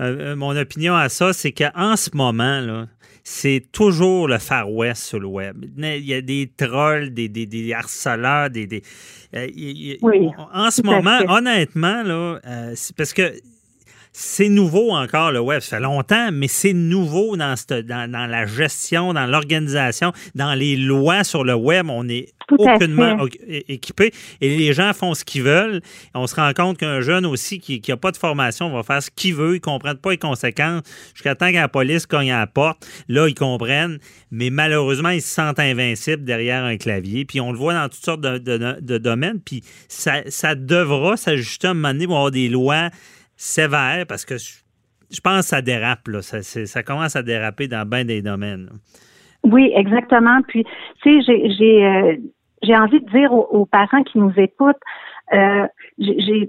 euh, 0.00 0.36
mon 0.36 0.56
opinion 0.56 0.94
à 0.94 1.08
ça, 1.08 1.32
c'est 1.32 1.52
qu'en 1.52 1.96
ce 1.96 2.10
moment, 2.14 2.60
là, 2.60 2.86
c'est 3.24 3.64
toujours 3.72 4.28
le 4.28 4.38
Far 4.38 4.70
West 4.70 5.04
sur 5.04 5.20
le 5.20 5.26
web. 5.26 5.64
Il 5.78 6.04
y 6.04 6.12
a 6.14 6.20
des 6.20 6.50
trolls, 6.56 7.14
des, 7.14 7.28
des, 7.28 7.46
des 7.46 7.72
harceleurs, 7.72 8.50
des. 8.50 8.82
euh, 9.34 9.46
Oui, 10.02 10.28
en 10.52 10.70
ce 10.70 10.82
moment, 10.82 11.18
fait. 11.18 11.28
honnêtement, 11.28 12.02
là, 12.02 12.40
euh, 12.46 12.74
parce 12.96 13.12
que 13.12 13.32
c'est 14.14 14.48
nouveau 14.50 14.90
encore, 14.92 15.32
le 15.32 15.40
web. 15.40 15.60
Ça 15.60 15.76
fait 15.78 15.82
longtemps, 15.82 16.30
mais 16.32 16.48
c'est 16.48 16.74
nouveau 16.74 17.36
dans, 17.36 17.56
cette- 17.56 17.86
dans, 17.86 18.10
dans 18.10 18.26
la 18.26 18.44
gestion, 18.46 19.14
dans 19.14 19.26
l'organisation, 19.26 20.12
dans 20.34 20.52
les 20.54 20.76
lois 20.76 21.24
sur 21.24 21.44
le 21.44 21.54
web. 21.54 21.86
On 21.88 22.06
est 22.08 22.28
aucunement 22.58 23.16
équipé 23.68 24.12
et 24.42 24.56
les 24.56 24.72
gens 24.74 24.92
font 24.92 25.14
ce 25.14 25.24
qu'ils 25.24 25.42
veulent. 25.44 25.80
On 26.14 26.26
se 26.26 26.34
rend 26.34 26.52
compte 26.54 26.76
qu'un 26.76 27.00
jeune 27.00 27.24
aussi 27.24 27.58
qui 27.60 27.80
n'a 27.88 27.96
pas 27.96 28.10
de 28.10 28.16
formation 28.18 28.70
va 28.70 28.82
faire 28.82 29.02
ce 29.02 29.08
qu'il 29.14 29.34
veut. 29.34 29.52
Ils 29.52 29.54
ne 29.54 29.58
comprennent 29.60 29.96
pas 29.96 30.10
les 30.10 30.18
conséquences 30.18 30.82
jusqu'à 31.14 31.34
temps 31.34 31.48
que 31.50 31.56
la 31.56 31.68
police 31.68 32.04
cogne 32.04 32.30
à 32.32 32.40
la 32.40 32.46
porte. 32.46 32.86
Là, 33.08 33.28
ils 33.28 33.34
comprennent, 33.34 33.98
mais 34.30 34.50
malheureusement, 34.50 35.08
ils 35.10 35.22
se 35.22 35.34
sentent 35.34 35.58
invincibles 35.60 36.24
derrière 36.24 36.64
un 36.64 36.76
clavier. 36.76 37.24
Puis 37.24 37.40
on 37.40 37.52
le 37.52 37.58
voit 37.58 37.72
dans 37.74 37.88
toutes 37.88 38.04
sortes 38.04 38.20
de, 38.20 38.36
de- 38.38 38.76
de 38.80 38.98
domaines. 38.98 39.40
Puis 39.40 39.62
ça, 39.88 40.16
ça 40.28 40.54
devra 40.54 41.16
s'ajuster 41.16 41.68
à 41.68 41.70
un 41.70 41.74
moment 41.74 41.92
donné 41.94 42.06
pour 42.06 42.16
avoir 42.16 42.30
des 42.30 42.48
lois 42.50 42.90
sévères 43.42 44.06
parce 44.06 44.24
que 44.24 44.36
je, 44.38 45.20
pense 45.20 45.40
que 45.40 45.46
ça 45.46 45.62
dérape. 45.62 46.08
Là. 46.08 46.22
Ça, 46.22 46.82
commence 46.82 47.16
à 47.16 47.22
déraper 47.22 47.68
dans 47.68 47.88
bien 47.88 48.04
des 48.04 48.22
domaines. 48.22 48.66
là. 48.66 48.72
Oui, 49.44 49.72
exactement. 49.74 50.40
Puis, 50.46 50.64
tu 51.02 51.20
sais, 51.20 51.22
j'ai 51.26 51.50
j'ai 51.50 51.84
euh, 51.84 52.16
j'ai 52.62 52.76
envie 52.76 53.00
de 53.00 53.10
dire 53.10 53.32
aux, 53.32 53.46
aux 53.50 53.66
parents 53.66 54.04
qui 54.04 54.18
nous 54.18 54.32
écoutent, 54.36 54.76
euh, 55.32 55.66
j'ai 55.98 56.48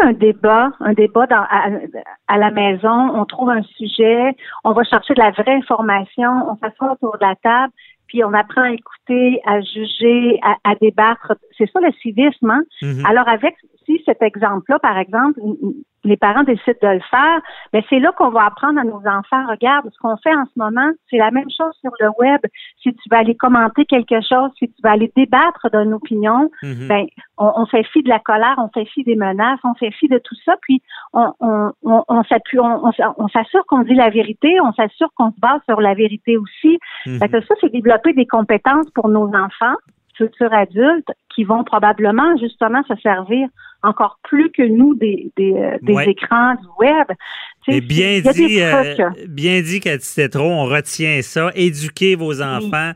un 0.00 0.12
débat, 0.12 0.70
un 0.78 0.92
débat 0.92 1.26
dans, 1.26 1.44
à, 1.50 1.66
à 2.28 2.38
la 2.38 2.52
maison, 2.52 3.10
on 3.14 3.24
trouve 3.24 3.50
un 3.50 3.62
sujet, 3.62 4.36
on 4.62 4.72
va 4.72 4.84
chercher 4.84 5.14
de 5.14 5.20
la 5.20 5.32
vraie 5.32 5.54
information, 5.54 6.30
on 6.48 6.56
s'assoit 6.58 6.92
autour 6.92 7.18
de 7.18 7.26
la 7.26 7.34
table, 7.42 7.72
puis 8.06 8.22
on 8.22 8.32
apprend 8.32 8.62
à 8.62 8.70
écouter, 8.70 9.40
à 9.44 9.60
juger, 9.60 10.38
à, 10.42 10.56
à 10.62 10.74
débattre. 10.76 11.32
C'est 11.58 11.68
ça 11.72 11.80
le 11.80 11.90
civisme, 12.00 12.50
hein? 12.50 12.62
Mhm. 12.82 13.04
Alors 13.04 13.28
avec 13.28 13.56
si 13.90 14.02
cet 14.06 14.22
exemple-là, 14.22 14.78
par 14.78 14.98
exemple, 14.98 15.40
les 16.04 16.16
parents 16.16 16.44
décident 16.44 16.78
de 16.82 16.88
le 16.94 17.00
faire, 17.10 17.40
mais 17.72 17.84
c'est 17.90 17.98
là 17.98 18.12
qu'on 18.12 18.30
va 18.30 18.46
apprendre 18.46 18.78
à 18.80 18.84
nos 18.84 19.02
enfants, 19.06 19.46
regarde, 19.50 19.90
ce 19.92 19.98
qu'on 19.98 20.16
fait 20.16 20.34
en 20.34 20.44
ce 20.46 20.52
moment, 20.56 20.90
c'est 21.10 21.18
la 21.18 21.30
même 21.30 21.50
chose 21.50 21.74
sur 21.80 21.90
le 22.00 22.08
web. 22.18 22.40
Si 22.82 22.94
tu 22.94 23.08
vas 23.10 23.18
aller 23.18 23.34
commenter 23.36 23.84
quelque 23.84 24.20
chose, 24.22 24.50
si 24.58 24.68
tu 24.68 24.74
vas 24.82 24.92
aller 24.92 25.12
débattre 25.14 25.68
d'une 25.72 25.92
opinion, 25.92 26.50
Mhm. 26.62 26.88
ben, 26.88 27.06
on, 27.36 27.52
on 27.56 27.66
fait 27.66 27.84
fi 27.92 28.02
de 28.02 28.08
la 28.08 28.18
colère, 28.20 28.54
on 28.58 28.68
fait 28.68 28.86
fi 28.86 29.02
des 29.04 29.16
menaces, 29.16 29.60
on 29.64 29.74
fait 29.74 29.90
fi 29.90 30.08
de 30.08 30.18
tout 30.18 30.36
ça, 30.44 30.54
puis 30.62 30.80
on, 31.12 31.32
on, 31.40 31.72
on, 31.82 32.04
on 32.08 32.24
s'appuie, 32.24 32.60
on, 32.60 32.86
on, 32.86 32.92
on 33.18 33.28
s'assure 33.28 33.64
qu'on 33.66 33.82
dit 33.82 33.94
la 33.94 34.10
vérité, 34.10 34.56
on 34.62 34.72
s'assure 34.72 35.08
qu'on 35.16 35.32
se 35.32 35.40
base 35.40 35.60
sur 35.68 35.80
la 35.80 35.94
vérité 35.94 36.36
aussi. 36.38 36.78
Mhm. 37.06 37.18
Fait 37.18 37.28
que 37.28 37.40
ça, 37.42 37.54
c'est 37.60 37.72
développer 37.72 38.12
des 38.14 38.26
compétences 38.26 38.88
pour 38.94 39.08
nos 39.08 39.28
enfants, 39.34 39.76
futurs 40.16 40.52
adultes, 40.52 41.10
qui 41.40 41.44
vont 41.44 41.64
probablement 41.64 42.36
justement 42.38 42.82
se 42.88 42.94
servir 43.02 43.48
encore 43.82 44.18
plus 44.24 44.50
que 44.50 44.62
nous 44.62 44.94
des, 44.94 45.32
des, 45.36 45.52
euh, 45.54 45.78
des 45.82 45.94
Ouais. 45.94 46.10
écrans 46.10 46.54
du 46.54 46.66
web. 46.86 47.06
Tu 47.64 47.72
sais, 47.72 47.78
Et 47.78 47.80
bien 47.80 48.10
il 48.16 48.24
y 48.24 48.28
a 48.28 48.32
des 48.32 48.46
dit, 48.46 48.60
euh, 48.60 49.10
bien 49.28 49.60
dit, 49.62 49.80
Cathy 49.80 50.14
Tétrault, 50.14 50.44
on 50.50 50.64
retient 50.64 51.20
ça. 51.22 51.50
Éduquer 51.54 52.14
vos 52.14 52.42
enfants, 52.42 52.92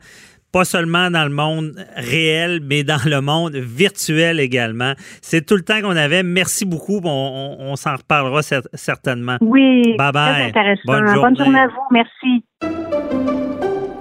pas 0.51 0.63
seulement 0.65 1.09
dans 1.09 1.23
le 1.23 1.31
monde 1.33 1.73
réel, 1.95 2.59
mais 2.63 2.83
dans 2.83 2.99
le 3.05 3.19
monde 3.21 3.55
virtuel 3.55 4.39
également. 4.39 4.93
C'est 5.21 5.45
tout 5.45 5.55
le 5.55 5.63
temps 5.63 5.81
qu'on 5.81 5.95
avait. 5.95 6.23
Merci 6.23 6.65
beaucoup. 6.65 6.99
On, 7.03 7.09
on- 7.09 7.71
on 7.71 7.75
s'en 7.75 7.95
reparlera 7.95 8.41
cer- 8.41 8.67
certainement. 8.73 9.37
Oui, 9.41 9.95
Bye 9.97 10.11
bye. 10.11 10.33
très 10.33 10.43
intéressant. 10.49 10.81
Bonne 10.85 11.05
Bonne 11.05 11.15
journée. 11.15 11.37
journée 11.37 11.59
à 11.59 11.67
vous. 11.67 11.87
Merci. 11.91 12.45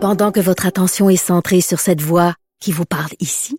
Pendant 0.00 0.32
que 0.32 0.40
votre 0.40 0.66
attention 0.66 1.08
est 1.08 1.16
centrée 1.16 1.60
sur 1.62 1.78
cette 1.80 2.02
voix 2.02 2.34
qui 2.60 2.72
vous 2.72 2.84
parle 2.84 3.10
ici, 3.20 3.58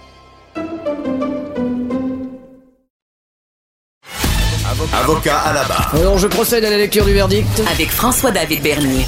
Avocat 4.93 5.37
à 5.39 5.53
la 5.53 5.63
barre. 5.63 5.95
Alors 5.95 6.17
je 6.17 6.27
procède 6.27 6.65
à 6.65 6.69
la 6.69 6.77
lecture 6.77 7.05
du 7.05 7.13
verdict. 7.13 7.47
Avec 7.71 7.87
François-David 7.89 8.61
Bernier. 8.61 9.05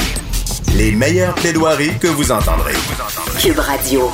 Les 0.77 0.91
meilleures 0.91 1.36
plaidoiries 1.36 1.97
que 1.99 2.07
vous 2.07 2.31
entendrez. 2.31 2.73
Cube 3.39 3.59
Radio. 3.59 4.09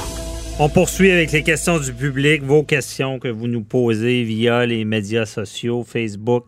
On 0.59 0.67
poursuit 0.67 1.11
avec 1.11 1.31
les 1.31 1.43
questions 1.43 1.77
du 1.79 1.93
public, 1.93 2.43
vos 2.43 2.63
questions 2.63 3.19
que 3.19 3.27
vous 3.27 3.47
nous 3.47 3.61
posez 3.61 4.23
via 4.23 4.65
les 4.65 4.83
médias 4.83 5.25
sociaux, 5.25 5.85
Facebook, 5.87 6.45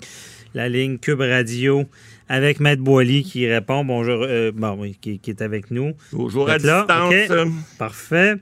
la 0.53 0.67
ligne 0.67 0.97
Cube 0.97 1.21
Radio, 1.21 1.85
avec 2.27 2.59
Maître 2.59 2.81
Boily 2.81 3.23
qui 3.23 3.47
répond. 3.47 3.85
Bonjour, 3.85 4.23
euh, 4.23 4.51
bon, 4.53 4.75
oui, 4.79 4.97
qui, 4.99 5.19
qui 5.19 5.29
est 5.29 5.41
avec 5.41 5.69
nous. 5.71 5.93
Toujours 6.09 6.45
Vous 6.45 6.51
à 6.51 6.57
là? 6.57 6.85
distance. 7.11 7.47
Parfait. 7.77 8.35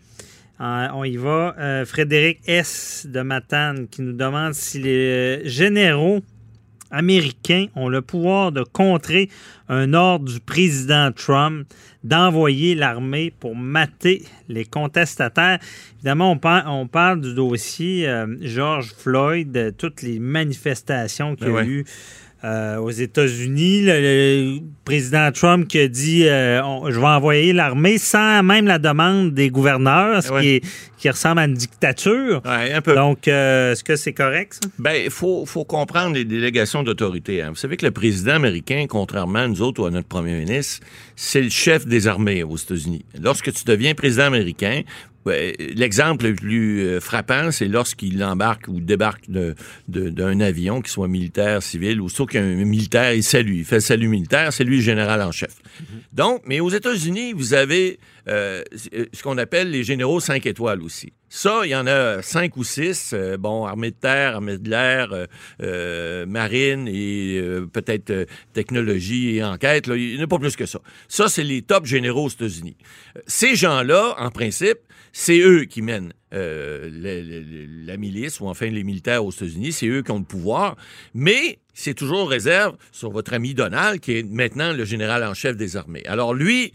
Euh, 0.62 0.88
on 0.94 1.04
y 1.04 1.18
va. 1.18 1.56
Euh, 1.60 1.86
Frédéric 1.86 2.40
S. 2.48 3.06
de 3.08 3.22
Matane 3.22 3.88
qui 3.90 4.02
nous 4.02 4.14
demande 4.14 4.54
si 4.54 4.80
les 4.80 5.42
généraux 5.48 6.22
américains 6.92 7.68
ont 7.76 7.90
le 7.90 8.02
pouvoir 8.02 8.52
de 8.52 8.64
contrer 8.64 9.30
un 9.68 9.94
ordre 9.94 10.32
du 10.32 10.40
président 10.40 11.12
Trump 11.12 11.68
d'envoyer 12.04 12.76
l'armée 12.76 13.32
pour 13.40 13.56
mater 13.56 14.24
les 14.48 14.66
contestataires. 14.66 15.60
Évidemment, 15.98 16.32
on, 16.32 16.38
par- 16.38 16.66
on 16.74 16.88
parle 16.88 17.22
du 17.22 17.34
dossier 17.34 18.08
euh, 18.08 18.26
George 18.42 18.94
Floyd, 18.98 19.52
de 19.52 19.70
toutes 19.70 20.02
les 20.02 20.20
manifestations 20.20 21.36
qu'il 21.36 21.48
y 21.48 21.50
a 21.50 21.54
Ben 21.54 21.58
ouais. 21.58 21.66
eu 21.68 21.86
euh, 22.44 22.78
aux 22.78 22.90
États-Unis. 22.92 23.82
Le, 23.82 23.92
le 24.56 24.60
président 24.86 25.32
Trump 25.32 25.68
qui 25.68 25.80
a 25.80 25.88
dit 25.88 26.26
euh, 26.28 26.62
on- 26.64 26.90
je 26.90 27.00
vais 27.00 27.06
envoyer 27.06 27.54
l'armée 27.54 27.98
sans 27.98 28.42
même 28.44 28.66
la 28.66 28.80
demande 28.80 29.34
des 29.34 29.50
gouverneurs, 29.50 30.24
ce 30.24 30.32
Ouais. 30.32 30.42
qui, 30.42 30.48
est- 30.56 30.62
qui 30.98 31.10
ressemble 31.10 31.40
à 31.40 31.46
une 31.46 31.54
dictature. 31.54 32.42
Ouais, 32.46 32.74
un 32.74 32.82
peu. 32.82 32.96
Donc, 32.96 33.28
euh, 33.28 33.72
est-ce 33.74 33.84
que 33.84 33.96
c'est 33.96 34.14
correct, 34.14 34.60
ça? 34.64 34.70
Ben, 34.80 34.94
il 35.06 35.10
faut, 35.12 35.46
faut 35.46 35.64
comprendre 35.66 36.16
les 36.16 36.26
délégations 36.26 36.84
d'autorité. 36.84 37.42
hein. 37.42 37.50
Vous 37.50 37.56
savez 37.56 37.78
que 37.78 37.86
le 37.86 37.92
président 37.92 38.34
américain, 38.36 38.86
contrairement 38.90 39.40
à 39.40 39.48
nous 39.48 39.62
autres 39.62 39.82
ou 39.84 39.86
à 39.86 39.92
notre 39.92 40.08
premier 40.08 40.34
ministre, 40.40 40.80
c'est 41.16 41.42
le 41.42 41.50
chef 41.50 41.86
des 41.86 42.08
armées 42.08 42.44
aux 42.44 42.58
États-Unis. 42.58 43.06
Lorsque 43.22 43.52
tu 43.54 43.64
deviens 43.66 43.94
président 43.94 44.24
américain, 44.26 44.82
l'exemple 45.26 46.28
le 46.28 46.36
plus 46.36 46.82
euh, 46.82 47.00
frappant, 47.00 47.52
c'est 47.52 47.68
lorsqu'il 47.68 48.24
embarque 48.24 48.68
ou 48.68 48.80
débarque 48.80 49.26
d'un 49.88 50.40
avion, 50.40 50.82
qu'il 50.82 50.92
soit 50.92 51.08
militaire, 51.08 51.62
civil, 51.62 52.02
ou 52.02 52.10
sauf 52.10 52.30
qu'un 52.30 52.42
militaire, 52.42 53.14
il 53.14 53.24
salue, 53.24 53.58
il 53.58 53.66
fait 53.66 53.76
le 53.76 53.82
salut 53.82 54.08
militaire, 54.08 54.54
c'est 54.54 54.64
lui 54.64 54.78
le 54.78 54.82
général 54.82 55.22
en 55.22 55.32
chef. 55.32 55.56
Donc, 56.14 56.42
mais 56.46 56.60
aux 56.60 56.70
États-Unis, 56.70 57.34
vous 57.34 57.54
avez 57.54 58.00
euh, 58.28 58.64
ce 59.14 59.24
qu'on 59.24 59.38
appelle 59.38 59.72
les 59.72 59.84
généraux 59.84 60.20
5 60.20 60.46
étoiles 60.46 60.82
aussi. 60.82 61.14
Ça, 61.30 61.62
il 61.64 61.70
y 61.70 61.76
en 61.76 61.86
a 61.86 62.22
cinq 62.24 62.58
ou 62.58 62.64
six. 62.64 63.12
euh, 63.14 63.38
bon, 63.38 63.66
armée 63.66 63.92
de 63.92 63.96
terre, 63.96 64.36
armée 64.36 64.58
de 64.58 64.68
l'air, 64.70 65.14
euh, 65.14 65.26
euh, 65.62 66.26
marine 66.26 66.88
et 66.88 67.38
euh, 67.40 67.68
peut-être 67.68 68.26
technologie 68.54 69.36
et 69.36 69.44
enquête. 69.44 69.86
Il 69.88 70.16
n'y 70.16 70.20
en 70.20 70.24
a 70.24 70.28
pas 70.28 70.40
plus 70.40 70.56
que 70.56 70.66
ça. 70.66 70.80
Ça, 71.08 71.28
c'est 71.30 71.44
les 71.44 71.62
top 71.62 71.86
généraux 71.86 72.26
aux 72.26 72.30
États-Unis. 72.30 72.78
Ces 73.28 73.56
gens-là, 73.56 74.16
en 74.18 74.32
principe, 74.32 74.80
c'est 75.12 75.40
eux 75.40 75.66
qui 75.66 75.82
mènent 75.84 76.14
le- 76.32 77.86
la 77.86 77.98
milice 77.98 78.40
ou 78.40 78.48
enfin 78.48 78.68
les 78.68 78.84
militaires 78.84 79.24
aux 79.26 79.32
États-Unis. 79.32 79.72
C'est 79.72 79.88
eux 79.88 80.02
qui 80.02 80.12
ont 80.12 80.20
le 80.20 80.26
pouvoir. 80.26 80.76
Mais 81.14 81.60
c'est 81.82 81.94
toujours 81.94 82.30
réserve 82.30 82.76
sur 82.92 83.10
votre 83.10 83.34
ami 83.34 83.54
Donald, 83.54 84.02
qui 84.02 84.18
est 84.18 84.24
maintenant 84.24 84.74
le 84.74 84.84
général 84.84 85.24
en 85.24 85.34
chef 85.34 85.56
des 85.56 85.78
armées. 85.78 86.04
Alors 86.08 86.34
lui, 86.34 86.74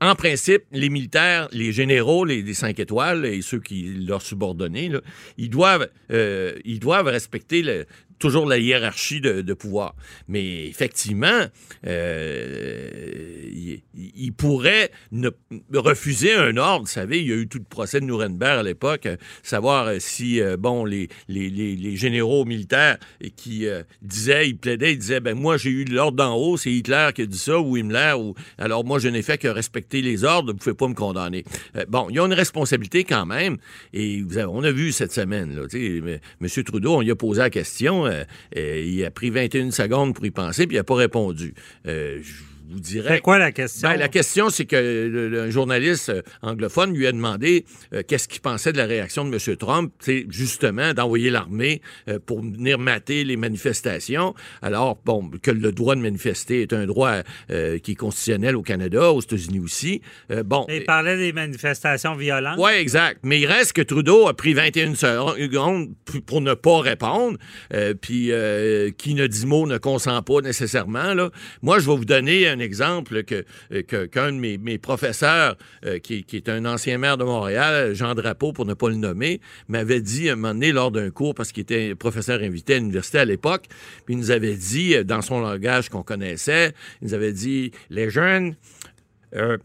en 0.00 0.14
principe, 0.16 0.62
les 0.72 0.88
militaires, 0.88 1.48
les 1.52 1.72
généraux, 1.72 2.24
les, 2.24 2.42
les 2.42 2.54
cinq 2.54 2.80
étoiles 2.80 3.24
et 3.26 3.42
ceux 3.42 3.60
qui 3.60 3.82
leur 4.06 4.22
subordonnés, 4.22 4.90
ils 5.38 5.50
doivent, 5.50 5.88
euh, 6.10 6.54
ils 6.64 6.80
doivent 6.80 7.06
respecter 7.06 7.62
le- 7.62 7.86
toujours 8.18 8.46
la 8.46 8.58
hiérarchie 8.58 9.20
de, 9.20 9.54
pouvoir. 9.54 9.94
Mais 10.28 10.66
effectivement, 10.66 11.46
euh, 11.86 13.80
il, 13.94 14.32
pourrait 14.32 14.90
ne, 15.12 15.30
refuser 15.74 16.34
un 16.34 16.56
ordre. 16.56 16.86
Vous 16.86 16.90
savez, 16.92 17.20
il 17.20 17.28
y 17.28 17.32
a 17.32 17.36
eu 17.36 17.48
tout 17.48 17.58
le 17.58 17.64
procès 17.64 18.00
de 18.00 18.04
Nuremberg 18.04 18.58
à 18.58 18.62
l'époque, 18.62 19.06
euh, 19.06 19.16
savoir 19.42 19.86
euh, 19.86 19.96
si, 19.98 20.40
bon, 20.58 20.84
les, 20.84 21.08
généraux 21.96 22.44
militaires 22.44 22.98
qui 23.36 23.66
disaient, 24.02 24.48
ils 24.48 24.56
plaidaient, 24.56 24.92
ils 24.92 24.98
disaient, 24.98 25.20
ben 25.20 25.34
moi, 25.34 25.56
j'ai 25.56 25.70
eu 25.70 25.84
l'ordre 25.84 26.16
d'en 26.16 26.34
haut, 26.36 26.56
c'est 26.56 26.70
Hitler 26.70 27.10
qui 27.14 27.22
a 27.22 27.26
dit 27.26 27.38
ça, 27.38 27.58
ou 27.58 27.76
Himmler, 27.76 28.14
ou 28.18 28.34
alors 28.58 28.84
moi, 28.84 28.98
je 28.98 29.08
n'ai 29.08 29.22
fait 29.22 29.38
que 29.38 29.48
respecter 29.48 30.02
les 30.02 30.24
ordres, 30.24 30.52
vous 30.52 30.54
ne 30.54 30.58
pouvez 30.58 30.74
pas 30.74 30.88
me 30.88 30.94
condamner. 30.94 31.44
Bon, 31.88 32.08
il 32.10 32.16
y 32.16 32.18
a 32.18 32.24
une 32.24 32.34
responsabilité 32.34 33.04
quand 33.04 33.26
même, 33.26 33.56
et 33.92 34.22
vous 34.22 34.36
avez- 34.38 34.46
on 34.46 34.62
a 34.62 34.72
vu 34.72 34.92
cette 34.92 35.12
semaine, 35.12 35.54
là, 35.54 35.62
M. 35.72 36.64
Trudeau, 36.64 36.96
on 36.96 37.00
lui 37.00 37.10
a 37.10 37.16
posé 37.16 37.40
la 37.40 37.50
question, 37.50 38.05
il 38.54 39.04
a 39.04 39.10
pris 39.10 39.30
21 39.30 39.70
secondes 39.70 40.14
pour 40.14 40.24
y 40.24 40.30
penser, 40.30 40.66
puis 40.66 40.76
il 40.76 40.80
n'a 40.80 40.84
pas 40.84 40.94
répondu. 40.94 41.54
Euh, 41.86 42.20
vous 42.68 42.80
dirais... 42.80 43.16
C'est 43.16 43.20
quoi 43.20 43.38
la 43.38 43.52
question? 43.52 43.88
Ben, 43.88 43.96
la 43.96 44.08
question, 44.08 44.50
c'est 44.50 44.64
que 44.64 44.76
le, 44.76 45.50
journaliste 45.50 46.08
euh, 46.08 46.22
anglophone 46.42 46.92
lui 46.92 47.06
a 47.06 47.12
demandé 47.12 47.64
euh, 47.92 48.02
qu'est-ce 48.06 48.28
qu'il 48.28 48.40
pensait 48.40 48.72
de 48.72 48.78
la 48.78 48.86
réaction 48.86 49.24
de 49.24 49.32
M. 49.32 49.56
Trump, 49.56 49.92
c'est 50.00 50.26
justement 50.28 50.92
d'envoyer 50.94 51.30
l'armée 51.30 51.80
euh, 52.08 52.18
pour 52.24 52.40
venir 52.40 52.78
mater 52.78 53.24
les 53.24 53.36
manifestations. 53.36 54.34
Alors, 54.62 54.98
bon, 55.04 55.30
que 55.42 55.50
le 55.50 55.72
droit 55.72 55.94
de 55.94 56.00
manifester 56.00 56.62
est 56.62 56.72
un 56.72 56.86
droit 56.86 57.22
euh, 57.50 57.78
qui 57.78 57.92
est 57.92 57.96
constitutionnel 57.96 58.56
au 58.56 58.62
Canada, 58.62 59.12
aux 59.12 59.20
États-Unis 59.20 59.60
aussi. 59.60 60.00
Bon, 60.44 60.66
Il 60.68 60.84
parlait 60.84 61.16
des 61.16 61.32
manifestations 61.32 62.14
violentes. 62.14 62.58
oui, 62.58 62.72
exact. 62.72 63.20
Mais 63.22 63.40
il 63.40 63.46
reste 63.46 63.72
que 63.72 63.82
Trudeau 63.82 64.26
a 64.26 64.34
pris 64.34 64.54
21 64.54 64.94
secondes 64.94 65.90
pour 66.26 66.40
ne 66.40 66.54
pas 66.54 66.80
répondre. 66.80 67.38
Puis 68.00 68.30
qui 68.98 69.14
ne 69.14 69.26
dit 69.26 69.46
mot 69.46 69.66
ne 69.66 69.78
consent 69.78 70.22
pas 70.22 70.40
nécessairement. 70.40 71.14
Là. 71.14 71.30
Moi, 71.62 71.78
je 71.78 71.88
vais 71.88 71.96
vous 71.96 72.04
donner 72.04 72.48
un 72.48 72.55
exemple 72.60 73.22
que 73.24 73.44
que- 73.86 74.06
qu'un 74.06 74.32
de 74.32 74.38
mes, 74.38 74.58
mes 74.58 74.78
professeurs, 74.78 75.56
euh, 75.84 75.98
qui, 75.98 76.24
qui 76.24 76.36
est 76.36 76.48
un 76.48 76.64
ancien 76.64 76.98
maire 76.98 77.16
de 77.16 77.24
Montréal, 77.24 77.94
Jean 77.94 78.14
Drapeau, 78.14 78.52
pour 78.52 78.64
ne 78.66 78.74
pas 78.74 78.88
le 78.88 78.96
nommer, 78.96 79.40
m'avait 79.68 80.00
dit 80.00 80.30
un 80.30 80.36
moment 80.36 80.54
donné 80.54 80.72
lors 80.72 80.90
d'un 80.90 81.10
cours, 81.10 81.34
parce 81.34 81.52
qu'il 81.52 81.62
était 81.62 81.94
professeur 81.94 82.40
invité 82.42 82.74
à 82.74 82.78
l'université 82.78 83.18
à 83.18 83.24
l'époque, 83.24 83.64
puis 84.04 84.14
il 84.14 84.18
nous 84.18 84.30
avait 84.30 84.56
dit, 84.56 84.94
euh, 84.94 85.04
dans 85.04 85.22
son 85.22 85.40
langage 85.40 85.88
qu'on 85.88 86.02
connaissait, 86.02 86.72
il 87.02 87.08
nous 87.08 87.14
avait 87.14 87.32
dit, 87.32 87.72
les 87.90 88.10
jeunes, 88.10 88.56
euh, 89.34 89.58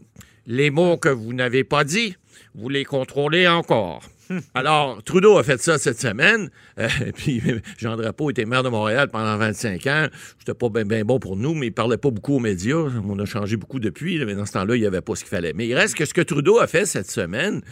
les 0.46 0.70
mots 0.70 0.96
que 0.96 1.08
vous 1.08 1.32
n'avez 1.32 1.64
pas 1.64 1.84
dit, 1.84 2.16
vous 2.54 2.68
les 2.68 2.84
contrôlez 2.84 3.46
encore. 3.48 4.02
Alors, 4.54 5.02
Trudeau 5.02 5.38
a 5.38 5.42
fait 5.42 5.60
ça 5.60 5.78
cette 5.78 6.00
semaine. 6.00 6.50
Euh, 6.78 6.88
puis 7.14 7.42
Jean 7.78 7.96
Drapeau 7.96 8.30
était 8.30 8.44
maire 8.44 8.62
de 8.62 8.68
Montréal 8.68 9.08
pendant 9.10 9.36
25 9.36 9.86
ans. 9.86 10.06
C'était 10.38 10.54
pas 10.54 10.68
bien 10.68 11.04
bon 11.04 11.18
pour 11.18 11.36
nous, 11.36 11.54
mais 11.54 11.66
il 11.66 11.72
parlait 11.72 11.96
pas 11.96 12.10
beaucoup 12.10 12.36
aux 12.36 12.40
médias. 12.40 12.76
On 13.08 13.18
a 13.18 13.24
changé 13.24 13.56
beaucoup 13.56 13.80
depuis, 13.80 14.24
mais 14.24 14.34
dans 14.34 14.46
ce 14.46 14.52
temps-là, 14.52 14.76
il 14.76 14.80
n'y 14.80 14.86
avait 14.86 15.00
pas 15.00 15.14
ce 15.14 15.20
qu'il 15.20 15.30
fallait. 15.30 15.52
Mais 15.54 15.66
il 15.66 15.74
reste 15.74 15.94
que 15.94 16.04
ce 16.04 16.14
que 16.14 16.20
Trudeau 16.20 16.58
a 16.58 16.66
fait 16.66 16.86
cette 16.86 17.10
semaine, 17.10 17.62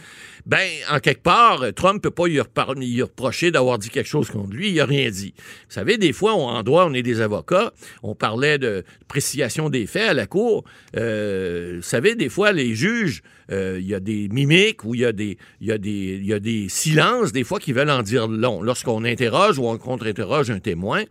ben, 0.45 0.67
en 0.89 0.99
quelque 0.99 1.23
part, 1.23 1.63
Trump 1.75 2.01
peut 2.01 2.11
pas 2.11 2.27
lui, 2.27 3.01
reprocher 3.01 3.51
d'avoir 3.51 3.77
dit 3.77 3.89
quelque 3.89 4.07
chose 4.07 4.29
contre 4.29 4.51
lui. 4.51 4.71
Il 4.71 4.79
a 4.79 4.85
rien 4.85 5.09
dit. 5.09 5.33
Vous 5.37 5.73
savez, 5.73 5.97
des 5.97 6.13
fois, 6.13 6.35
on, 6.35 6.47
en 6.47 6.63
droit, 6.63 6.85
on 6.87 6.93
est 6.93 7.03
des 7.03 7.21
avocats. 7.21 7.71
On 8.03 8.15
parlait 8.15 8.57
de 8.57 8.83
précision 9.07 9.69
des 9.69 9.85
faits 9.85 10.09
à 10.09 10.13
la 10.13 10.27
cour. 10.27 10.63
Euh, 10.97 11.75
vous 11.77 11.81
savez, 11.81 12.15
des 12.15 12.29
fois, 12.29 12.51
les 12.51 12.75
juges, 12.75 13.21
euh, 13.51 13.77
il 13.79 13.87
y 13.87 13.93
a 13.93 13.99
des 13.99 14.29
mimiques 14.29 14.83
ou 14.83 14.95
il 14.95 15.01
y 15.01 15.05
a 15.05 15.11
des, 15.11 15.37
y 15.59 15.67
y 15.67 16.33
a 16.33 16.39
des 16.39 16.69
silences, 16.69 17.31
des 17.31 17.43
fois, 17.43 17.59
qui 17.59 17.73
veulent 17.73 17.89
en 17.89 18.03
dire 18.03 18.27
long. 18.27 18.61
Lorsqu'on 18.61 19.03
interroge 19.03 19.59
ou 19.59 19.67
on 19.67 19.77
contre-interroge 19.77 20.49
un 20.49 20.59
témoin, 20.59 21.03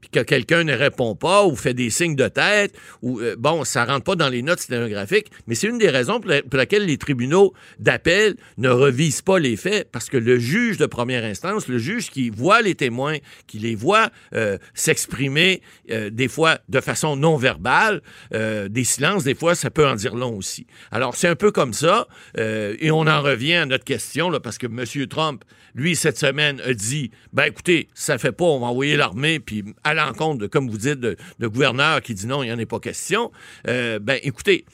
puis 0.00 0.10
que 0.10 0.20
quelqu'un 0.20 0.64
ne 0.64 0.74
répond 0.74 1.14
pas 1.14 1.44
ou 1.46 1.56
fait 1.56 1.74
des 1.74 1.90
signes 1.90 2.16
de 2.16 2.28
tête, 2.28 2.74
ou 3.02 3.20
euh, 3.20 3.36
bon, 3.38 3.64
ça 3.64 3.84
rentre 3.84 4.04
pas 4.04 4.16
dans 4.16 4.28
les 4.28 4.42
notes 4.42 4.60
sténographiques, 4.60 5.28
mais 5.46 5.54
c'est 5.54 5.68
une 5.68 5.78
des 5.78 5.90
raisons 5.90 6.20
pour, 6.20 6.30
la- 6.30 6.42
laquelle 6.52 6.86
les 6.86 6.98
tribunaux 6.98 7.52
d'appel 7.78 8.36
ne 8.58 8.68
revisent 8.68 9.22
pas 9.22 9.38
les 9.38 9.56
faits, 9.56 9.90
parce 9.92 10.08
que 10.08 10.16
le 10.16 10.38
juge 10.38 10.78
de 10.78 10.86
première 10.86 11.24
instance, 11.24 11.68
le 11.68 11.78
juge 11.78 12.10
qui 12.10 12.30
voit 12.30 12.62
les 12.62 12.74
témoins, 12.74 13.18
qui 13.46 13.58
les 13.58 13.74
voit 13.74 14.10
euh, 14.34 14.58
s'exprimer 14.74 15.62
euh, 15.90 16.10
des 16.10 16.28
fois 16.28 16.58
de 16.68 16.80
façon 16.80 17.16
non 17.16 17.36
verbale, 17.36 18.02
des 18.32 18.84
silences, 18.84 19.24
des 19.24 19.34
fois, 19.34 19.54
ça 19.54 19.70
peut 19.70 19.86
en 19.86 19.94
dire 19.94 20.14
long 20.14 20.36
aussi. 20.36 20.66
Alors, 20.90 21.14
c'est 21.16 21.28
un 21.28 21.36
peu 21.36 21.50
comme 21.50 21.72
ça, 21.72 22.06
et 22.36 22.90
on 22.90 23.06
en 23.06 23.22
revient 23.22 23.54
à 23.54 23.66
notre 23.66 23.84
question, 23.84 24.30
là, 24.30 24.40
parce 24.40 24.58
que 24.58 24.66
M. 24.66 25.06
Trump, 25.08 25.44
lui, 25.74 25.94
cette 25.96 26.18
semaine, 26.18 26.60
a 26.64 26.72
dit, 26.72 27.10
ben 27.32 27.44
écoutez, 27.44 27.88
ça 27.94 28.18
fait 28.18 28.32
pas, 28.32 28.44
on 28.44 28.60
va 28.60 28.66
envoyer 28.66 28.96
l'armée, 28.96 29.40
puis 29.40 29.64
à 29.86 29.94
l'encontre, 29.94 30.38
de, 30.38 30.46
comme 30.48 30.68
vous 30.68 30.78
dites, 30.78 31.00
de, 31.00 31.16
de 31.38 32.00
qui 32.00 32.14
dit 32.14 32.26
non, 32.26 32.42
il 32.42 32.46
n'y 32.46 32.52
en 32.52 32.58
a 32.58 32.66
pas 32.66 32.80
question, 32.80 33.30
euh, 33.68 33.98
ben 34.00 34.18
écoutez, 34.22 34.64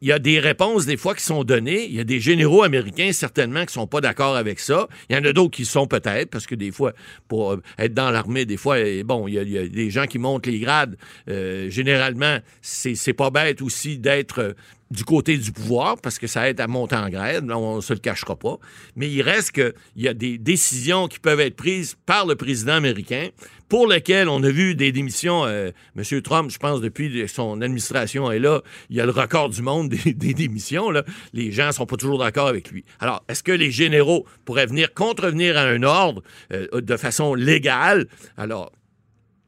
il 0.00 0.08
y 0.08 0.12
a 0.12 0.18
des 0.18 0.40
réponses 0.40 0.84
des 0.84 0.96
fois 0.96 1.14
qui 1.14 1.22
sont 1.22 1.44
données. 1.44 1.84
Il 1.84 1.94
y 1.94 2.00
a 2.00 2.04
des 2.04 2.18
généraux 2.18 2.64
américains 2.64 3.12
certainement 3.12 3.64
qui 3.64 3.72
sont 3.72 3.86
pas 3.86 4.00
d'accord 4.00 4.34
avec 4.34 4.58
ça. 4.58 4.88
Il 5.08 5.14
y 5.14 5.18
en 5.18 5.24
a 5.24 5.32
d'autres 5.32 5.56
qui 5.56 5.64
sont 5.64 5.86
peut-être 5.86 6.28
parce 6.28 6.44
que 6.44 6.56
des 6.56 6.72
fois 6.72 6.92
pour 7.28 7.52
euh, 7.52 7.62
être 7.78 7.94
dans 7.94 8.10
l'armée, 8.10 8.44
des 8.44 8.56
fois 8.56 8.78
bon, 9.04 9.28
il 9.28 9.34
y, 9.34 9.58
a, 9.58 9.68
des 9.68 9.90
gens 9.90 10.06
qui 10.06 10.18
montent 10.18 10.46
les 10.46 10.58
grades. 10.58 10.96
Euh, 11.28 11.70
généralement, 11.70 12.38
c'est 12.62 12.96
c'est 12.96 13.12
pas 13.12 13.30
bête 13.30 13.62
aussi 13.62 13.96
d'être 13.96 14.56
du 14.90 15.04
côté 15.04 15.38
du 15.38 15.52
pouvoir 15.52 15.96
parce 16.00 16.18
que 16.18 16.26
ça 16.26 16.48
aide 16.48 16.60
à 16.60 16.66
monter 16.66 16.96
en 16.96 17.08
grade. 17.08 17.48
On 17.50 17.80
se 17.80 17.92
le 17.92 18.00
cachera 18.00 18.34
pas. 18.34 18.58
Mais 18.96 19.08
il 19.08 19.22
reste 19.22 19.52
que 19.52 19.72
il 19.94 20.02
y 20.02 20.08
a 20.08 20.14
des 20.14 20.36
décisions 20.36 21.06
qui 21.06 21.20
peuvent 21.20 21.40
être 21.40 21.56
prises 21.56 21.96
par 22.06 22.26
le 22.26 22.34
président 22.34 22.74
américain 22.74 23.28
pour 23.72 23.86
lesquelles 23.86 24.28
on 24.28 24.42
a 24.42 24.50
vu 24.50 24.74
des 24.74 24.92
démissions. 24.92 25.46
Euh, 25.46 25.70
M. 25.96 26.20
Trump, 26.20 26.50
je 26.50 26.58
pense, 26.58 26.82
depuis 26.82 27.26
son 27.26 27.62
administration 27.62 28.30
est 28.30 28.38
là, 28.38 28.60
il 28.90 28.96
y 28.96 29.00
a 29.00 29.06
le 29.06 29.12
record 29.12 29.48
du 29.48 29.62
monde 29.62 29.88
des, 29.88 30.12
démissions. 30.34 30.92
Les 31.32 31.52
gens 31.52 31.72
sont 31.72 31.86
pas 31.86 31.96
toujours 31.96 32.18
d'accord 32.18 32.48
avec 32.48 32.70
lui. 32.70 32.84
Alors, 33.00 33.24
est-ce 33.30 33.42
que 33.42 33.50
les 33.50 33.70
généraux 33.70 34.26
pourraient 34.44 34.66
venir 34.66 34.92
contrevenir 34.92 35.56
à 35.56 35.62
un 35.62 35.82
ordre 35.84 36.22
euh, 36.52 36.82
de 36.82 36.96
façon 36.98 37.32
légale? 37.32 38.08
Alors, 38.36 38.72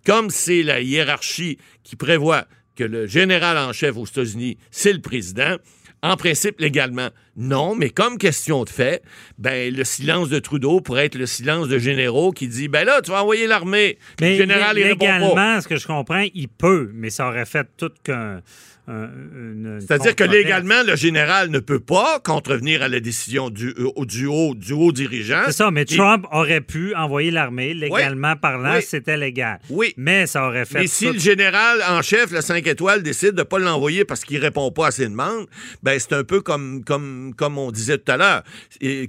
comme 0.07 0.31
c'est 0.31 0.63
la 0.63 0.81
hiérarchie 0.81 1.59
qui 1.83 1.95
prévoit 1.95 2.47
que 2.77 2.85
le 2.85 3.07
général 3.07 3.59
en 3.59 3.75
chef 3.75 3.95
aux 3.95 4.07
États-Unis, 4.07 4.57
c'est 4.71 4.95
le 4.95 5.03
président, 5.03 5.59
en 6.05 6.17
principe, 6.17 6.61
légalement, 6.61 7.09
non, 7.35 7.75
mais 7.75 7.89
comme 7.89 8.19
question 8.19 8.65
de 8.65 8.69
fait, 8.69 9.03
ben, 9.39 9.75
le 9.75 9.85
silence 9.85 10.29
de 10.29 10.39
Trudeau 10.39 10.83
pourrait 10.83 11.07
être 11.07 11.15
le 11.15 11.25
silence 11.25 11.67
de 11.67 11.79
généraux 11.79 12.31
qui 12.31 12.47
dit, 12.47 12.69
ben 12.69 12.85
là, 12.85 13.01
tu 13.01 13.11
vas 13.11 13.23
envoyer 13.23 13.47
l'armée. 13.47 13.99
Mais 14.21 14.33
le 14.33 14.37
général, 14.37 14.79
il 14.79 14.85
répond 14.85 15.07
pas. 15.07 15.19
légalement, 15.19 15.61
ce 15.63 15.67
que 15.67 15.77
je 15.77 15.87
comprends, 15.87 16.27
il 16.35 16.49
peut, 16.49 16.91
mais 16.93 17.09
ça 17.09 17.27
aurait 17.27 17.47
fait 17.47 17.67
tout 17.79 17.91
qu'un. 18.05 18.43
Un- 18.87 19.81
C'est-à-dire 19.81 20.15
que 20.15 20.25
légalement, 20.25 20.83
le 20.87 20.95
général 20.97 21.49
ne 21.51 21.59
peut 21.59 21.81
pas 21.81 22.21
contrevenir 22.23 22.83
à 22.83 22.89
la 22.89 23.01
décision 23.01 23.49
du, 23.51 23.69
euh, 23.79 24.05
du, 24.05 24.27
haut, 24.27 24.55
du 24.55 24.73
haut 24.73 24.93
dirigeant. 24.93 25.43
C'est 25.47 25.53
ça, 25.53 25.71
mais 25.71 25.83
Et- 25.83 25.97
Trump 25.97 26.27
aurait 26.31 26.61
pu 26.61 26.95
envoyer 26.95 27.31
l'armée, 27.31 27.73
légalement 27.75 28.37
parlant, 28.37 28.75
Oui. 28.77 28.83
c'était 28.87 29.17
légal. 29.17 29.59
Oui. 29.71 29.95
Mais 29.97 30.27
ça 30.27 30.47
aurait 30.47 30.65
fait. 30.67 30.81
Mais 30.81 30.87
si 30.87 31.07
le 31.11 31.19
général 31.19 31.79
en 31.89 32.03
chef, 32.03 32.31
le 32.31 32.41
5 32.41 32.67
étoiles, 32.67 33.03
décide 33.03 33.33
de 33.33 33.39
ne 33.39 33.43
pas 33.45 33.59
l'envoyer 33.59 34.05
parce 34.05 34.25
qu'il 34.25 34.39
répond 34.39 34.71
pas 34.71 34.89
à 34.89 34.91
ses 34.91 35.09
demandes, 35.09 35.47
ben 35.83 35.99
c'est 35.99 36.13
un 36.13 36.25
peu 36.25 36.41
comme, 36.41 36.85
comme, 36.85 37.33
comme 37.37 37.59
on 37.59 37.71
disait 37.71 37.99
tout 37.99 38.13
à 38.13 38.17
l'heure. 38.17 38.43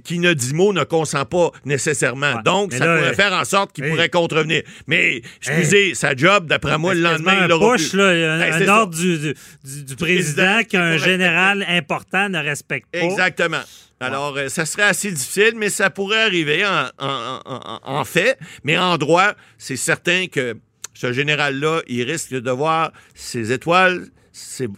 Qui 0.04 0.18
ne 0.18 0.32
dit 0.32 0.54
mot 0.54 0.72
ne 0.72 0.84
consent 0.84 1.24
pas 1.26 1.50
nécessairement. 1.64 2.36
Ouais. 2.36 2.42
Donc, 2.44 2.72
Mais 2.72 2.78
ça 2.78 2.86
là, 2.86 2.96
pourrait 2.96 3.10
euh, 3.10 3.14
faire 3.14 3.32
en 3.32 3.44
sorte 3.44 3.72
qu'il 3.72 3.84
hey. 3.84 3.90
pourrait 3.90 4.08
contrevenir. 4.08 4.62
Mais, 4.86 5.22
excusez, 5.38 5.94
sa 5.94 6.14
job, 6.14 6.46
d'après 6.46 6.78
moi, 6.78 6.94
le 6.94 7.00
lendemain, 7.00 7.34
il 7.38 7.42
un 7.44 7.48
l'aura 7.48 7.76
là, 7.76 8.04
un, 8.34 8.38
Ben, 8.38 8.62
un 8.62 8.68
ordre 8.68 8.94
du, 8.96 9.18
du- 9.18 9.34
du- 9.66 9.84
du 9.84 9.96
président 9.96 10.42
Président 10.44 10.64
qu'un 10.68 10.96
général 10.96 11.64
important 11.68 12.28
ne 12.28 12.38
respecte 12.38 12.86
pas. 12.92 12.98
Exactement. 13.00 13.60
Alors, 14.00 14.36
euh, 14.36 14.48
ça 14.48 14.66
serait 14.66 14.82
assez 14.84 15.10
difficile, 15.10 15.54
mais 15.56 15.70
ça 15.70 15.88
pourrait 15.90 16.22
arriver 16.22 16.64
en, 16.66 16.86
en- 16.98 17.40
en- 17.46 17.80
en 17.82 18.04
fait. 18.04 18.38
Mais 18.64 18.76
en 18.78 18.96
droit, 18.98 19.32
c'est 19.58 19.76
certain 19.76 20.26
que 20.26 20.56
ce 20.94 21.12
général-là, 21.12 21.80
il 21.88 22.02
risque 22.02 22.30
de 22.32 22.50
voir 22.50 22.92
ses 23.14 23.52
étoiles 23.52 24.06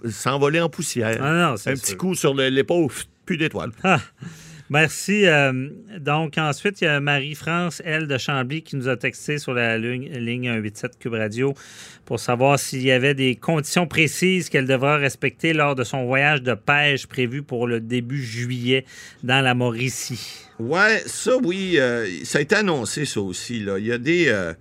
s'envoler 0.08 0.60
en 0.60 0.68
poussière. 0.68 1.18
Ah 1.20 1.32
non, 1.32 1.52
Un 1.54 1.56
sûr. 1.56 1.72
petit 1.72 1.96
coup 1.96 2.14
sur 2.14 2.32
le- 2.34 2.48
l'épaule, 2.48 2.90
plus 3.26 3.36
d'étoiles. 3.36 3.72
Ah, 3.82 4.00
merci. 4.70 5.26
euh, 5.26 5.68
donc, 5.98 6.38
ensuite, 6.38 6.80
il 6.80 6.84
y 6.84 6.86
a 6.88 7.00
Marie-France, 7.00 7.82
elle, 7.84 8.06
de 8.06 8.18
Chambly, 8.18 8.62
qui 8.62 8.76
nous 8.76 8.88
a 8.88 8.96
texté 8.96 9.38
sur 9.38 9.54
la 9.54 9.78
ligne, 9.78 10.08
ligne 10.10 10.46
187 10.46 10.98
Cube 10.98 11.14
Radio 11.14 11.54
pour 12.04 12.20
savoir 12.20 12.58
s'il 12.58 12.82
y 12.82 12.90
avait 12.90 13.14
des 13.14 13.36
conditions 13.36 13.86
précises 13.86 14.48
qu'elle 14.48 14.66
devra 14.66 14.96
respecter 14.96 15.52
lors 15.52 15.74
de 15.74 15.84
son 15.84 16.06
voyage 16.06 16.42
de 16.42 16.54
pêche 16.54 17.06
prévu 17.06 17.42
pour 17.42 17.66
le 17.66 17.80
début 17.80 18.22
juillet 18.22 18.84
dans 19.22 19.42
la 19.42 19.54
Mauricie. 19.54 20.46
Ouais, 20.58 21.02
ça, 21.06 21.36
oui, 21.42 21.74
euh, 21.78 22.06
ça 22.24 22.38
a 22.38 22.40
été 22.40 22.56
annoncé, 22.56 23.04
ça 23.04 23.20
aussi. 23.20 23.60
Là. 23.60 23.78
Il 23.78 23.86
y 23.86 23.92
a 23.92 23.98
des. 23.98 24.28
euh, 24.28 24.54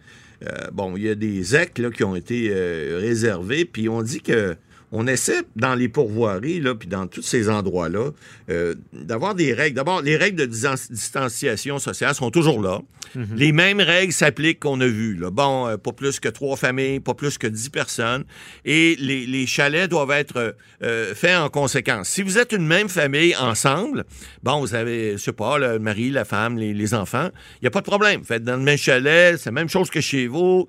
bon, 0.71 0.95
il 0.97 1.03
y 1.03 1.09
a 1.09 1.15
des 1.15 1.41
là, 1.51 1.89
qui 1.89 2.03
ont 2.03 2.15
été 2.15 2.51
réservés, 2.99 3.65
puis 3.65 3.89
on 3.89 4.01
dit 4.01 4.21
que. 4.21 4.55
On 4.91 5.05
essaie 5.05 5.41
dans 5.55 5.75
les 5.75 5.89
pourvoiries, 5.89 6.61
là, 6.61 6.73
puis 6.73 6.88
dans 6.88 7.07
tous 7.07 7.21
ces 7.21 7.49
endroits-là, 7.49 8.11
euh, 8.49 8.73
d'avoir 8.93 9.35
des 9.35 9.53
règles. 9.53 9.75
D'abord, 9.75 10.01
les 10.01 10.15
règles 10.15 10.38
de 10.38 10.45
distanciation 10.45 11.77
sociale 11.79 12.15
sont 12.15 12.31
toujours 12.31 12.61
là. 12.61 12.81
Les 13.35 13.51
mêmes 13.51 13.79
règles 13.79 14.13
s'appliquent 14.13 14.59
qu'on 14.59 14.79
a 14.81 14.88
vues. 14.88 15.15
Là. 15.15 15.31
Bon, 15.31 15.67
euh, 15.67 15.77
pas 15.77 15.91
plus 15.91 16.19
que 16.19 16.29
trois 16.29 16.55
familles, 16.55 16.99
pas 16.99 17.13
plus 17.13 17.38
que 17.38 17.47
dix 17.47 17.69
personnes. 17.69 18.25
Et 18.65 18.95
les, 18.99 19.25
les 19.25 19.45
chalets 19.45 19.89
doivent 19.89 20.11
être 20.11 20.55
euh, 20.83 21.15
faits 21.15 21.38
en 21.38 21.49
conséquence. 21.49 22.09
Si 22.09 22.21
vous 22.21 22.38
êtes 22.38 22.51
une 22.51 22.67
même 22.67 22.89
famille 22.89 23.35
ensemble, 23.35 24.05
bon, 24.43 24.59
vous 24.59 24.75
avez, 24.75 25.13
je 25.13 25.17
sais 25.17 25.31
pas, 25.31 25.57
le 25.57 25.79
mari, 25.79 26.09
la 26.11 26.25
femme, 26.25 26.57
les, 26.57 26.73
les 26.73 26.93
enfants, 26.93 27.29
il 27.55 27.63
n'y 27.63 27.67
a 27.67 27.71
pas 27.71 27.81
de 27.81 27.85
problème. 27.85 28.23
Faites 28.23 28.43
dans 28.43 28.57
le 28.57 28.63
même 28.63 28.77
chalet, 28.77 29.38
c'est 29.38 29.47
la 29.47 29.53
même 29.53 29.69
chose 29.69 29.89
que 29.89 30.01
chez 30.01 30.27
vous. 30.27 30.67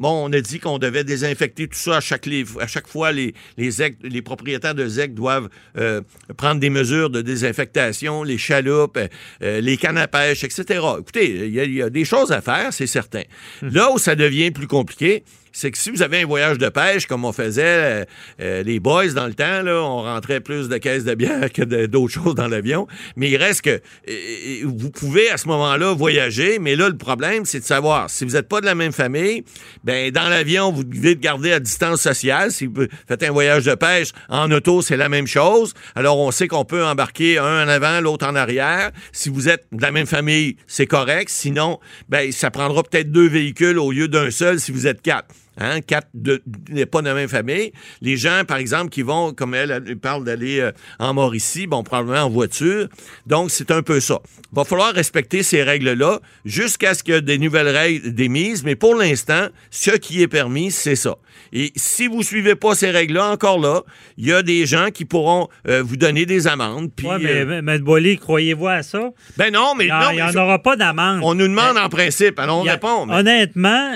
Bon, 0.00 0.26
on 0.28 0.32
a 0.32 0.40
dit 0.40 0.58
qu'on 0.58 0.78
devait 0.78 1.04
désinfecter 1.04 1.68
tout 1.68 1.78
ça 1.78 1.98
à 1.98 2.00
chaque, 2.00 2.24
les- 2.26 2.44
à 2.58 2.66
chaque 2.66 2.88
fois. 2.88 3.12
Les, 3.12 3.34
les, 3.58 3.70
ZEC 3.70 3.96
les 4.02 4.22
propriétaires 4.22 4.74
de 4.74 4.88
ZEC 4.88 5.14
doivent 5.14 5.48
euh, 5.76 6.00
prendre 6.36 6.58
des 6.58 6.70
mesures 6.70 7.10
de 7.10 7.20
désinfectation, 7.20 8.22
les 8.22 8.38
chaloupes, 8.38 8.96
euh, 8.96 9.08
euh, 9.42 9.60
les 9.60 9.76
cannes 9.76 9.98
à 9.98 10.08
pêche, 10.08 10.42
etc. 10.42 10.80
Écoutez, 10.98 11.46
il 11.46 11.54
y, 11.54 11.60
a- 11.60 11.64
il 11.64 11.74
y 11.74 11.82
a 11.82 11.90
des 11.90 12.06
choses 12.06 12.32
à 12.32 12.40
faire, 12.40 12.72
c'est 12.72 12.86
certain. 12.86 13.22
Là 13.60 13.92
où 13.92 13.98
ça 13.98 14.14
devient 14.16 14.50
plus 14.50 14.66
compliqué, 14.66 15.22
c'est 15.52 15.70
que 15.70 15.78
si 15.78 15.90
vous 15.90 16.02
avez 16.02 16.22
un 16.22 16.26
voyage 16.26 16.58
de 16.58 16.68
pêche, 16.68 17.06
comme 17.06 17.24
on 17.24 17.32
faisait 17.32 17.62
euh, 17.64 18.04
euh, 18.40 18.62
les 18.62 18.80
boys 18.80 19.08
dans 19.08 19.26
le 19.26 19.34
temps, 19.34 19.62
on 19.66 20.02
rentrait 20.02 20.40
plus 20.40 20.68
de 20.68 20.76
caisses 20.78 21.04
de 21.04 21.14
bière 21.14 21.52
que 21.52 21.62
d'autres 21.86 22.12
choses 22.22 22.34
dans 22.34 22.48
l'avion. 22.48 22.86
Mais 23.16 23.30
il 23.30 23.36
reste 23.36 23.62
que 23.62 23.80
euh, 24.08 24.62
vous 24.64 24.90
pouvez 24.90 25.30
à 25.30 25.36
ce 25.36 25.48
moment-là 25.48 25.94
voyager, 25.94 26.58
mais 26.58 26.76
là, 26.76 26.88
le 26.88 26.96
problème, 26.96 27.44
c'est 27.44 27.60
de 27.60 27.64
savoir 27.64 28.10
si 28.10 28.24
vous 28.24 28.32
n'êtes 28.32 28.48
pas 28.48 28.60
de 28.60 28.66
la 28.66 28.74
même 28.74 28.92
famille, 28.92 29.44
ben 29.84 30.10
dans 30.10 30.28
l'avion, 30.28 30.72
vous 30.72 30.84
devez 30.84 31.16
garder 31.16 31.52
à 31.52 31.60
distance 31.60 32.00
sociale. 32.00 32.52
Si 32.52 32.66
vous 32.66 32.86
faites 33.08 33.22
un 33.22 33.30
voyage 33.32 33.64
de 33.64 33.74
pêche 33.74 34.10
en 34.28 34.50
auto, 34.50 34.82
c'est 34.82 34.96
la 34.96 35.08
même 35.08 35.26
chose. 35.26 35.74
Alors, 35.94 36.18
on 36.18 36.30
sait 36.30 36.48
qu'on 36.48 36.64
peut 36.64 36.84
embarquer 36.84 37.38
un 37.38 37.64
en 37.64 37.68
avant, 37.68 38.00
l'autre 38.00 38.26
en 38.26 38.34
arrière. 38.34 38.90
Si 39.12 39.28
vous 39.28 39.48
êtes 39.48 39.66
de 39.72 39.82
la 39.82 39.90
même 39.90 40.06
famille, 40.06 40.56
c'est 40.66 40.86
correct. 40.86 41.28
Sinon, 41.30 41.80
ben 42.08 42.30
ça 42.32 42.50
prendra 42.50 42.82
peut-être 42.82 43.10
deux 43.10 43.28
véhicules 43.28 43.78
au 43.78 43.90
lieu 43.90 44.08
d'un 44.08 44.30
seul 44.30 44.60
si 44.60 44.72
vous 44.72 44.86
êtes 44.86 45.02
quatre. 45.02 45.28
Hein, 45.60 45.80
quatre 45.80 46.08
de, 46.14 46.42
pas 46.90 47.00
de 47.02 47.06
la 47.06 47.14
même 47.14 47.28
famille. 47.28 47.72
Les 48.00 48.16
gens, 48.16 48.42
par 48.46 48.56
exemple, 48.56 48.88
qui 48.90 49.02
vont, 49.02 49.32
comme 49.32 49.54
elle, 49.54 49.70
elle 49.86 49.96
parle 49.98 50.24
d'aller 50.24 50.58
euh, 50.60 50.72
en 50.98 51.14
Mauricie, 51.14 51.66
bon, 51.66 51.82
probablement 51.84 52.22
en 52.24 52.30
voiture. 52.30 52.88
Donc, 53.26 53.50
c'est 53.50 53.70
un 53.70 53.82
peu 53.82 54.00
ça. 54.00 54.18
Va 54.52 54.64
falloir 54.64 54.92
respecter 54.92 55.42
ces 55.42 55.62
règles-là 55.62 56.18
jusqu'à 56.44 56.94
ce 56.94 57.02
qu'il 57.04 57.14
y 57.14 57.16
ait 57.16 57.22
des 57.22 57.38
nouvelles 57.38 57.68
règles 57.68 58.12
démises, 58.12 58.64
mais 58.64 58.74
pour 58.74 58.94
l'instant, 58.96 59.46
ce 59.70 59.92
qui 59.92 60.22
est 60.22 60.28
permis, 60.28 60.70
c'est 60.72 60.96
ça. 60.96 61.16
Et 61.52 61.72
si 61.76 62.06
vous 62.08 62.22
suivez 62.22 62.54
pas 62.56 62.74
ces 62.74 62.90
règles-là, 62.90 63.30
encore 63.30 63.58
là, 63.60 63.82
il 64.16 64.26
y 64.26 64.32
a 64.32 64.42
des 64.42 64.66
gens 64.66 64.88
qui 64.92 65.04
pourront 65.04 65.48
euh, 65.68 65.82
vous 65.82 65.96
donner 65.96 66.26
des 66.26 66.46
amendes. 66.46 66.90
Ouais, 67.02 67.18
mais, 67.20 67.44
euh, 67.44 67.62
mais 67.62 68.16
croyez-vous 68.16 68.66
à 68.68 68.82
ça? 68.82 69.10
ben 69.36 69.52
non, 69.52 69.74
mais 69.76 69.86
Il 69.86 69.90
non, 69.92 70.12
n'y 70.12 70.22
en 70.22 70.34
aura 70.34 70.58
pas 70.58 70.76
d'amende. 70.76 71.20
on 71.22 71.34
nous 71.34 71.48
demande 71.48 71.76
en 71.76 71.88
principe, 71.88 72.38
alors 72.38 72.58
on 72.58 72.66
a- 72.66 72.72
répond. 72.72 73.06
mais- 73.06 73.14
Honnêtement, 73.14 73.92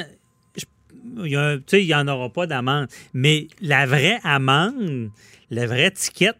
il 1.25 1.33
y 1.33 1.37
a- 1.37 1.57
tu 1.59 1.63
sais, 1.67 1.83
il 1.83 1.87
n'y 1.87 1.95
en 1.95 2.07
aura 2.09 2.29
pas 2.31 2.47
d'amende. 2.47 2.87
Mais 3.13 3.47
la 3.61 3.87
vraie 3.87 4.19
amende, 4.25 5.11
la 5.51 5.67
vraie 5.67 5.91
ticket, 5.91 6.33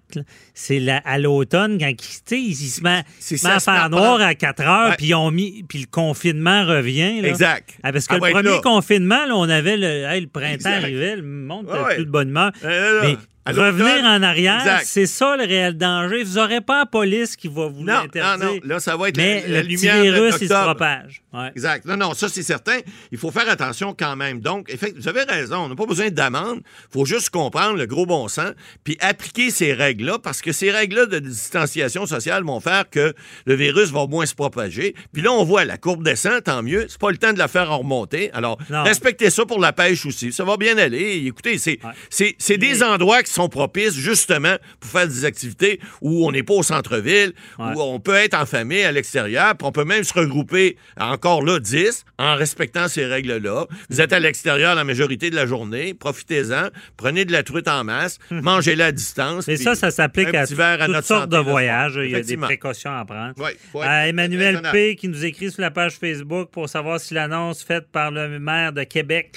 c'est 0.55 0.81
la- 0.81 0.99
à 1.05 1.19
l'automne, 1.19 1.79
quand 1.79 1.89
il, 1.89 1.97
tu 1.97 2.05
sais, 2.27 2.41
il 2.41 2.55
se 2.55 2.83
met, 2.83 3.03
c'est 3.21 3.37
il 3.37 3.39
se 3.39 3.47
met 3.47 3.55
à 3.55 3.61
faire 3.61 3.91
noir 3.91 4.21
à 4.21 4.35
4 4.35 4.63
heures, 4.63 4.97
puis, 4.97 5.09
ils 5.09 5.15
ont 5.15 5.31
mis, 5.31 5.63
puis 5.69 5.79
le 5.81 5.87
confinement 5.91 6.65
revient. 6.67 7.21
là. 7.21 7.29
Exact. 7.29 7.71
Ah, 7.83 7.93
parce 7.93 8.07
que 8.07 8.15
va 8.19 8.29
le 8.29 8.33
premier 8.35 8.51
là. 8.51 8.61
confinement, 8.63 9.27
là, 9.27 9.37
on 9.37 9.49
avait 9.49 9.77
le, 9.77 9.87
hey, 10.05 10.21
le 10.23 10.27
printemps 10.27 10.55
Exact. 10.55 10.83
arrivait, 10.83 11.17
le 11.17 11.23
monde 11.23 11.67
Ouais, 11.67 11.75
était 11.77 11.85
ouais. 11.85 11.95
plus 11.97 12.07
de 12.07 12.11
bonne 12.11 12.29
humeur. 12.31 12.51
Mais 12.63 13.17
revenir 13.47 14.05
en 14.05 14.23
arrière, 14.23 14.81
c'est 14.85 15.07
ça 15.07 15.37
le 15.37 15.45
réel 15.45 15.77
danger. 15.77 16.23
Vous 16.25 16.35
n'aurez 16.37 16.61
pas 16.61 16.81
la 16.81 16.87
police 16.87 17.37
qui 17.37 17.49
va 17.49 17.67
vous 17.69 17.85
l'interdire. 17.85 18.39
non, 18.39 18.55
non. 18.55 18.61
Là, 18.65 18.81
ça 18.81 18.97
va 18.97 19.09
être 19.09 19.17
Mais 19.17 19.43
la, 19.43 19.49
la 19.57 19.63
le 19.63 19.69
petit 19.69 19.89
virus, 19.89 20.35
il 20.41 20.49
se 20.49 20.55
propage. 20.55 21.23
Ouais. 21.33 21.49
Exact. 21.49 21.85
Non, 21.85 21.97
non, 21.97 22.15
ça, 22.15 22.29
c'est 22.29 22.43
certain. 22.43 22.79
Il 23.13 23.19
faut 23.19 23.31
faire 23.31 23.49
attention 23.49 23.95
quand 23.99 24.17
même. 24.17 24.41
Donc, 24.41 24.71
effectivement, 24.71 25.03
vous 25.03 25.09
avez 25.09 25.23
raison. 25.31 25.57
On 25.65 25.69
n'a 25.69 25.75
pas 25.75 25.87
besoin 25.87 26.09
d'amende. 26.11 26.61
Il 26.65 26.93
faut 26.93 27.05
juste 27.05 27.31
comprendre 27.31 27.77
le 27.77 27.87
gros 27.87 28.07
bon 28.07 28.29
sens 28.29 28.53
puis 28.85 28.97
appliquer 29.01 29.51
ces 29.51 29.73
règles-là 29.73 30.19
parce 30.23 30.41
que 30.41 30.53
ces 30.53 30.71
règles-là 30.71 31.07
de 31.07 31.19
distanciation 31.19 32.07
sociale 32.07 32.45
vont 32.45 32.61
faire 32.61 32.89
que 32.89 33.13
le 33.47 33.55
virus 33.55 33.91
va 33.91 34.07
moins 34.07 34.27
se 34.27 34.35
propager. 34.35 34.95
Puis 35.13 35.23
là, 35.23 35.33
on 35.33 35.45
voit 35.45 35.65
la 35.65 35.77
courbe 35.77 36.05
descend, 36.05 36.43
tant 36.43 36.63
mieux. 36.63 36.87
C'est 36.89 37.01
pas 37.01 37.11
le 37.11 37.19
temps 37.19 37.33
de 37.33 37.39
la 37.39 37.49
faire 37.49 37.69
remonter. 37.77 38.31
Alors, 38.33 38.57
Non. 38.71 38.85
respectez 38.85 39.29
ça 39.31 39.45
pour 39.45 39.59
la 39.61 39.73
pêche 39.73 40.07
aussi. 40.07 40.33
Ça 40.33 40.45
va 40.45 40.57
bien 40.57 40.79
aller. 40.79 41.25
Écoutez, 41.27 41.59
c'est 41.59 42.59
des 42.59 42.83
endroits 42.83 43.23
qui 43.23 43.33
sont 43.35 43.49
propices 43.49 43.95
justement 43.95 44.57
pour 44.81 44.91
faire 44.91 45.09
des 45.09 45.25
activités 45.25 45.81
où 46.01 46.27
on 46.27 46.33
n'est 46.33 46.43
pas 46.43 46.55
au 46.55 46.63
centre-ville, 46.63 47.33
Ouais. 47.59 47.67
où 47.77 47.81
on 47.83 48.01
peut 48.01 48.15
être 48.15 48.35
en 48.35 48.47
famille 48.47 48.83
à 48.83 48.93
l'extérieur, 48.93 49.57
puis 49.57 49.67
on 49.67 49.73
peut 49.73 49.85
même 49.85 50.05
se 50.05 50.13
regrouper 50.15 50.77
encore 50.99 51.43
là 51.43 51.59
10 51.59 52.05
en 52.19 52.35
respectant 52.37 52.89
ces 52.89 53.05
règles-là. 53.07 53.67
Vous 53.91 54.01
êtes 54.01 54.13
à 54.13 54.19
l'extérieur 54.21 54.75
la 54.75 54.85
majorité 54.85 55.31
de 55.31 55.35
la 55.37 55.47
journée, 55.47 55.95
profitez-en, 55.95 56.69
prenez 56.97 57.25
de 57.25 57.33
la 57.33 57.43
truite 57.43 57.69
en 57.69 57.85
masse, 57.85 58.19
mangez-la 58.31 58.87
à 58.87 58.93
distance. 58.93 59.47
Mais 59.47 59.55
puis 59.55 59.65
ça, 59.65 59.75
ça 59.75 59.91
s'applique 59.91 60.35
à, 60.35 60.43
à 60.43 60.47
toutes 60.47 60.59
notre 60.59 61.07
sortes 61.07 61.31
de 61.31 61.39
voyages. 61.39 61.99
Il 62.03 62.11
y 62.11 62.15
a 62.15 62.21
des 62.23 62.37
précautions 62.37 62.97
à 62.97 63.05
prendre. 63.05 63.35
Oui, 63.39 63.51
être 63.51 63.85
Euh, 63.89 64.05
Emmanuel. 64.09 64.61
P. 64.73 64.97
qui 64.97 65.09
nous 65.09 65.25
écrit 65.25 65.51
sur 65.51 65.61
la 65.63 65.71
page 65.71 65.95
Facebook 65.99 66.51
pour 66.51 66.69
savoir 66.69 67.01
si 67.01 67.15
l'annonce 67.15 67.63
faite 67.63 67.89
par 67.93 68.11
le 68.11 68.39
maire 68.39 68.73
de 68.73 68.83
Québec 68.85 69.33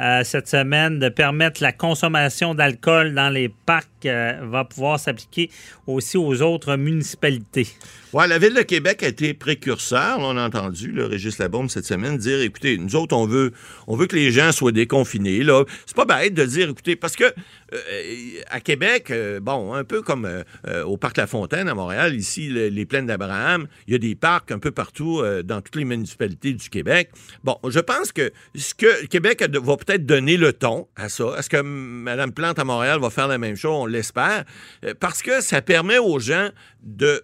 euh, 0.00 0.22
cette 0.24 0.48
semaine 0.48 0.98
de 0.98 1.08
permettre 1.08 1.62
la 1.62 1.72
consommation 1.72 2.54
d'alcool 2.54 3.14
dans 3.14 3.28
les 3.30 3.41
parcs 3.48 3.91
euh, 4.06 4.34
va 4.42 4.64
pouvoir 4.64 4.98
s'appliquer 5.00 5.50
aussi 5.86 6.16
aux 6.16 6.42
autres 6.42 6.76
municipalités. 6.76 7.68
Ouais, 8.12 8.28
la 8.28 8.38
Ville 8.38 8.54
de 8.54 8.62
Québec 8.62 9.02
a 9.02 9.08
été 9.08 9.32
précurseur. 9.32 10.18
On 10.20 10.36
a 10.36 10.46
entendu 10.46 10.92
le 10.92 11.06
Régis 11.06 11.38
Labombe 11.38 11.70
cette 11.70 11.86
semaine 11.86 12.18
dire 12.18 12.40
écoutez, 12.42 12.76
nous 12.76 12.94
autres, 12.94 13.16
on 13.16 13.26
veut, 13.26 13.52
on 13.86 13.96
veut 13.96 14.06
que 14.06 14.16
les 14.16 14.30
gens 14.30 14.52
soient 14.52 14.72
déconfinés. 14.72 15.42
C'est 15.86 15.96
pas 15.96 16.04
bête 16.04 16.34
de 16.34 16.44
dire 16.44 16.68
écoutez, 16.68 16.94
parce 16.94 17.16
que 17.16 17.24
euh, 17.24 18.40
à 18.50 18.60
Québec, 18.60 19.10
euh, 19.10 19.40
bon, 19.40 19.72
un 19.72 19.84
peu 19.84 20.02
comme 20.02 20.28
au 20.84 20.96
Parc 20.98 21.16
La 21.16 21.26
Fontaine 21.26 21.68
à 21.68 21.74
Montréal, 21.74 22.14
ici, 22.14 22.48
le- 22.48 22.68
les 22.68 22.84
plaines 22.84 23.06
d'Abraham, 23.06 23.66
il 23.86 23.92
y 23.92 23.96
a 23.96 23.98
des 23.98 24.14
parcs 24.14 24.50
un 24.52 24.58
peu 24.58 24.70
partout 24.72 25.22
dans 25.44 25.60
toutes 25.62 25.76
les 25.76 25.84
municipalités 25.86 26.52
du 26.52 26.68
Québec. 26.68 27.10
Bon, 27.44 27.56
je 27.66 27.80
pense 27.80 28.12
que 28.12 28.30
ce 28.54 28.74
que 28.74 29.06
Québec 29.06 29.42
va 29.50 29.76
peut-être 29.76 30.04
donner 30.04 30.36
le 30.36 30.52
ton 30.52 30.86
à 30.96 31.08
ça. 31.08 31.34
Est-ce 31.38 31.48
que 31.48 31.60
Mme 31.62 32.32
Plante 32.32 32.58
à 32.58 32.64
Montréal 32.64 33.00
va 33.00 33.08
faire 33.10 33.28
la 33.28 33.38
même 33.38 33.56
chose? 33.56 33.90
L'espère. 33.92 34.44
Euh, 34.84 34.94
Parce 34.98 35.22
que 35.22 35.40
ça 35.40 35.62
permet 35.62 35.98
aux 35.98 36.18
gens 36.18 36.48
de 36.82 37.22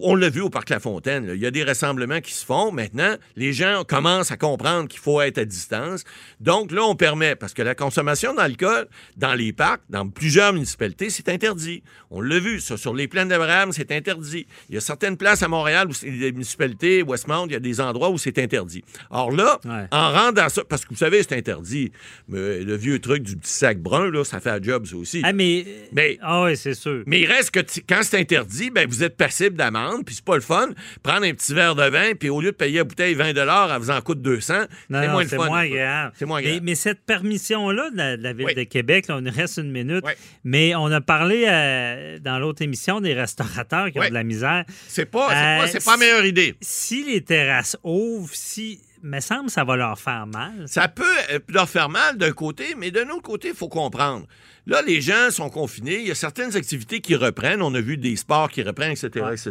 on 0.00 0.14
l'a 0.14 0.28
vu 0.28 0.40
au 0.40 0.50
Parc 0.50 0.68
La 0.70 0.80
Fontaine, 0.80 1.26
là. 1.26 1.34
il 1.34 1.40
y 1.40 1.46
a 1.46 1.50
des 1.50 1.64
rassemblements 1.64 2.20
qui 2.20 2.32
se 2.32 2.44
font. 2.44 2.72
Maintenant, 2.72 3.16
les 3.36 3.52
gens 3.52 3.84
commencent 3.86 4.30
à 4.30 4.36
comprendre 4.36 4.88
qu'il 4.88 5.00
faut 5.00 5.20
être 5.20 5.38
à 5.38 5.44
distance. 5.44 6.04
Donc 6.40 6.70
là, 6.72 6.82
on 6.84 6.94
permet, 6.94 7.36
parce 7.36 7.54
que 7.54 7.62
la 7.62 7.74
consommation 7.74 8.34
d'alcool 8.34 8.86
dans 9.16 9.34
les 9.34 9.52
parcs, 9.52 9.82
dans 9.90 10.08
plusieurs 10.08 10.52
municipalités, 10.52 11.10
c'est 11.10 11.28
interdit. 11.28 11.82
On 12.10 12.20
l'a 12.20 12.38
vu, 12.38 12.60
ça, 12.60 12.76
sur 12.76 12.94
les 12.94 13.08
plaines 13.08 13.28
d'Abraham, 13.28 13.72
c'est 13.72 13.90
interdit. 13.92 14.46
Il 14.68 14.74
y 14.74 14.78
a 14.78 14.80
certaines 14.80 15.16
places 15.16 15.42
à 15.42 15.48
Montréal, 15.48 15.88
où 15.88 15.92
c'est 15.92 16.10
des 16.10 16.32
municipalités, 16.32 17.02
Westmount, 17.02 17.46
il 17.46 17.52
y 17.52 17.56
a 17.56 17.60
des 17.60 17.80
endroits 17.80 18.10
où 18.10 18.18
c'est 18.18 18.38
interdit. 18.38 18.84
Or 19.10 19.30
là, 19.32 19.58
Ouais. 19.64 19.86
en 19.90 20.12
rendant 20.12 20.48
ça, 20.48 20.62
parce 20.68 20.84
que 20.84 20.90
vous 20.90 20.96
savez, 20.98 21.22
c'est 21.22 21.36
interdit, 21.36 21.92
mais 22.28 22.60
le 22.60 22.76
vieux 22.76 22.98
truc 22.98 23.22
du 23.22 23.36
petit 23.36 23.52
sac 23.52 23.78
brun, 23.80 24.10
là, 24.10 24.24
ça 24.24 24.40
fait 24.40 24.50
un 24.50 24.62
job, 24.62 24.86
ça 24.86 24.96
aussi. 24.96 25.20
Ah, 25.24 25.32
mais. 25.32 25.64
Mais- 25.92 26.18
Ah, 26.22 26.44
oui, 26.44 26.56
c'est 26.56 26.74
sûr. 26.74 27.02
Mais 27.06 27.20
il 27.20 27.26
reste 27.26 27.50
que 27.50 27.60
quand 27.88 28.00
c'est 28.02 28.18
interdit, 28.18 28.70
ben 28.70 28.86
vous 28.88 29.02
êtes 29.02 29.16
passible 29.16 29.56
d'amende, 29.56 29.71
puis 30.04 30.14
c'est 30.14 30.24
pas 30.24 30.34
le 30.36 30.40
fun. 30.40 30.68
Prendre 31.02 31.24
un 31.24 31.32
petit 31.32 31.54
verre 31.54 31.74
de 31.74 31.84
vin, 31.88 32.12
puis 32.18 32.28
au 32.30 32.40
lieu 32.40 32.52
de 32.52 32.56
payer 32.56 32.78
la 32.78 32.84
bouteille 32.84 33.14
20 33.14 33.34
elle 33.34 33.78
vous 33.80 33.90
en 33.90 34.00
coûte 34.00 34.22
200. 34.22 34.54
Non, 34.90 35.00
c'est 35.00 35.08
moins 35.08 35.22
le 35.22 35.28
c'est 35.28 35.36
fun. 35.36 35.46
moins 35.46 35.60
agréable. 35.60 36.12
C'est 36.18 36.24
moins 36.26 36.40
Mais, 36.40 36.46
agréable. 36.46 36.66
mais 36.66 36.74
cette 36.74 37.04
permission-là 37.04 37.90
de 37.90 37.96
la, 37.96 38.16
de 38.16 38.22
la 38.22 38.32
Ville 38.32 38.46
Oui. 38.46 38.54
de 38.54 38.62
Québec, 38.64 39.08
là, 39.08 39.18
on 39.22 39.30
reste 39.30 39.56
une 39.58 39.70
minute, 39.70 40.04
Oui. 40.04 40.12
mais 40.44 40.74
on 40.74 40.86
a 40.86 41.00
parlé 41.00 41.44
euh, 41.48 42.18
dans 42.18 42.38
l'autre 42.38 42.62
émission 42.62 43.00
des 43.00 43.14
restaurateurs 43.14 43.90
qui 43.90 43.98
ont 43.98 44.08
de 44.08 44.14
la 44.14 44.24
misère. 44.24 44.64
C'est 44.88 45.06
pas, 45.06 45.28
Euh, 45.30 45.60
pas, 45.60 45.66
c'est 45.68 45.84
pas 45.84 45.92
la 45.92 45.96
meilleure 45.98 46.24
idée. 46.24 46.54
Si 46.60 47.04
les 47.04 47.22
terrasses 47.22 47.76
ouvrent, 47.82 48.34
si, 48.34 48.80
me 49.02 49.20
semble, 49.20 49.50
ça 49.50 49.64
va 49.64 49.76
leur 49.76 49.98
faire 49.98 50.26
mal. 50.26 50.52
Ça 50.66 50.88
peut 50.88 51.02
euh, 51.30 51.38
leur 51.48 51.68
faire 51.68 51.88
mal 51.88 52.16
d'un 52.18 52.32
côté, 52.32 52.74
mais 52.76 52.90
d'un 52.90 53.08
autre 53.10 53.22
côté, 53.22 53.48
il 53.48 53.54
faut 53.54 53.68
comprendre. 53.68 54.26
Là, 54.66 54.80
les 54.86 55.00
gens 55.00 55.30
sont 55.30 55.50
confinés. 55.50 55.98
Il 56.00 56.06
y 56.06 56.10
a 56.12 56.14
certaines 56.14 56.54
activités 56.56 57.00
qui 57.00 57.16
reprennent. 57.16 57.62
On 57.62 57.74
a 57.74 57.80
vu 57.80 57.96
des 57.96 58.14
sports 58.14 58.48
qui 58.48 58.62
reprennent, 58.62 58.92
etc., 58.92 59.08
etc. 59.32 59.50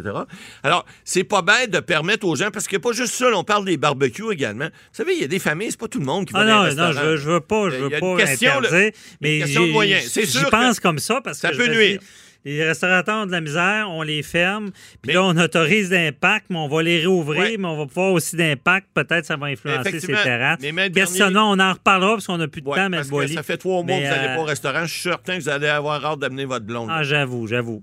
Alors, 0.62 0.86
c'est 1.04 1.24
pas 1.24 1.42
bête 1.42 1.70
de 1.70 1.80
permettre 1.80 2.26
aux 2.26 2.34
gens, 2.34 2.50
parce 2.50 2.66
a 2.72 2.78
pas 2.80 2.92
juste 2.92 3.14
ça. 3.14 3.26
on 3.34 3.44
parle 3.44 3.66
des 3.66 3.76
barbecues 3.76 4.32
également. 4.32 4.64
Vous 4.66 4.70
savez, 4.96 5.14
il 5.14 5.20
y 5.20 5.24
a 5.24 5.28
des 5.28 5.38
familles, 5.38 5.70
c'est 5.70 5.80
pas 5.80 5.88
tout 5.88 5.98
le 6.00 6.06
monde 6.06 6.26
qui 6.26 6.32
va 6.32 6.40
Ah 6.40 6.46
dans 6.46 6.62
non, 6.62 6.68
les 6.68 6.74
non, 6.74 6.92
je, 6.92 7.16
je 7.18 7.30
veux 7.30 7.40
pas, 7.40 7.68
je 7.68 7.74
Il 7.76 7.78
y 7.78 7.88
veux 7.88 7.96
a 7.96 8.00
pas 8.00 8.06
une 8.06 8.16
question, 8.16 8.50
interdire, 8.58 8.90
mais 9.20 9.38
question 9.40 9.66
de 9.66 9.72
moyens. 9.72 10.04
C'est 10.10 10.24
sûr 10.24 10.44
que 10.46 10.50
pense 10.50 10.80
comme 10.80 10.98
ça 10.98 11.20
parce 11.20 11.38
ça 11.38 11.50
que 11.50 11.56
peut 11.56 11.66
je 11.66 11.70
nuire. 11.72 12.00
dis, 12.00 12.06
les 12.44 12.64
restaurateurs 12.64 13.22
ont 13.22 13.26
de 13.26 13.32
la 13.32 13.40
misère, 13.40 13.86
on 13.90 14.02
les 14.02 14.22
ferme, 14.22 14.70
puis 15.00 15.08
Mais- 15.08 15.12
là, 15.14 15.22
on 15.24 15.36
autorise 15.36 15.90
d'impact, 15.90 16.46
mais 16.50 16.56
on 16.58 16.68
va 16.68 16.82
les 16.82 16.98
réouvrir, 17.00 17.40
Ouais. 17.40 17.56
mais 17.58 17.66
on 17.68 17.76
va 17.76 17.86
pouvoir 17.86 18.12
aussi 18.12 18.36
d'impact, 18.36 18.88
peut-être 18.94 19.24
ça 19.26 19.36
va 19.36 19.46
influencer 19.46 20.00
ces 20.00 20.06
terrasses. 20.08 20.58
Mais 20.72 20.90
Questionnons, 20.90 21.52
on 21.52 21.58
en 21.60 21.72
reparlera 21.72 22.14
parce 22.14 22.26
qu'on 22.26 22.38
n'a 22.38 22.48
plus 22.48 22.62
de 22.62 22.68
Ouais, 22.68 22.76
temps, 22.76 22.90
parce 22.90 23.08
M. 23.10 23.18
que 23.20 23.26
ça 23.34 23.42
fait 23.42 23.56
trois 23.58 23.82
mois 23.82 23.96
que 23.96 24.02
vous 24.02 24.08
n'allez 24.10 24.28
euh, 24.28 24.34
pas 24.36 24.40
au 24.42 24.44
restaurant. 24.44 24.84
Je 24.86 24.92
suis 24.92 25.02
certain 25.02 25.36
que 25.38 25.42
vous 25.42 25.48
allez 25.48 25.68
avoir 25.68 26.04
hâte 26.04 26.18
d'amener 26.18 26.44
votre 26.44 26.66
blonde. 26.66 26.88
Ah, 26.90 27.02
j'avoue, 27.04 27.46
j'avoue. 27.46 27.82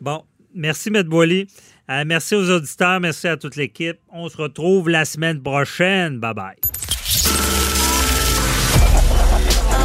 Bon, 0.00 0.22
merci, 0.54 0.90
M. 0.94 1.02
Boily. 1.04 1.46
Euh, 1.90 2.04
merci 2.06 2.34
aux 2.34 2.48
auditeurs, 2.50 3.00
merci 3.00 3.26
à 3.28 3.36
toute 3.36 3.56
l'équipe. 3.56 3.98
On 4.12 4.28
se 4.28 4.36
retrouve 4.36 4.88
la 4.88 5.04
semaine 5.04 5.42
prochaine. 5.42 6.18
Bye-bye. 6.20 6.91